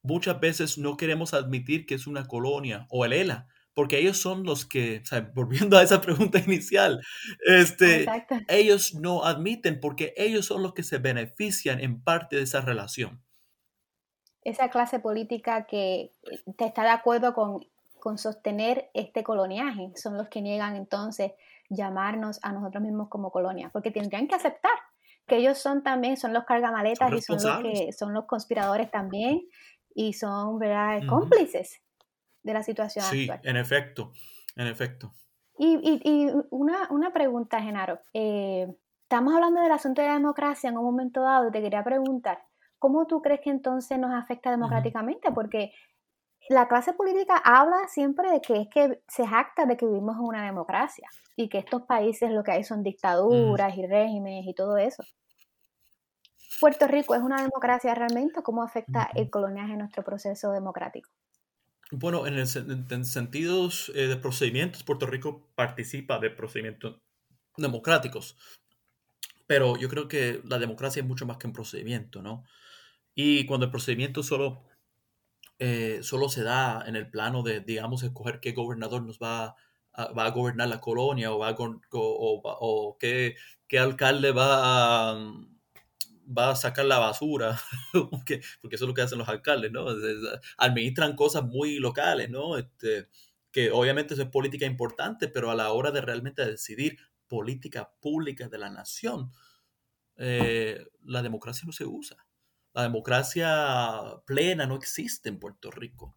muchas 0.02 0.38
veces 0.38 0.76
no 0.76 0.98
queremos 0.98 1.32
admitir 1.32 1.86
que 1.86 1.94
es 1.94 2.06
una 2.06 2.26
colonia 2.26 2.86
o 2.90 3.06
el 3.06 3.14
ELA, 3.14 3.48
porque 3.74 3.98
ellos 3.98 4.18
son 4.18 4.44
los 4.44 4.64
que, 4.66 5.00
o 5.02 5.06
sea, 5.06 5.20
volviendo 5.34 5.78
a 5.78 5.82
esa 5.82 6.00
pregunta 6.00 6.38
inicial, 6.38 7.00
este, 7.46 8.06
ellos 8.48 8.94
no 8.94 9.24
admiten 9.24 9.80
porque 9.80 10.14
ellos 10.16 10.46
son 10.46 10.62
los 10.62 10.74
que 10.74 10.82
se 10.82 10.98
benefician 10.98 11.80
en 11.80 12.02
parte 12.02 12.36
de 12.36 12.42
esa 12.42 12.60
relación. 12.60 13.22
Esa 14.44 14.70
clase 14.70 14.98
política 14.98 15.66
que 15.66 16.10
te 16.56 16.64
está 16.64 16.82
de 16.82 16.90
acuerdo 16.90 17.32
con, 17.32 17.64
con 18.00 18.18
sostener 18.18 18.90
este 18.92 19.22
coloniaje 19.22 19.92
son 19.94 20.16
los 20.16 20.28
que 20.28 20.42
niegan 20.42 20.74
entonces 20.74 21.32
llamarnos 21.70 22.40
a 22.42 22.52
nosotros 22.52 22.82
mismos 22.82 23.08
como 23.08 23.30
colonia, 23.30 23.70
porque 23.72 23.92
tendrían 23.92 24.26
que 24.26 24.34
aceptar 24.34 24.72
que 25.26 25.36
ellos 25.36 25.58
son 25.58 25.84
también, 25.84 26.16
son 26.16 26.32
los 26.32 26.44
cargamaletas 26.44 27.12
y 27.12 27.22
son 27.22 27.36
los 27.36 27.62
que 27.62 27.92
son 27.92 28.12
los 28.12 28.24
conspiradores 28.24 28.90
también 28.90 29.42
y 29.94 30.14
son 30.14 30.58
¿verdad? 30.58 31.00
cómplices 31.08 31.80
de 32.42 32.52
la 32.52 32.62
situación 32.62 33.04
sí, 33.04 33.28
en 33.42 33.56
efecto, 33.56 34.12
en 34.56 34.66
efecto. 34.66 35.12
Y, 35.58 35.78
y, 35.82 36.00
y 36.04 36.30
una, 36.50 36.88
una, 36.90 37.12
pregunta, 37.12 37.60
Genaro. 37.60 38.00
Eh, 38.12 38.66
estamos 39.02 39.34
hablando 39.34 39.60
del 39.60 39.72
asunto 39.72 40.00
de 40.00 40.08
la 40.08 40.14
democracia 40.14 40.70
en 40.70 40.78
un 40.78 40.84
momento 40.84 41.22
dado 41.22 41.48
y 41.48 41.52
te 41.52 41.60
quería 41.60 41.84
preguntar, 41.84 42.42
¿cómo 42.78 43.06
tú 43.06 43.20
crees 43.20 43.40
que 43.40 43.50
entonces 43.50 43.98
nos 43.98 44.12
afecta 44.12 44.50
democráticamente? 44.50 45.30
Porque 45.30 45.72
la 46.48 46.66
clase 46.66 46.92
política 46.94 47.36
habla 47.36 47.86
siempre 47.88 48.30
de 48.30 48.40
que 48.40 48.62
es 48.62 48.68
que 48.68 49.02
se 49.06 49.26
jacta 49.26 49.66
de 49.66 49.76
que 49.76 49.86
vivimos 49.86 50.16
en 50.16 50.24
una 50.24 50.44
democracia 50.44 51.08
y 51.36 51.48
que 51.48 51.58
estos 51.58 51.82
países 51.82 52.30
lo 52.30 52.42
que 52.42 52.52
hay 52.52 52.64
son 52.64 52.82
dictaduras 52.82 53.76
y 53.76 53.86
regímenes 53.86 54.46
y 54.46 54.54
todo 54.54 54.76
eso. 54.76 55.04
¿Puerto 56.60 56.86
Rico 56.86 57.14
es 57.14 57.22
una 57.22 57.42
democracia 57.42 57.94
realmente? 57.94 58.42
¿Cómo 58.42 58.62
afecta 58.62 59.10
el 59.14 59.30
coloniaje 59.30 59.72
en 59.72 59.78
nuestro 59.78 60.02
proceso 60.04 60.52
democrático? 60.52 61.10
Bueno, 61.92 62.26
en, 62.26 62.38
el, 62.38 62.48
en 62.90 63.04
sentidos 63.04 63.92
eh, 63.94 64.06
de 64.06 64.16
procedimientos, 64.16 64.82
Puerto 64.82 65.06
Rico 65.06 65.50
participa 65.54 66.18
de 66.18 66.30
procedimientos 66.30 66.98
democráticos, 67.58 68.36
pero 69.46 69.76
yo 69.76 69.90
creo 69.90 70.08
que 70.08 70.40
la 70.44 70.58
democracia 70.58 71.02
es 71.02 71.06
mucho 71.06 71.26
más 71.26 71.36
que 71.36 71.46
un 71.46 71.52
procedimiento, 71.52 72.22
¿no? 72.22 72.44
Y 73.14 73.44
cuando 73.44 73.66
el 73.66 73.72
procedimiento 73.72 74.22
solo 74.22 74.64
eh, 75.58 76.00
solo 76.02 76.28
se 76.28 76.42
da 76.42 76.82
en 76.86 76.96
el 76.96 77.10
plano 77.10 77.42
de, 77.42 77.60
digamos, 77.60 78.02
escoger 78.02 78.40
qué 78.40 78.52
gobernador 78.52 79.02
nos 79.02 79.18
va 79.18 79.54
a, 79.92 80.12
va 80.12 80.26
a 80.26 80.30
gobernar 80.30 80.68
la 80.68 80.80
colonia 80.80 81.32
o, 81.32 81.38
va 81.38 81.50
a, 81.50 81.56
o, 81.58 82.96
qué, 82.98 83.36
qué, 83.68 83.78
alcalde 83.78 84.32
va 84.32 85.12
a, 85.12 85.34
va 86.36 86.50
a 86.50 86.56
sacar 86.56 86.84
la 86.84 86.98
basura, 86.98 87.60
porque, 88.10 88.40
porque 88.60 88.76
eso 88.76 88.84
es 88.84 88.88
lo 88.88 88.94
que 88.94 89.02
hacen 89.02 89.18
los 89.18 89.28
alcaldes, 89.28 89.72
¿no? 89.72 89.86
Administran 90.58 91.16
cosas 91.16 91.44
muy 91.44 91.78
locales, 91.78 92.30
¿no? 92.30 92.56
Este, 92.58 93.08
que 93.50 93.70
obviamente 93.70 94.14
eso 94.14 94.22
es 94.22 94.28
política 94.30 94.66
importante, 94.66 95.28
pero 95.28 95.50
a 95.50 95.54
la 95.54 95.72
hora 95.72 95.90
de 95.90 96.00
realmente 96.00 96.44
decidir 96.44 96.98
política 97.28 97.92
pública 98.00 98.48
de 98.48 98.58
la 98.58 98.70
nación, 98.70 99.30
eh, 100.16 100.86
la 101.04 101.22
democracia 101.22 101.66
no 101.66 101.72
se 101.72 101.84
usa. 101.84 102.16
La 102.74 102.82
democracia 102.82 104.22
plena 104.26 104.66
no 104.66 104.76
existe 104.76 105.28
en 105.28 105.38
Puerto 105.38 105.70
Rico. 105.70 106.16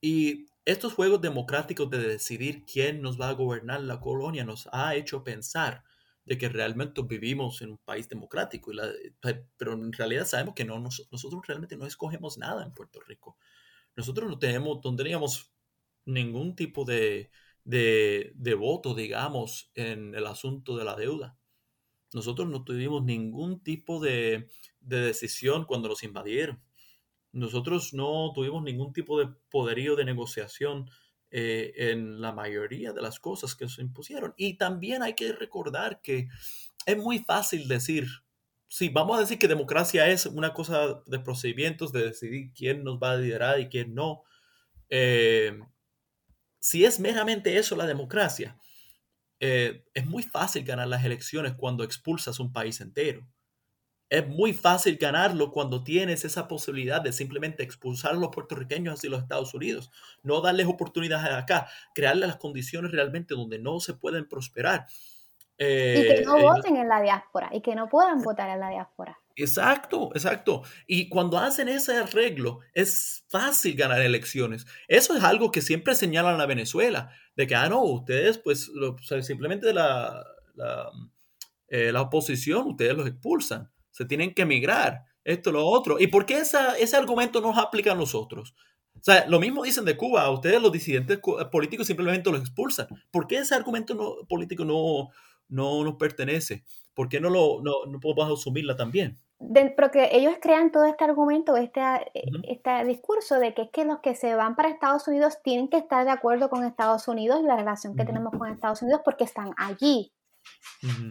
Y 0.00 0.46
estos 0.64 0.92
juegos 0.92 1.20
democráticos 1.20 1.90
de 1.90 1.98
decidir 1.98 2.64
quién 2.64 3.02
nos 3.02 3.20
va 3.20 3.30
a 3.30 3.34
gobernar 3.34 3.80
la 3.80 4.00
colonia 4.00 4.44
nos 4.44 4.68
ha 4.72 4.94
hecho 4.94 5.24
pensar 5.24 5.82
de 6.28 6.36
que 6.36 6.50
realmente 6.50 7.00
vivimos 7.02 7.62
en 7.62 7.70
un 7.70 7.78
país 7.78 8.06
democrático, 8.06 8.70
y 8.70 8.76
la, 8.76 8.92
pero 9.56 9.72
en 9.72 9.92
realidad 9.94 10.26
sabemos 10.26 10.54
que 10.54 10.66
no, 10.66 10.78
nosotros 10.78 11.46
realmente 11.46 11.74
no 11.78 11.86
escogemos 11.86 12.36
nada 12.36 12.62
en 12.64 12.74
Puerto 12.74 13.00
Rico. 13.00 13.38
Nosotros 13.96 14.28
no 14.28 14.38
tenemos, 14.38 14.80
no 14.84 14.94
teníamos 14.94 15.50
ningún 16.04 16.54
tipo 16.54 16.84
de, 16.84 17.30
de, 17.64 18.32
de 18.34 18.54
voto, 18.54 18.94
digamos, 18.94 19.70
en 19.74 20.14
el 20.14 20.26
asunto 20.26 20.76
de 20.76 20.84
la 20.84 20.96
deuda. 20.96 21.38
Nosotros 22.12 22.46
no 22.46 22.62
tuvimos 22.62 23.02
ningún 23.02 23.62
tipo 23.62 23.98
de, 23.98 24.50
de 24.80 25.00
decisión 25.00 25.64
cuando 25.64 25.88
nos 25.88 26.02
invadieron. 26.02 26.62
Nosotros 27.32 27.94
no 27.94 28.32
tuvimos 28.34 28.62
ningún 28.62 28.92
tipo 28.92 29.18
de 29.18 29.28
poderío 29.50 29.96
de 29.96 30.04
negociación 30.04 30.90
eh, 31.30 31.72
en 31.76 32.20
la 32.20 32.32
mayoría 32.32 32.92
de 32.92 33.02
las 33.02 33.20
cosas 33.20 33.54
que 33.54 33.68
se 33.68 33.82
impusieron. 33.82 34.34
Y 34.36 34.56
también 34.56 35.02
hay 35.02 35.14
que 35.14 35.32
recordar 35.32 36.00
que 36.00 36.28
es 36.86 36.96
muy 36.96 37.18
fácil 37.18 37.68
decir, 37.68 38.06
sí, 38.68 38.88
vamos 38.88 39.18
a 39.18 39.20
decir 39.20 39.38
que 39.38 39.48
democracia 39.48 40.08
es 40.08 40.26
una 40.26 40.54
cosa 40.54 41.02
de 41.06 41.18
procedimientos, 41.18 41.92
de 41.92 42.04
decidir 42.04 42.52
quién 42.54 42.84
nos 42.84 42.98
va 42.98 43.12
a 43.12 43.16
liderar 43.16 43.60
y 43.60 43.68
quién 43.68 43.94
no. 43.94 44.22
Eh, 44.88 45.58
si 46.60 46.84
es 46.84 46.98
meramente 46.98 47.58
eso 47.58 47.76
la 47.76 47.86
democracia, 47.86 48.58
eh, 49.40 49.84
es 49.94 50.06
muy 50.06 50.22
fácil 50.22 50.64
ganar 50.64 50.88
las 50.88 51.04
elecciones 51.04 51.54
cuando 51.54 51.84
expulsas 51.84 52.40
un 52.40 52.52
país 52.52 52.80
entero. 52.80 53.26
Es 54.10 54.26
muy 54.26 54.52
fácil 54.52 54.96
ganarlo 54.96 55.50
cuando 55.50 55.84
tienes 55.84 56.24
esa 56.24 56.48
posibilidad 56.48 57.00
de 57.00 57.12
simplemente 57.12 57.62
expulsar 57.62 58.12
a 58.12 58.18
los 58.18 58.30
puertorriqueños 58.30 58.94
hacia 58.94 59.10
los 59.10 59.22
Estados 59.22 59.52
Unidos, 59.52 59.90
no 60.22 60.40
darles 60.40 60.66
oportunidades 60.66 61.34
acá, 61.34 61.68
crearles 61.94 62.28
las 62.28 62.36
condiciones 62.38 62.92
realmente 62.92 63.34
donde 63.34 63.58
no 63.58 63.80
se 63.80 63.94
pueden 63.94 64.26
prosperar. 64.26 64.86
Eh, 65.58 65.96
y 65.98 66.16
que 66.16 66.24
no 66.24 66.38
eh, 66.38 66.42
voten 66.42 66.76
en 66.76 66.88
la 66.88 67.02
diáspora 67.02 67.50
y 67.52 67.60
que 67.60 67.74
no 67.74 67.88
puedan 67.88 68.22
votar 68.22 68.48
en 68.48 68.60
la 68.60 68.70
diáspora. 68.70 69.18
Exacto, 69.34 70.10
exacto. 70.14 70.62
Y 70.86 71.08
cuando 71.08 71.38
hacen 71.38 71.68
ese 71.68 71.96
arreglo, 71.96 72.60
es 72.74 73.24
fácil 73.28 73.76
ganar 73.76 74.00
elecciones. 74.00 74.66
Eso 74.88 75.16
es 75.16 75.22
algo 75.22 75.52
que 75.52 75.62
siempre 75.62 75.94
señalan 75.94 76.40
a 76.40 76.46
Venezuela, 76.46 77.10
de 77.36 77.46
que, 77.46 77.54
ah, 77.54 77.68
no, 77.68 77.82
ustedes, 77.82 78.38
pues, 78.38 78.70
simplemente 79.22 79.72
la, 79.72 80.24
la, 80.54 80.90
eh, 81.68 81.92
la, 81.92 82.02
oposición, 82.02 82.66
ustedes 82.66 82.94
los 82.96 83.06
expulsan, 83.06 83.70
se 83.98 84.04
tienen 84.04 84.32
que 84.32 84.42
emigrar, 84.42 85.02
esto, 85.24 85.50
lo 85.50 85.66
otro. 85.66 85.98
¿Y 85.98 86.06
por 86.06 86.24
qué 86.24 86.38
esa, 86.38 86.78
ese 86.78 86.96
argumento 86.96 87.40
nos 87.40 87.58
aplica 87.58 87.90
a 87.90 87.96
nosotros? 87.96 88.54
O 88.94 89.02
sea, 89.02 89.26
lo 89.26 89.40
mismo 89.40 89.64
dicen 89.64 89.84
de 89.84 89.96
Cuba, 89.96 90.22
a 90.22 90.30
ustedes 90.30 90.62
los 90.62 90.70
disidentes 90.70 91.18
políticos 91.50 91.88
simplemente 91.88 92.30
los 92.30 92.40
expulsan. 92.40 92.86
¿Por 93.10 93.26
qué 93.26 93.38
ese 93.38 93.56
argumento 93.56 94.24
político 94.28 94.64
no, 94.64 95.08
no 95.48 95.82
nos 95.82 95.96
pertenece? 95.96 96.62
¿Por 96.94 97.08
qué 97.08 97.20
no, 97.20 97.28
lo, 97.28 97.60
no, 97.60 97.86
no 97.90 97.98
podemos 97.98 98.38
asumirla 98.38 98.76
también? 98.76 99.18
porque 99.76 100.10
ellos 100.12 100.34
crean 100.40 100.70
todo 100.70 100.84
este 100.84 101.04
argumento, 101.04 101.56
este, 101.56 101.80
este 102.42 102.84
discurso 102.84 103.38
de 103.38 103.54
que 103.54 103.62
es 103.62 103.70
que 103.70 103.84
los 103.84 103.98
que 104.00 104.14
se 104.14 104.34
van 104.34 104.56
para 104.56 104.68
Estados 104.68 105.06
Unidos 105.08 105.38
tienen 105.42 105.68
que 105.68 105.76
estar 105.76 106.04
de 106.04 106.10
acuerdo 106.10 106.50
con 106.50 106.64
Estados 106.64 107.06
Unidos 107.08 107.40
y 107.40 107.46
la 107.46 107.56
relación 107.56 107.96
que 107.96 108.04
tenemos 108.04 108.32
con 108.36 108.48
Estados 108.50 108.82
Unidos 108.82 109.02
porque 109.04 109.24
están 109.24 109.52
allí. 109.56 110.12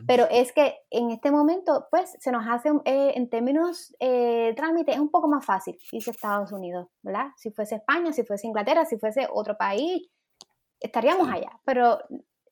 Pero 0.07 0.27
es 0.31 0.53
que 0.53 0.75
en 0.89 1.11
este 1.11 1.29
momento, 1.29 1.87
pues, 1.91 2.15
se 2.19 2.31
nos 2.31 2.45
hace, 2.47 2.69
eh, 2.85 3.13
en 3.15 3.29
términos 3.29 3.95
eh, 3.99 4.53
trámite, 4.55 4.93
es 4.93 4.99
un 4.99 5.11
poco 5.11 5.27
más 5.27 5.45
fácil 5.45 5.77
irse 5.91 6.09
a 6.09 6.13
Estados 6.13 6.51
Unidos, 6.51 6.87
¿verdad? 7.01 7.27
Si 7.35 7.51
fuese 7.51 7.75
España, 7.75 8.13
si 8.13 8.23
fuese 8.23 8.47
Inglaterra, 8.47 8.85
si 8.85 8.97
fuese 8.97 9.27
otro 9.29 9.57
país, 9.57 10.09
estaríamos 10.79 11.29
allá. 11.29 11.51
Pero 11.65 11.99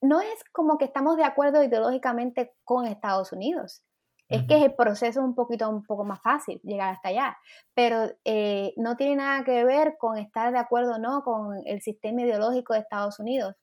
no 0.01 0.19
es 0.19 0.43
como 0.51 0.77
que 0.77 0.85
estamos 0.85 1.15
de 1.17 1.23
acuerdo 1.23 1.63
ideológicamente 1.63 2.53
con 2.63 2.85
Estados 2.85 3.31
Unidos. 3.31 3.83
Es 4.27 4.43
que 4.47 4.55
el 4.65 4.73
proceso 4.73 5.19
es 5.19 5.25
un 5.25 5.35
poquito 5.35 5.69
un 5.69 5.83
poco 5.83 6.03
más 6.03 6.19
fácil 6.19 6.59
llegar 6.63 6.91
hasta 6.91 7.09
allá, 7.09 7.37
pero 7.75 8.09
eh, 8.23 8.73
no 8.75 8.95
tiene 8.97 9.17
nada 9.17 9.43
que 9.43 9.63
ver 9.63 9.97
con 9.99 10.17
estar 10.17 10.51
de 10.51 10.57
acuerdo 10.57 10.95
o 10.95 10.97
no 10.97 11.21
con 11.23 11.61
el 11.65 11.81
sistema 11.81 12.23
ideológico 12.23 12.73
de 12.73 12.79
Estados 12.79 13.19
Unidos, 13.19 13.53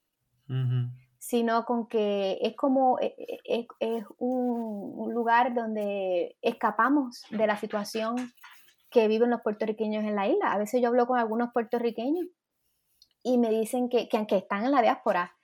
sino 1.23 1.65
con 1.65 1.87
que 1.87 2.37
es 2.43 2.57
como 2.57 2.99
e, 2.99 3.15
e, 3.45 3.69
es, 3.79 4.05
un, 4.19 5.15
lugar 5.15 5.55
donde 5.55 6.37
escapamos 6.43 7.23
de 7.31 7.47
la 7.47 7.57
situación 7.57 8.17
que 8.91 9.07
viven 9.07 9.31
los 9.31 9.41
puertorriqueños 9.41 10.03
en 10.03 10.17
la 10.17 10.27
isla. 10.27 10.53
A 10.53 10.59
veces 10.59 10.83
yo 10.83 10.89
hablo 10.89 11.07
con 11.07 11.21
algunos 11.21 11.53
puertorriqueños 11.53 12.27
y 13.23 13.39
me 13.39 13.51
dicen 13.51 13.89
que, 13.89 14.09
que 14.09 14.17
aunque 14.17 14.39
están 14.39 14.65
en 14.65 14.73
la 14.73 14.83
diáspora 14.83 15.37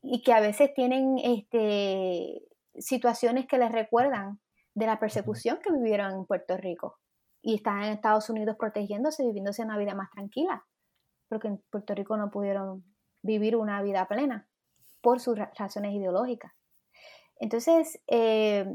y 0.00 0.22
que 0.22 0.32
a 0.32 0.38
veces 0.38 0.72
tienen 0.74 1.18
este, 1.18 2.42
situaciones 2.78 3.48
que 3.48 3.58
les 3.58 3.72
recuerdan 3.72 4.40
de 4.74 4.86
la 4.86 5.00
persecución 5.00 5.58
que 5.60 5.72
vivieron 5.72 6.12
en 6.12 6.24
Puerto 6.24 6.56
Rico 6.56 7.00
y 7.42 7.56
están 7.56 7.82
en 7.82 7.94
Estados 7.94 8.30
Unidos 8.30 8.54
protegiéndose, 8.56 9.24
viviéndose 9.24 9.64
una 9.64 9.76
vida 9.76 9.96
más 9.96 10.08
tranquila, 10.10 10.64
porque 11.28 11.48
en 11.48 11.60
Puerto 11.68 11.96
Rico 11.96 12.16
no 12.16 12.30
pudieron 12.30 12.84
vivir 13.22 13.56
una 13.56 13.82
vida 13.82 14.06
plena 14.06 14.48
por 15.06 15.20
sus 15.20 15.38
razones 15.38 15.94
ideológicas. 15.94 16.52
Entonces, 17.38 18.02
eh, 18.08 18.66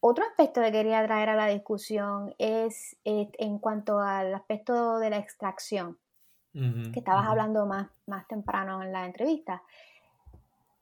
otro 0.00 0.24
aspecto 0.24 0.60
que 0.60 0.72
quería 0.72 1.06
traer 1.06 1.28
a 1.28 1.36
la 1.36 1.46
discusión 1.46 2.34
es 2.36 2.96
eh, 3.04 3.30
en 3.38 3.60
cuanto 3.60 4.00
al 4.00 4.34
aspecto 4.34 4.98
de 4.98 5.10
la 5.10 5.18
extracción, 5.18 6.00
que 6.52 6.98
estabas 6.98 7.28
hablando 7.28 7.64
más, 7.64 7.90
más 8.08 8.26
temprano 8.26 8.82
en 8.82 8.90
la 8.90 9.06
entrevista. 9.06 9.62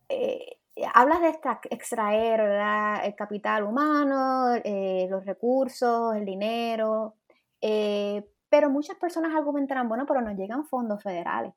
Eh, 0.09 0.57
hablas 0.95 1.20
de 1.20 1.39
extraer 1.68 2.41
el 3.05 3.14
capital 3.14 3.64
humano, 3.64 4.57
los 5.11 5.26
recursos, 5.26 6.16
el 6.16 6.24
dinero, 6.24 7.16
pero 8.49 8.70
muchas 8.70 8.97
personas 8.97 9.35
argumentarán, 9.35 9.91
bueno, 9.91 10.07
pero 10.07 10.22
nos 10.22 10.39
llegan 10.39 10.64
fondos 10.64 11.03
federales. 11.03 11.53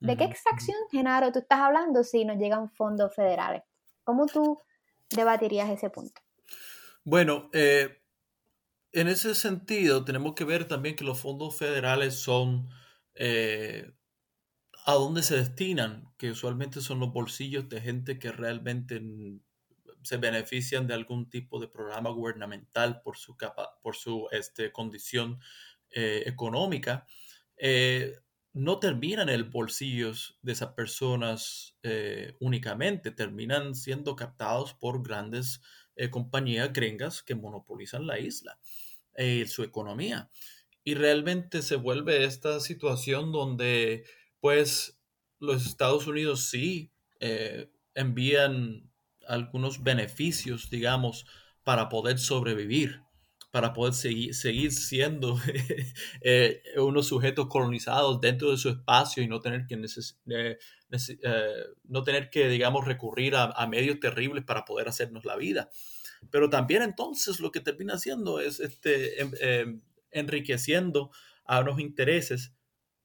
¿De 0.00 0.16
qué 0.16 0.24
extracción, 0.24 0.76
Genaro, 0.90 1.30
tú 1.30 1.40
estás 1.40 1.60
hablando 1.60 2.02
si 2.02 2.24
nos 2.24 2.38
llegan 2.38 2.70
fondos 2.70 3.14
federales? 3.14 3.62
¿Cómo 4.02 4.26
tú 4.26 4.58
debatirías 5.10 5.68
ese 5.70 5.90
punto? 5.90 6.20
Bueno, 7.04 7.50
en 7.52 9.08
ese 9.08 9.34
sentido 9.34 10.04
tenemos 10.04 10.34
que 10.34 10.44
ver 10.44 10.66
también 10.66 10.96
que 10.96 11.04
los 11.04 11.20
fondos 11.20 11.56
federales 11.56 12.14
son 12.14 12.68
a 14.86 14.94
dónde 14.94 15.22
se 15.22 15.36
destinan, 15.36 16.12
que 16.16 16.30
usualmente 16.30 16.80
son 16.80 17.00
los 17.00 17.12
bolsillos 17.12 17.68
de 17.68 17.80
gente 17.80 18.18
que 18.18 18.32
realmente 18.32 19.00
se 20.02 20.16
benefician 20.16 20.86
de 20.86 20.94
algún 20.94 21.28
tipo 21.28 21.60
de 21.60 21.68
programa 21.68 22.10
gubernamental 22.10 23.02
por 23.02 23.18
su, 23.18 23.36
capa, 23.36 23.78
por 23.82 23.96
su 23.96 24.28
este, 24.32 24.72
condición 24.72 25.40
eh, 25.90 26.22
económica, 26.26 27.06
eh, 27.56 28.14
no 28.52 28.78
terminan 28.78 29.28
en 29.28 29.34
el 29.36 29.44
bolsillo 29.44 30.12
de 30.42 30.52
esas 30.52 30.72
personas 30.74 31.76
eh, 31.82 32.36
únicamente, 32.40 33.10
terminan 33.10 33.74
siendo 33.74 34.16
captados 34.16 34.74
por 34.74 35.02
grandes 35.02 35.60
compañías 36.10 36.72
gringas 36.72 37.22
que 37.22 37.34
monopolizan 37.34 38.06
la 38.06 38.18
isla, 38.18 38.58
su 39.46 39.62
economía. 39.62 40.30
Y 40.82 40.94
realmente 40.94 41.60
se 41.60 41.76
vuelve 41.76 42.24
esta 42.24 42.58
situación 42.58 43.32
donde 43.32 44.04
pues 44.40 44.98
los 45.40 45.66
Estados 45.66 46.06
Unidos 46.06 46.48
sí 46.48 46.92
eh, 47.18 47.70
envían 47.94 48.90
algunos 49.26 49.82
beneficios, 49.82 50.70
digamos, 50.70 51.26
para 51.64 51.88
poder 51.88 52.18
sobrevivir, 52.18 53.02
para 53.50 53.72
poder 53.72 53.94
seguir, 53.94 54.34
seguir 54.34 54.72
siendo 54.72 55.38
eh, 56.20 56.62
unos 56.76 57.08
sujetos 57.08 57.48
colonizados 57.48 58.20
dentro 58.20 58.50
de 58.50 58.56
su 58.56 58.68
espacio 58.68 59.22
y 59.22 59.28
no 59.28 59.40
tener 59.40 59.66
que, 59.66 59.74
eh, 60.28 60.58
no 61.84 62.02
tener 62.04 62.30
que 62.30 62.48
digamos, 62.48 62.84
recurrir 62.84 63.34
a, 63.36 63.66
medios 63.66 63.98
terribles 63.98 64.44
para 64.44 64.64
poder 64.64 64.88
hacernos 64.88 65.24
la 65.24 65.36
vida. 65.36 65.68
Pero 66.30 66.48
también 66.48 66.82
entonces 66.82 67.40
lo 67.40 67.50
que 67.50 67.60
termina 67.60 67.94
haciendo 67.94 68.40
es 68.40 68.60
este, 68.60 69.20
em, 69.20 69.32
em, 69.40 69.82
enriqueciendo 70.10 71.10
a 71.44 71.60
unos 71.60 71.80
intereses 71.80 72.54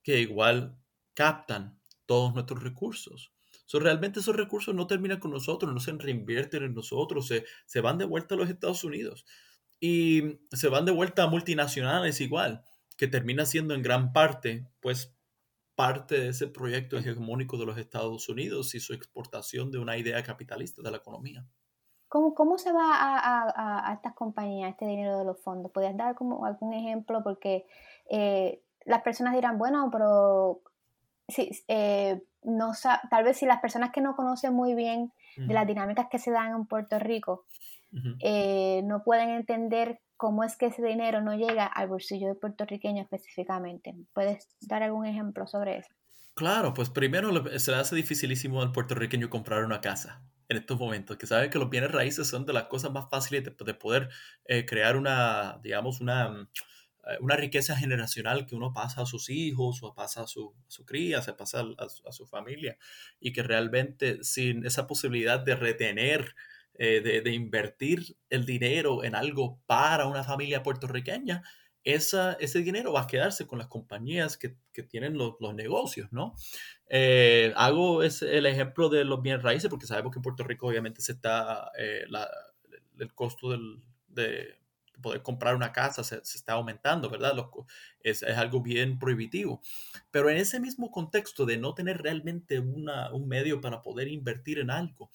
que 0.04 0.20
igual 0.20 0.78
captan 1.14 1.80
todos 2.06 2.34
nuestros 2.34 2.62
recursos. 2.62 3.32
So, 3.68 3.80
realmente 3.80 4.20
esos 4.20 4.36
recursos 4.36 4.76
no 4.76 4.86
terminan 4.86 5.20
con 5.20 5.32
nosotros, 5.32 5.74
no 5.74 5.80
se 5.80 5.92
reinvierten 5.94 6.62
en 6.62 6.76
nosotros, 6.76 7.28
se, 7.28 7.46
se 7.66 7.82
van 7.82 7.98
de 7.98 8.06
vuelta 8.06 8.36
a 8.36 8.38
los 8.38 8.48
Estados 8.48 8.84
Unidos 8.84 9.26
y 9.86 10.40
se 10.52 10.68
van 10.68 10.86
de 10.86 10.92
vuelta 10.92 11.24
a 11.24 11.28
multinacionales 11.28 12.20
igual, 12.20 12.64
que 12.98 13.08
termina 13.08 13.46
siendo 13.46 13.76
en 13.76 13.84
gran 13.84 14.14
parte, 14.14 14.68
pues, 14.80 15.16
parte 15.76 16.20
de 16.20 16.30
ese 16.30 16.48
proyecto 16.48 16.98
hegemónico 16.98 17.58
de 17.58 17.68
los 17.68 17.78
Estados 17.78 18.28
Unidos 18.28 18.74
y 18.74 18.80
su 18.80 18.94
exportación 18.94 19.70
de 19.70 19.78
una 19.78 19.96
idea 19.96 20.24
capitalista 20.24 20.82
de 20.82 20.90
la 20.90 20.98
economía. 20.98 21.46
¿Cómo, 22.08 22.34
cómo 22.34 22.58
se 22.58 22.72
va 22.72 22.96
a, 22.96 23.90
a, 23.90 23.94
estas 23.94 24.16
compañías 24.16 24.72
este 24.72 24.88
dinero 24.88 25.20
de 25.20 25.26
los 25.26 25.40
fondos? 25.40 25.72
¿Podrías 25.72 25.96
dar 25.96 26.16
como 26.16 26.46
algún 26.46 26.74
ejemplo? 26.74 27.22
Porque 27.24 27.68
eh, 28.10 28.64
las 28.86 29.04
personas 29.04 29.36
dirán, 29.36 29.60
bueno, 29.60 29.90
pero 29.92 30.62
sí, 31.28 31.52
eh, 31.68 32.24
no, 32.42 32.72
tal 33.12 33.24
vez 33.24 33.38
si 33.38 33.46
las 33.46 33.60
personas 33.60 33.92
que 33.92 34.02
no 34.02 34.16
conocen 34.16 34.54
muy 34.54 34.74
bien 34.74 35.14
de 35.36 35.54
las 35.54 35.68
dinámicas 35.68 36.08
que 36.10 36.18
se 36.18 36.32
dan 36.32 36.56
en 36.56 36.66
Puerto 36.66 36.98
Rico 36.98 37.46
eh, 38.20 38.82
no 38.84 39.04
pueden 39.04 39.30
entender 39.30 40.00
cómo 40.18 40.44
es 40.44 40.58
que 40.58 40.68
ese 40.68 40.84
dinero 40.84 41.22
no 41.22 41.36
llega 41.36 41.66
al 41.66 41.88
bolsillo 41.88 42.28
de 42.28 42.36
puertorriqueño 42.36 43.02
específicamente. 43.02 43.96
¿Puedes 44.14 44.50
dar 44.62 44.84
algún 44.84 45.06
ejemplo 45.06 45.48
sobre 45.48 45.78
eso? 45.78 45.90
Claro, 46.36 46.74
pues 46.74 46.90
primero 46.90 47.32
se 47.60 47.72
le 47.72 47.78
hace 47.78 47.96
dificilísimo 47.96 48.62
al 48.62 48.72
puertorriqueño 48.72 49.30
comprar 49.30 49.64
una 49.64 49.82
casa 49.82 50.22
en 50.48 50.58
estos 50.58 50.80
momentos, 50.80 51.18
que 51.18 51.26
sabe 51.26 51.50
que 51.50 51.58
los 51.58 51.70
bienes 51.70 51.92
raíces 51.92 52.28
son 52.28 52.46
de 52.46 52.54
las 52.54 52.66
cosas 52.66 52.92
más 52.92 53.10
fáciles 53.10 53.44
de, 53.44 53.74
poder 53.74 54.10
eh, 54.46 54.66
crear 54.66 54.96
una, 54.96 55.60
digamos, 55.64 56.02
una 56.02 56.48
eh, 57.06 57.18
una 57.20 57.36
riqueza 57.36 57.76
generacional 57.76 58.46
que 58.48 58.56
uno 58.56 58.74
pasa 58.74 59.02
a 59.04 59.06
sus 59.06 59.30
hijos 59.30 59.84
o 59.84 59.94
pasa 59.94 60.24
a 60.24 60.28
su, 60.28 60.56
cría, 60.86 61.22
se 61.22 61.34
pasa 61.34 61.64
a, 61.78 62.12
su 62.12 62.26
familia 62.26 62.78
y 63.20 63.32
que 63.32 63.44
realmente 63.44 64.24
sin 64.24 64.66
esa 64.66 64.88
posibilidad 64.88 65.40
de 65.40 65.56
retener, 65.56 66.36
eh, 66.78 67.22
de, 67.24 67.32
invertir 67.32 68.18
el 68.30 68.46
dinero 68.46 69.04
en 69.04 69.16
algo 69.16 69.60
para 69.66 70.08
una 70.08 70.24
familia 70.24 70.64
puertorriqueña, 70.64 71.44
esa, 71.84 72.34
ese 72.34 72.60
dinero 72.60 72.94
va 72.94 73.02
a 73.02 73.08
quedarse 73.08 73.46
con 73.48 73.60
las 73.60 73.68
compañías 73.68 74.38
que, 74.38 74.56
tienen 74.90 75.18
los, 75.18 75.36
negocios, 75.54 76.12
¿no? 76.12 76.36
Eh, 76.90 77.54
hago 77.56 78.04
el 78.04 78.46
ejemplo 78.46 78.90
de 78.90 79.06
los 79.06 79.22
bienes 79.22 79.44
raíces 79.44 79.70
porque 79.70 79.88
sabemos 79.88 80.12
que 80.12 80.20
en 80.20 80.24
Puerto 80.24 80.44
Rico 80.44 80.68
obviamente 80.68 81.02
se 81.02 81.14
está 81.14 81.72
el 81.78 83.14
costo 83.14 83.52
del, 83.52 83.82
de 84.08 84.60
poder 85.02 85.22
comprar 85.22 85.56
una 85.56 85.72
casa 85.72 86.04
se, 86.04 86.18
está 86.18 86.54
aumentando, 86.54 87.10
¿verdad? 87.10 87.34
es, 88.02 88.24
algo 88.24 88.62
bien 88.62 89.00
prohibitivo. 89.00 89.62
Pero 90.12 90.30
en 90.30 90.38
ese 90.38 90.60
mismo 90.60 90.92
contexto 90.92 91.46
de 91.46 91.58
no 91.58 91.74
tener 91.74 92.02
realmente 92.02 92.60
una, 92.60 93.12
un 93.14 93.28
medio 93.28 93.62
para 93.62 93.82
poder 93.82 94.08
invertir 94.08 94.60
en 94.60 94.72
algo, 94.72 95.10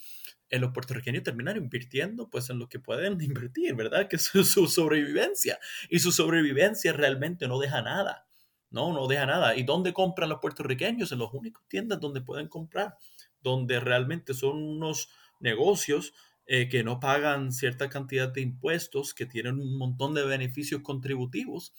en 0.48 0.60
los 0.60 0.72
puertorriqueños 0.72 1.22
terminan 1.22 1.56
invirtiendo 1.56 2.28
pues 2.28 2.50
en 2.50 2.58
lo 2.58 2.68
que 2.68 2.80
pueden 2.80 3.20
invertir, 3.20 3.74
¿verdad? 3.74 4.08
Que 4.08 4.16
es 4.16 4.24
su, 4.24 4.44
su 4.44 4.66
sobrevivencia. 4.66 5.58
Y 5.88 6.00
su 6.00 6.12
sobrevivencia 6.12 6.92
realmente 6.92 7.48
no 7.48 7.58
deja 7.58 7.82
nada. 7.82 8.26
No, 8.70 8.92
no 8.92 9.08
deja 9.08 9.26
nada. 9.26 9.56
¿Y 9.56 9.64
dónde 9.64 9.92
compran 9.92 10.28
los 10.28 10.38
puertorriqueños? 10.38 11.10
En 11.10 11.18
las 11.18 11.32
únicas 11.32 11.62
tiendas 11.68 12.00
donde 12.00 12.20
pueden 12.20 12.48
comprar, 12.48 12.96
donde 13.42 13.80
realmente 13.80 14.32
son 14.32 14.62
unos 14.62 15.10
negocios 15.40 16.12
eh, 16.52 16.68
que 16.68 16.82
no 16.82 16.98
pagan 16.98 17.52
cierta 17.52 17.88
cantidad 17.88 18.28
de 18.28 18.40
impuestos, 18.40 19.14
que 19.14 19.24
tienen 19.24 19.60
un 19.60 19.78
montón 19.78 20.14
de 20.14 20.24
beneficios 20.24 20.82
contributivos 20.82 21.72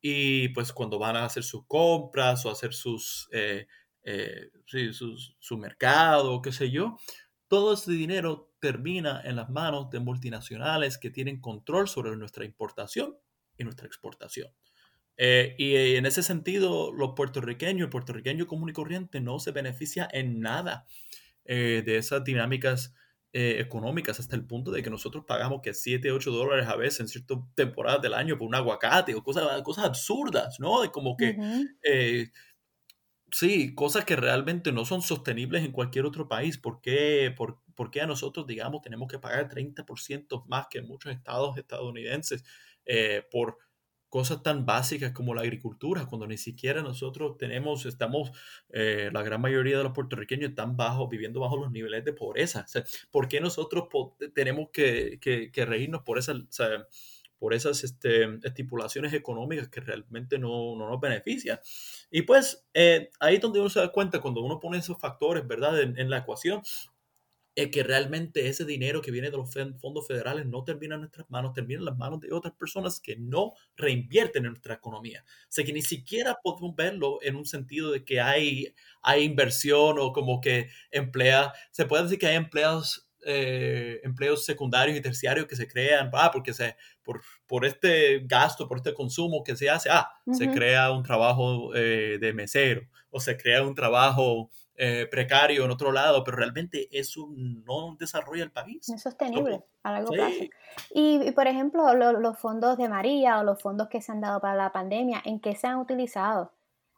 y 0.00 0.50
pues 0.50 0.72
cuando 0.72 1.00
van 1.00 1.16
a 1.16 1.24
hacer 1.24 1.42
sus 1.42 1.66
compras 1.66 2.46
o 2.46 2.50
hacer 2.52 2.74
sus, 2.74 3.28
eh, 3.32 3.66
eh, 4.04 4.50
su 4.92 5.58
mercado, 5.58 6.40
qué 6.42 6.52
sé 6.52 6.70
yo, 6.70 6.96
todo 7.48 7.74
ese 7.74 7.90
dinero 7.90 8.52
termina 8.60 9.20
en 9.24 9.34
las 9.34 9.50
manos 9.50 9.90
de 9.90 9.98
multinacionales 9.98 10.96
que 10.96 11.10
tienen 11.10 11.40
control 11.40 11.88
sobre 11.88 12.16
nuestra 12.16 12.44
importación 12.44 13.16
y 13.58 13.64
nuestra 13.64 13.88
exportación. 13.88 14.52
Y 15.16 15.96
en 15.96 16.06
ese 16.06 16.22
sentido, 16.22 16.92
los 16.92 17.14
puertorriqueños, 17.16 17.86
el 17.86 17.90
puertorriqueño 17.90 18.46
común 18.46 18.68
y 18.68 18.72
corriente 18.72 19.20
no 19.20 19.40
se 19.40 19.50
beneficia 19.50 20.08
en 20.12 20.38
nada 20.38 20.86
de 21.44 21.96
esas 21.96 22.22
dinámicas 22.22 22.94
eh, 23.36 23.56
económicas 23.58 24.20
hasta 24.20 24.36
el 24.36 24.46
punto 24.46 24.70
de 24.70 24.80
que 24.80 24.90
nosotros 24.90 25.24
pagamos 25.26 25.60
que 25.60 25.74
7, 25.74 26.12
8 26.12 26.30
dólares 26.30 26.68
a 26.68 26.76
veces 26.76 27.00
en 27.00 27.08
ciertas 27.08 27.38
temporadas 27.56 28.00
del 28.00 28.14
año 28.14 28.38
por 28.38 28.46
un 28.46 28.54
aguacate 28.54 29.12
o 29.16 29.24
cosas, 29.24 29.60
cosas 29.62 29.86
absurdas, 29.86 30.60
¿no? 30.60 30.82
De 30.82 30.92
como 30.92 31.16
que, 31.16 31.36
sí, 33.32 33.74
cosas 33.74 34.04
que 34.04 34.16
realmente 34.16 34.70
no 34.70 34.84
son 34.84 35.02
sostenibles 35.02 35.64
en 35.64 35.72
cualquier 35.72 36.06
otro 36.06 36.28
país. 36.28 36.58
¿Por 36.58 36.80
qué, 36.80 37.34
por, 37.36 37.60
por 37.74 37.90
qué 37.90 38.02
a 38.02 38.06
nosotros, 38.06 38.46
digamos, 38.46 38.82
tenemos 38.82 39.08
que 39.08 39.18
pagar 39.18 39.48
30% 39.48 40.44
más 40.46 40.66
que 40.70 40.78
en 40.78 40.86
muchos 40.86 41.12
estados 41.12 41.58
estadounidenses 41.58 42.44
por 43.32 43.58
cosas 44.14 44.44
tan 44.44 44.64
básicas 44.64 45.10
como 45.10 45.34
la 45.34 45.40
agricultura, 45.40 46.06
cuando 46.06 46.28
ni 46.28 46.38
siquiera 46.38 46.82
nosotros 46.82 47.36
tenemos, 47.36 47.84
estamos, 47.84 48.30
eh, 48.68 49.10
la 49.12 49.24
gran 49.24 49.40
mayoría 49.40 49.76
de 49.76 49.82
los 49.82 49.92
puertorriqueños 49.92 50.50
están 50.50 50.76
bajo, 50.76 51.08
viviendo 51.08 51.40
bajo 51.40 51.56
los 51.56 51.72
niveles 51.72 52.04
de 52.04 52.12
pobreza. 52.12 52.64
¿Por 53.10 53.26
qué 53.26 53.40
nosotros 53.40 53.88
tenemos 54.32 54.68
que, 54.72 55.18
que, 55.20 55.64
reírnos 55.64 56.02
por 56.02 56.20
esas, 56.20 56.36
por 57.40 57.54
esas 57.54 57.82
este, 57.82 58.38
estipulaciones 58.44 59.12
económicas 59.14 59.66
que 59.66 59.80
realmente 59.80 60.38
no, 60.38 60.76
no 60.76 60.88
nos 60.88 61.00
benefician? 61.00 61.58
Y 62.08 62.22
pues 62.22 62.64
eh, 62.72 63.10
ahí 63.18 63.34
es 63.34 63.40
donde 63.40 63.58
uno 63.58 63.68
se 63.68 63.80
da 63.80 63.90
cuenta, 63.90 64.20
cuando 64.20 64.42
uno 64.42 64.60
pone 64.60 64.78
esos 64.78 64.96
factores, 64.96 65.44
¿verdad?, 65.44 65.80
en, 65.80 65.98
en 65.98 66.08
la 66.08 66.18
ecuación, 66.18 66.62
es 67.54 67.68
que 67.70 67.82
realmente 67.82 68.48
ese 68.48 68.64
dinero 68.64 69.00
que 69.00 69.10
viene 69.10 69.30
de 69.30 69.36
los 69.36 69.54
fondos 69.78 70.06
federales 70.06 70.46
no 70.46 70.64
termina 70.64 70.96
en 70.96 71.02
nuestras 71.02 71.30
manos, 71.30 71.52
termina 71.52 71.78
en 71.78 71.84
las 71.84 71.96
manos 71.96 72.20
de 72.20 72.32
otras 72.32 72.54
personas 72.54 73.00
que 73.00 73.16
no 73.16 73.52
reinvierten 73.76 74.44
en 74.44 74.52
nuestra 74.52 74.74
economía. 74.74 75.24
O 75.26 75.52
sea 75.52 75.64
que 75.64 75.72
ni 75.72 75.82
siquiera 75.82 76.38
podemos 76.42 76.74
verlo 76.74 77.18
en 77.22 77.36
un 77.36 77.46
sentido 77.46 77.92
de 77.92 78.04
que 78.04 78.20
hay, 78.20 78.74
hay 79.02 79.22
inversión 79.22 79.98
o 80.00 80.12
como 80.12 80.40
que 80.40 80.68
emplea, 80.90 81.52
se 81.70 81.86
puede 81.86 82.04
decir 82.04 82.18
que 82.18 82.26
hay 82.26 82.36
empleados, 82.36 83.08
eh, 83.24 84.00
empleos 84.02 84.44
secundarios 84.44 84.98
y 84.98 85.00
terciarios 85.00 85.46
que 85.46 85.56
se 85.56 85.68
crean, 85.68 86.10
ah, 86.12 86.30
porque 86.32 86.52
se, 86.52 86.76
por, 87.02 87.22
por 87.46 87.64
este 87.64 88.20
gasto, 88.26 88.66
por 88.66 88.78
este 88.78 88.94
consumo 88.94 89.44
que 89.44 89.56
se 89.56 89.70
hace, 89.70 89.90
ah, 89.90 90.08
se 90.32 90.50
crea 90.50 90.90
un 90.90 91.04
trabajo 91.04 91.74
eh, 91.74 92.18
de 92.20 92.32
mesero 92.32 92.82
o 93.10 93.20
se 93.20 93.36
crea 93.36 93.62
un 93.62 93.76
trabajo 93.76 94.50
eh, 94.76 95.06
precario 95.08 95.64
en 95.64 95.70
otro 95.70 95.92
lado, 95.92 96.24
pero 96.24 96.36
realmente 96.36 96.88
eso 96.90 97.28
no 97.36 97.96
desarrolla 97.98 98.42
el 98.42 98.50
país. 98.50 98.88
No 98.88 98.96
es 98.96 99.02
sostenible 99.02 99.62
a 99.82 99.92
largo 99.92 100.10
plazo. 100.10 100.44
Y, 100.92 101.30
por 101.32 101.46
ejemplo, 101.46 101.94
los 101.94 102.38
fondos 102.38 102.76
de 102.76 102.88
María 102.88 103.38
o 103.38 103.44
los 103.44 103.62
fondos 103.62 103.88
que 103.88 104.00
se 104.00 104.10
han 104.10 104.20
dado 104.20 104.40
para 104.40 104.56
la 104.56 104.72
pandemia, 104.72 105.22
¿en 105.24 105.38
qué 105.38 105.54
se 105.54 105.68
han 105.68 105.78
utilizado? 105.78 106.52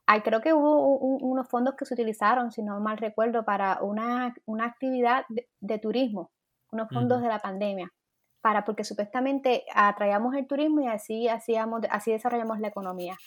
Hay, 0.06 0.22
creo 0.22 0.40
que 0.40 0.54
hubo 0.54 0.96
unos 0.96 1.48
fondos 1.48 1.74
que 1.74 1.84
se 1.84 1.94
utilizaron, 1.94 2.52
si 2.52 2.62
no 2.62 2.80
mal 2.80 2.96
recuerdo, 2.96 3.44
para 3.44 3.82
una, 3.82 4.34
actividad 4.60 5.26
de, 5.60 5.78
turismo, 5.78 6.30
unos 6.70 6.88
fondos 6.88 7.20
de 7.20 7.28
la 7.28 7.40
pandemia 7.40 7.92
para, 8.46 8.64
porque 8.64 8.84
supuestamente 8.84 9.64
atraíamos 9.74 10.32
el 10.36 10.46
turismo 10.46 10.80
y 10.80 10.86
así, 10.86 11.26
hacíamos, 11.26 11.80
así 11.90 12.12
desarrollamos 12.12 12.60
la 12.60 12.68
economía. 12.68 13.18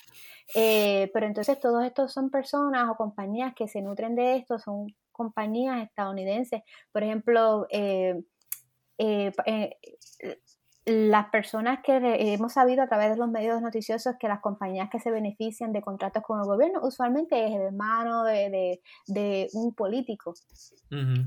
Eh, 0.55 1.11
pero 1.13 1.26
entonces 1.26 1.59
todos 1.59 1.84
estos 1.84 2.13
son 2.13 2.30
personas 2.30 2.89
o 2.89 2.95
compañías 2.95 3.53
que 3.53 3.67
se 3.67 3.82
nutren 3.82 4.15
de 4.15 4.38
esto, 4.38 4.59
son 4.59 4.88
compañías 5.11 5.84
estadounidenses. 5.84 6.61
Por 6.93 7.03
ejemplo, 7.03 7.67
eh, 7.70 8.24
eh, 8.97 9.34
las 10.90 11.30
personas 11.30 11.80
que 11.84 12.34
hemos 12.34 12.54
sabido 12.54 12.84
a 12.84 12.88
través 12.88 13.12
de 13.12 13.18
los 13.18 13.30
medios 13.30 13.62
noticiosos 13.62 14.16
que 14.20 14.28
las 14.28 14.42
compañías 14.42 14.90
que 14.90 15.00
se 15.00 15.12
benefician 15.12 15.72
de 15.72 15.82
contratos 15.82 16.24
con 16.24 16.40
el 16.40 16.46
gobierno 16.46 16.80
usualmente 16.84 17.48
es 17.48 17.56
el 17.56 17.62
hermano 17.62 18.24
de, 18.24 18.80
un 19.54 19.74
político 19.74 20.34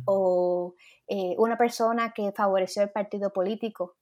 o 0.05 0.75
eh, 1.09 1.35
una 1.39 1.57
persona 1.57 2.13
que 2.13 2.33
favoreció 2.33 2.83
el 2.83 2.91
partido 2.91 3.33
político 3.33 3.97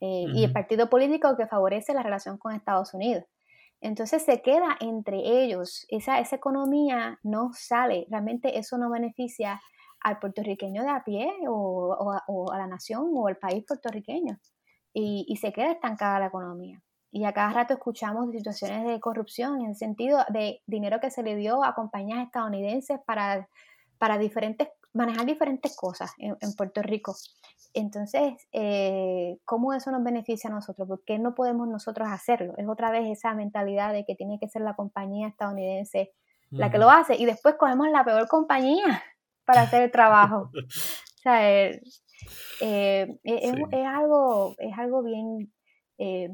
eh, 0.00 0.26
y 0.34 0.44
el 0.44 0.52
partido 0.52 0.90
político 0.90 1.36
que 1.36 1.46
favorece 1.46 1.94
la 1.94 2.02
relación 2.02 2.36
con 2.36 2.54
Estados 2.54 2.92
Unidos. 2.94 3.24
Entonces 3.80 4.22
se 4.22 4.42
queda 4.42 4.76
entre 4.80 5.18
ellos, 5.44 5.86
esa, 5.88 6.18
esa 6.18 6.36
economía 6.36 7.18
no 7.22 7.50
sale, 7.52 8.06
realmente 8.10 8.58
eso 8.58 8.78
no 8.78 8.90
beneficia 8.90 9.60
al 10.00 10.18
puertorriqueño 10.18 10.82
de 10.82 10.90
a 10.90 11.04
pie 11.04 11.32
o, 11.48 12.18
o 12.26 12.52
a 12.52 12.58
la 12.58 12.66
nación 12.66 13.10
o 13.14 13.28
al 13.28 13.36
país 13.36 13.64
puertorriqueño 13.66 14.38
y, 14.94 15.36
se 15.36 15.52
queda 15.52 15.72
estancada 15.72 16.20
la 16.20 16.26
economía. 16.26 16.80
Y 17.10 17.24
a 17.24 17.32
cada 17.32 17.52
rato 17.52 17.74
escuchamos 17.74 18.30
situaciones 18.30 18.86
de 18.86 19.00
corrupción 19.00 19.60
en 19.60 19.70
el 19.70 19.76
sentido 19.76 20.24
de 20.28 20.62
dinero 20.66 21.00
que 21.00 21.10
se 21.10 21.22
le 21.22 21.36
dio 21.36 21.64
a 21.64 21.74
compañías 21.74 22.24
estadounidenses 22.24 22.98
para, 23.04 23.48
para 23.98 24.18
diferentes, 24.18 24.68
manejar 24.92 25.26
diferentes 25.26 25.76
cosas 25.76 26.12
en, 26.18 26.36
Puerto 26.56 26.82
Rico. 26.82 27.14
Entonces, 27.72 28.34
eh, 28.52 29.36
¿cómo 29.44 29.74
eso 29.74 29.90
nos 29.90 30.02
beneficia 30.02 30.48
a 30.48 30.52
nosotros? 30.52 30.86
¿Por 30.88 31.04
qué 31.04 31.18
no 31.18 31.34
podemos 31.34 31.68
nosotros 31.68 32.08
hacerlo? 32.08 32.54
Es 32.56 32.68
otra 32.68 32.90
vez 32.90 33.06
esa 33.06 33.34
mentalidad 33.34 33.92
de 33.92 34.04
que 34.04 34.14
tiene 34.14 34.38
que 34.38 34.48
ser 34.48 34.62
la 34.62 34.74
compañía 34.74 35.28
estadounidense 35.28 36.12
la 36.50 36.70
que 36.70 36.78
lo 36.78 36.88
hace 36.88 37.16
y 37.16 37.24
después 37.24 37.56
cogemos 37.56 37.88
la 37.88 38.04
peor 38.04 38.28
compañía 38.28 39.02
para 39.44 39.62
hacer 39.62 39.82
el 39.82 39.90
trabajo. 39.90 40.50
o 40.54 41.20
sea, 41.22 41.50
eh, 41.50 41.80
e, 42.60 43.18
es, 43.24 43.86
algo, 43.86 44.54
es 44.58 44.78
algo 44.78 45.02
bien, 45.02 45.52
eh, 45.98 46.30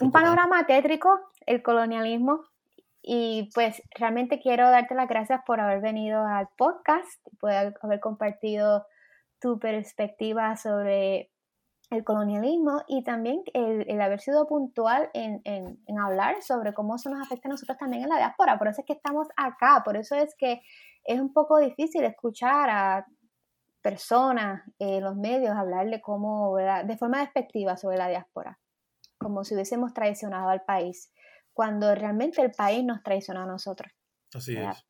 un 0.00 0.12
panorama 0.12 0.66
tétrico, 0.66 1.18
el 1.46 1.62
colonialismo, 1.62 2.44
y 3.02 3.50
pues 3.54 3.82
realmente 3.94 4.40
quiero 4.40 4.68
darte 4.68 4.94
las 4.94 5.08
gracias 5.08 5.40
por 5.46 5.60
haber 5.60 5.80
venido 5.80 6.24
al 6.26 6.48
podcast, 6.56 7.24
por 7.38 7.52
haber 7.52 8.00
compartido 8.00 8.84
tu 9.40 9.58
perspectiva 9.58 10.56
sobre 10.56 11.30
el 11.90 12.02
colonialismo 12.02 12.82
y 12.88 13.04
también 13.04 13.42
el, 13.54 14.00
haber 14.00 14.20
sido 14.20 14.46
puntual 14.46 15.08
en, 15.14 15.40
en, 15.44 15.78
en, 15.86 15.98
hablar 16.00 16.42
sobre 16.42 16.74
cómo 16.74 16.96
eso 16.96 17.10
nos 17.10 17.24
afecta 17.24 17.48
a 17.48 17.52
nosotros 17.52 17.78
también 17.78 18.02
en 18.02 18.08
la 18.08 18.16
diáspora. 18.16 18.58
Por 18.58 18.68
eso 18.68 18.80
es 18.80 18.86
que 18.86 18.94
estamos 18.94 19.28
acá, 19.36 19.82
por 19.84 19.96
eso 19.96 20.16
es 20.16 20.34
que 20.36 20.62
es 21.04 21.20
un 21.20 21.32
poco 21.32 21.58
difícil 21.58 22.02
escuchar 22.04 22.68
a 22.70 23.06
personas, 23.86 24.64
eh, 24.80 25.00
los 25.00 25.14
medios, 25.14 25.54
hablarle 25.54 26.00
como, 26.00 26.56
de 26.56 26.96
forma 26.96 27.20
despectiva 27.20 27.76
sobre 27.76 27.98
la 27.98 28.08
diáspora, 28.08 28.58
como 29.16 29.44
si 29.44 29.54
hubiésemos 29.54 29.94
traicionado 29.94 30.48
al 30.48 30.64
país, 30.64 31.12
cuando 31.52 31.94
realmente 31.94 32.42
el 32.42 32.50
país 32.50 32.84
nos 32.84 33.04
traicionó 33.04 33.42
a 33.42 33.46
nosotros. 33.46 33.92
Así 34.34 34.56
es. 34.56 34.84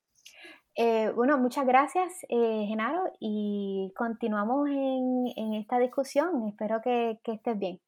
Eh, 0.77 1.11
bueno, 1.15 1.37
muchas 1.37 1.67
gracias, 1.67 2.11
eh, 2.31 2.65
Genaro, 2.69 3.13
y 3.21 3.93
continuamos 3.95 4.71
en, 4.71 5.53
esta 5.53 5.79
discusión. 5.79 6.49
Espero 6.49 6.81
que, 6.81 7.21
que 7.23 7.33
estés 7.33 7.59
bien. 7.59 7.79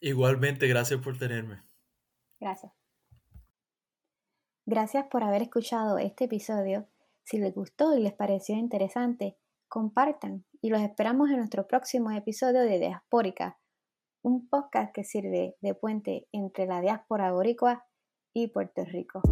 Igualmente, 0.00 0.66
gracias 0.66 1.00
por 1.00 1.16
tenerme. 1.16 1.62
Gracias. 2.40 2.72
Gracias 4.66 5.06
por 5.06 5.22
haber 5.22 5.42
escuchado 5.42 5.98
este 5.98 6.24
episodio. 6.24 6.88
Si 7.22 7.38
les 7.38 7.54
gustó 7.54 7.96
y 7.96 8.02
les 8.02 8.14
pareció 8.14 8.56
interesante, 8.56 9.36
compartan 9.72 10.44
y 10.60 10.68
los 10.68 10.82
esperamos 10.82 11.30
en 11.30 11.38
nuestro 11.38 11.66
próximo 11.66 12.10
episodio 12.10 12.60
de 12.60 12.78
Diaspórica, 12.78 13.58
un 14.22 14.46
podcast 14.46 14.94
que 14.94 15.02
sirve 15.02 15.56
de 15.62 15.74
puente 15.74 16.28
entre 16.30 16.66
la 16.66 16.82
diáspora 16.82 17.32
boricua 17.32 17.86
y 18.34 18.48
Puerto 18.48 18.84
Rico. 18.84 19.22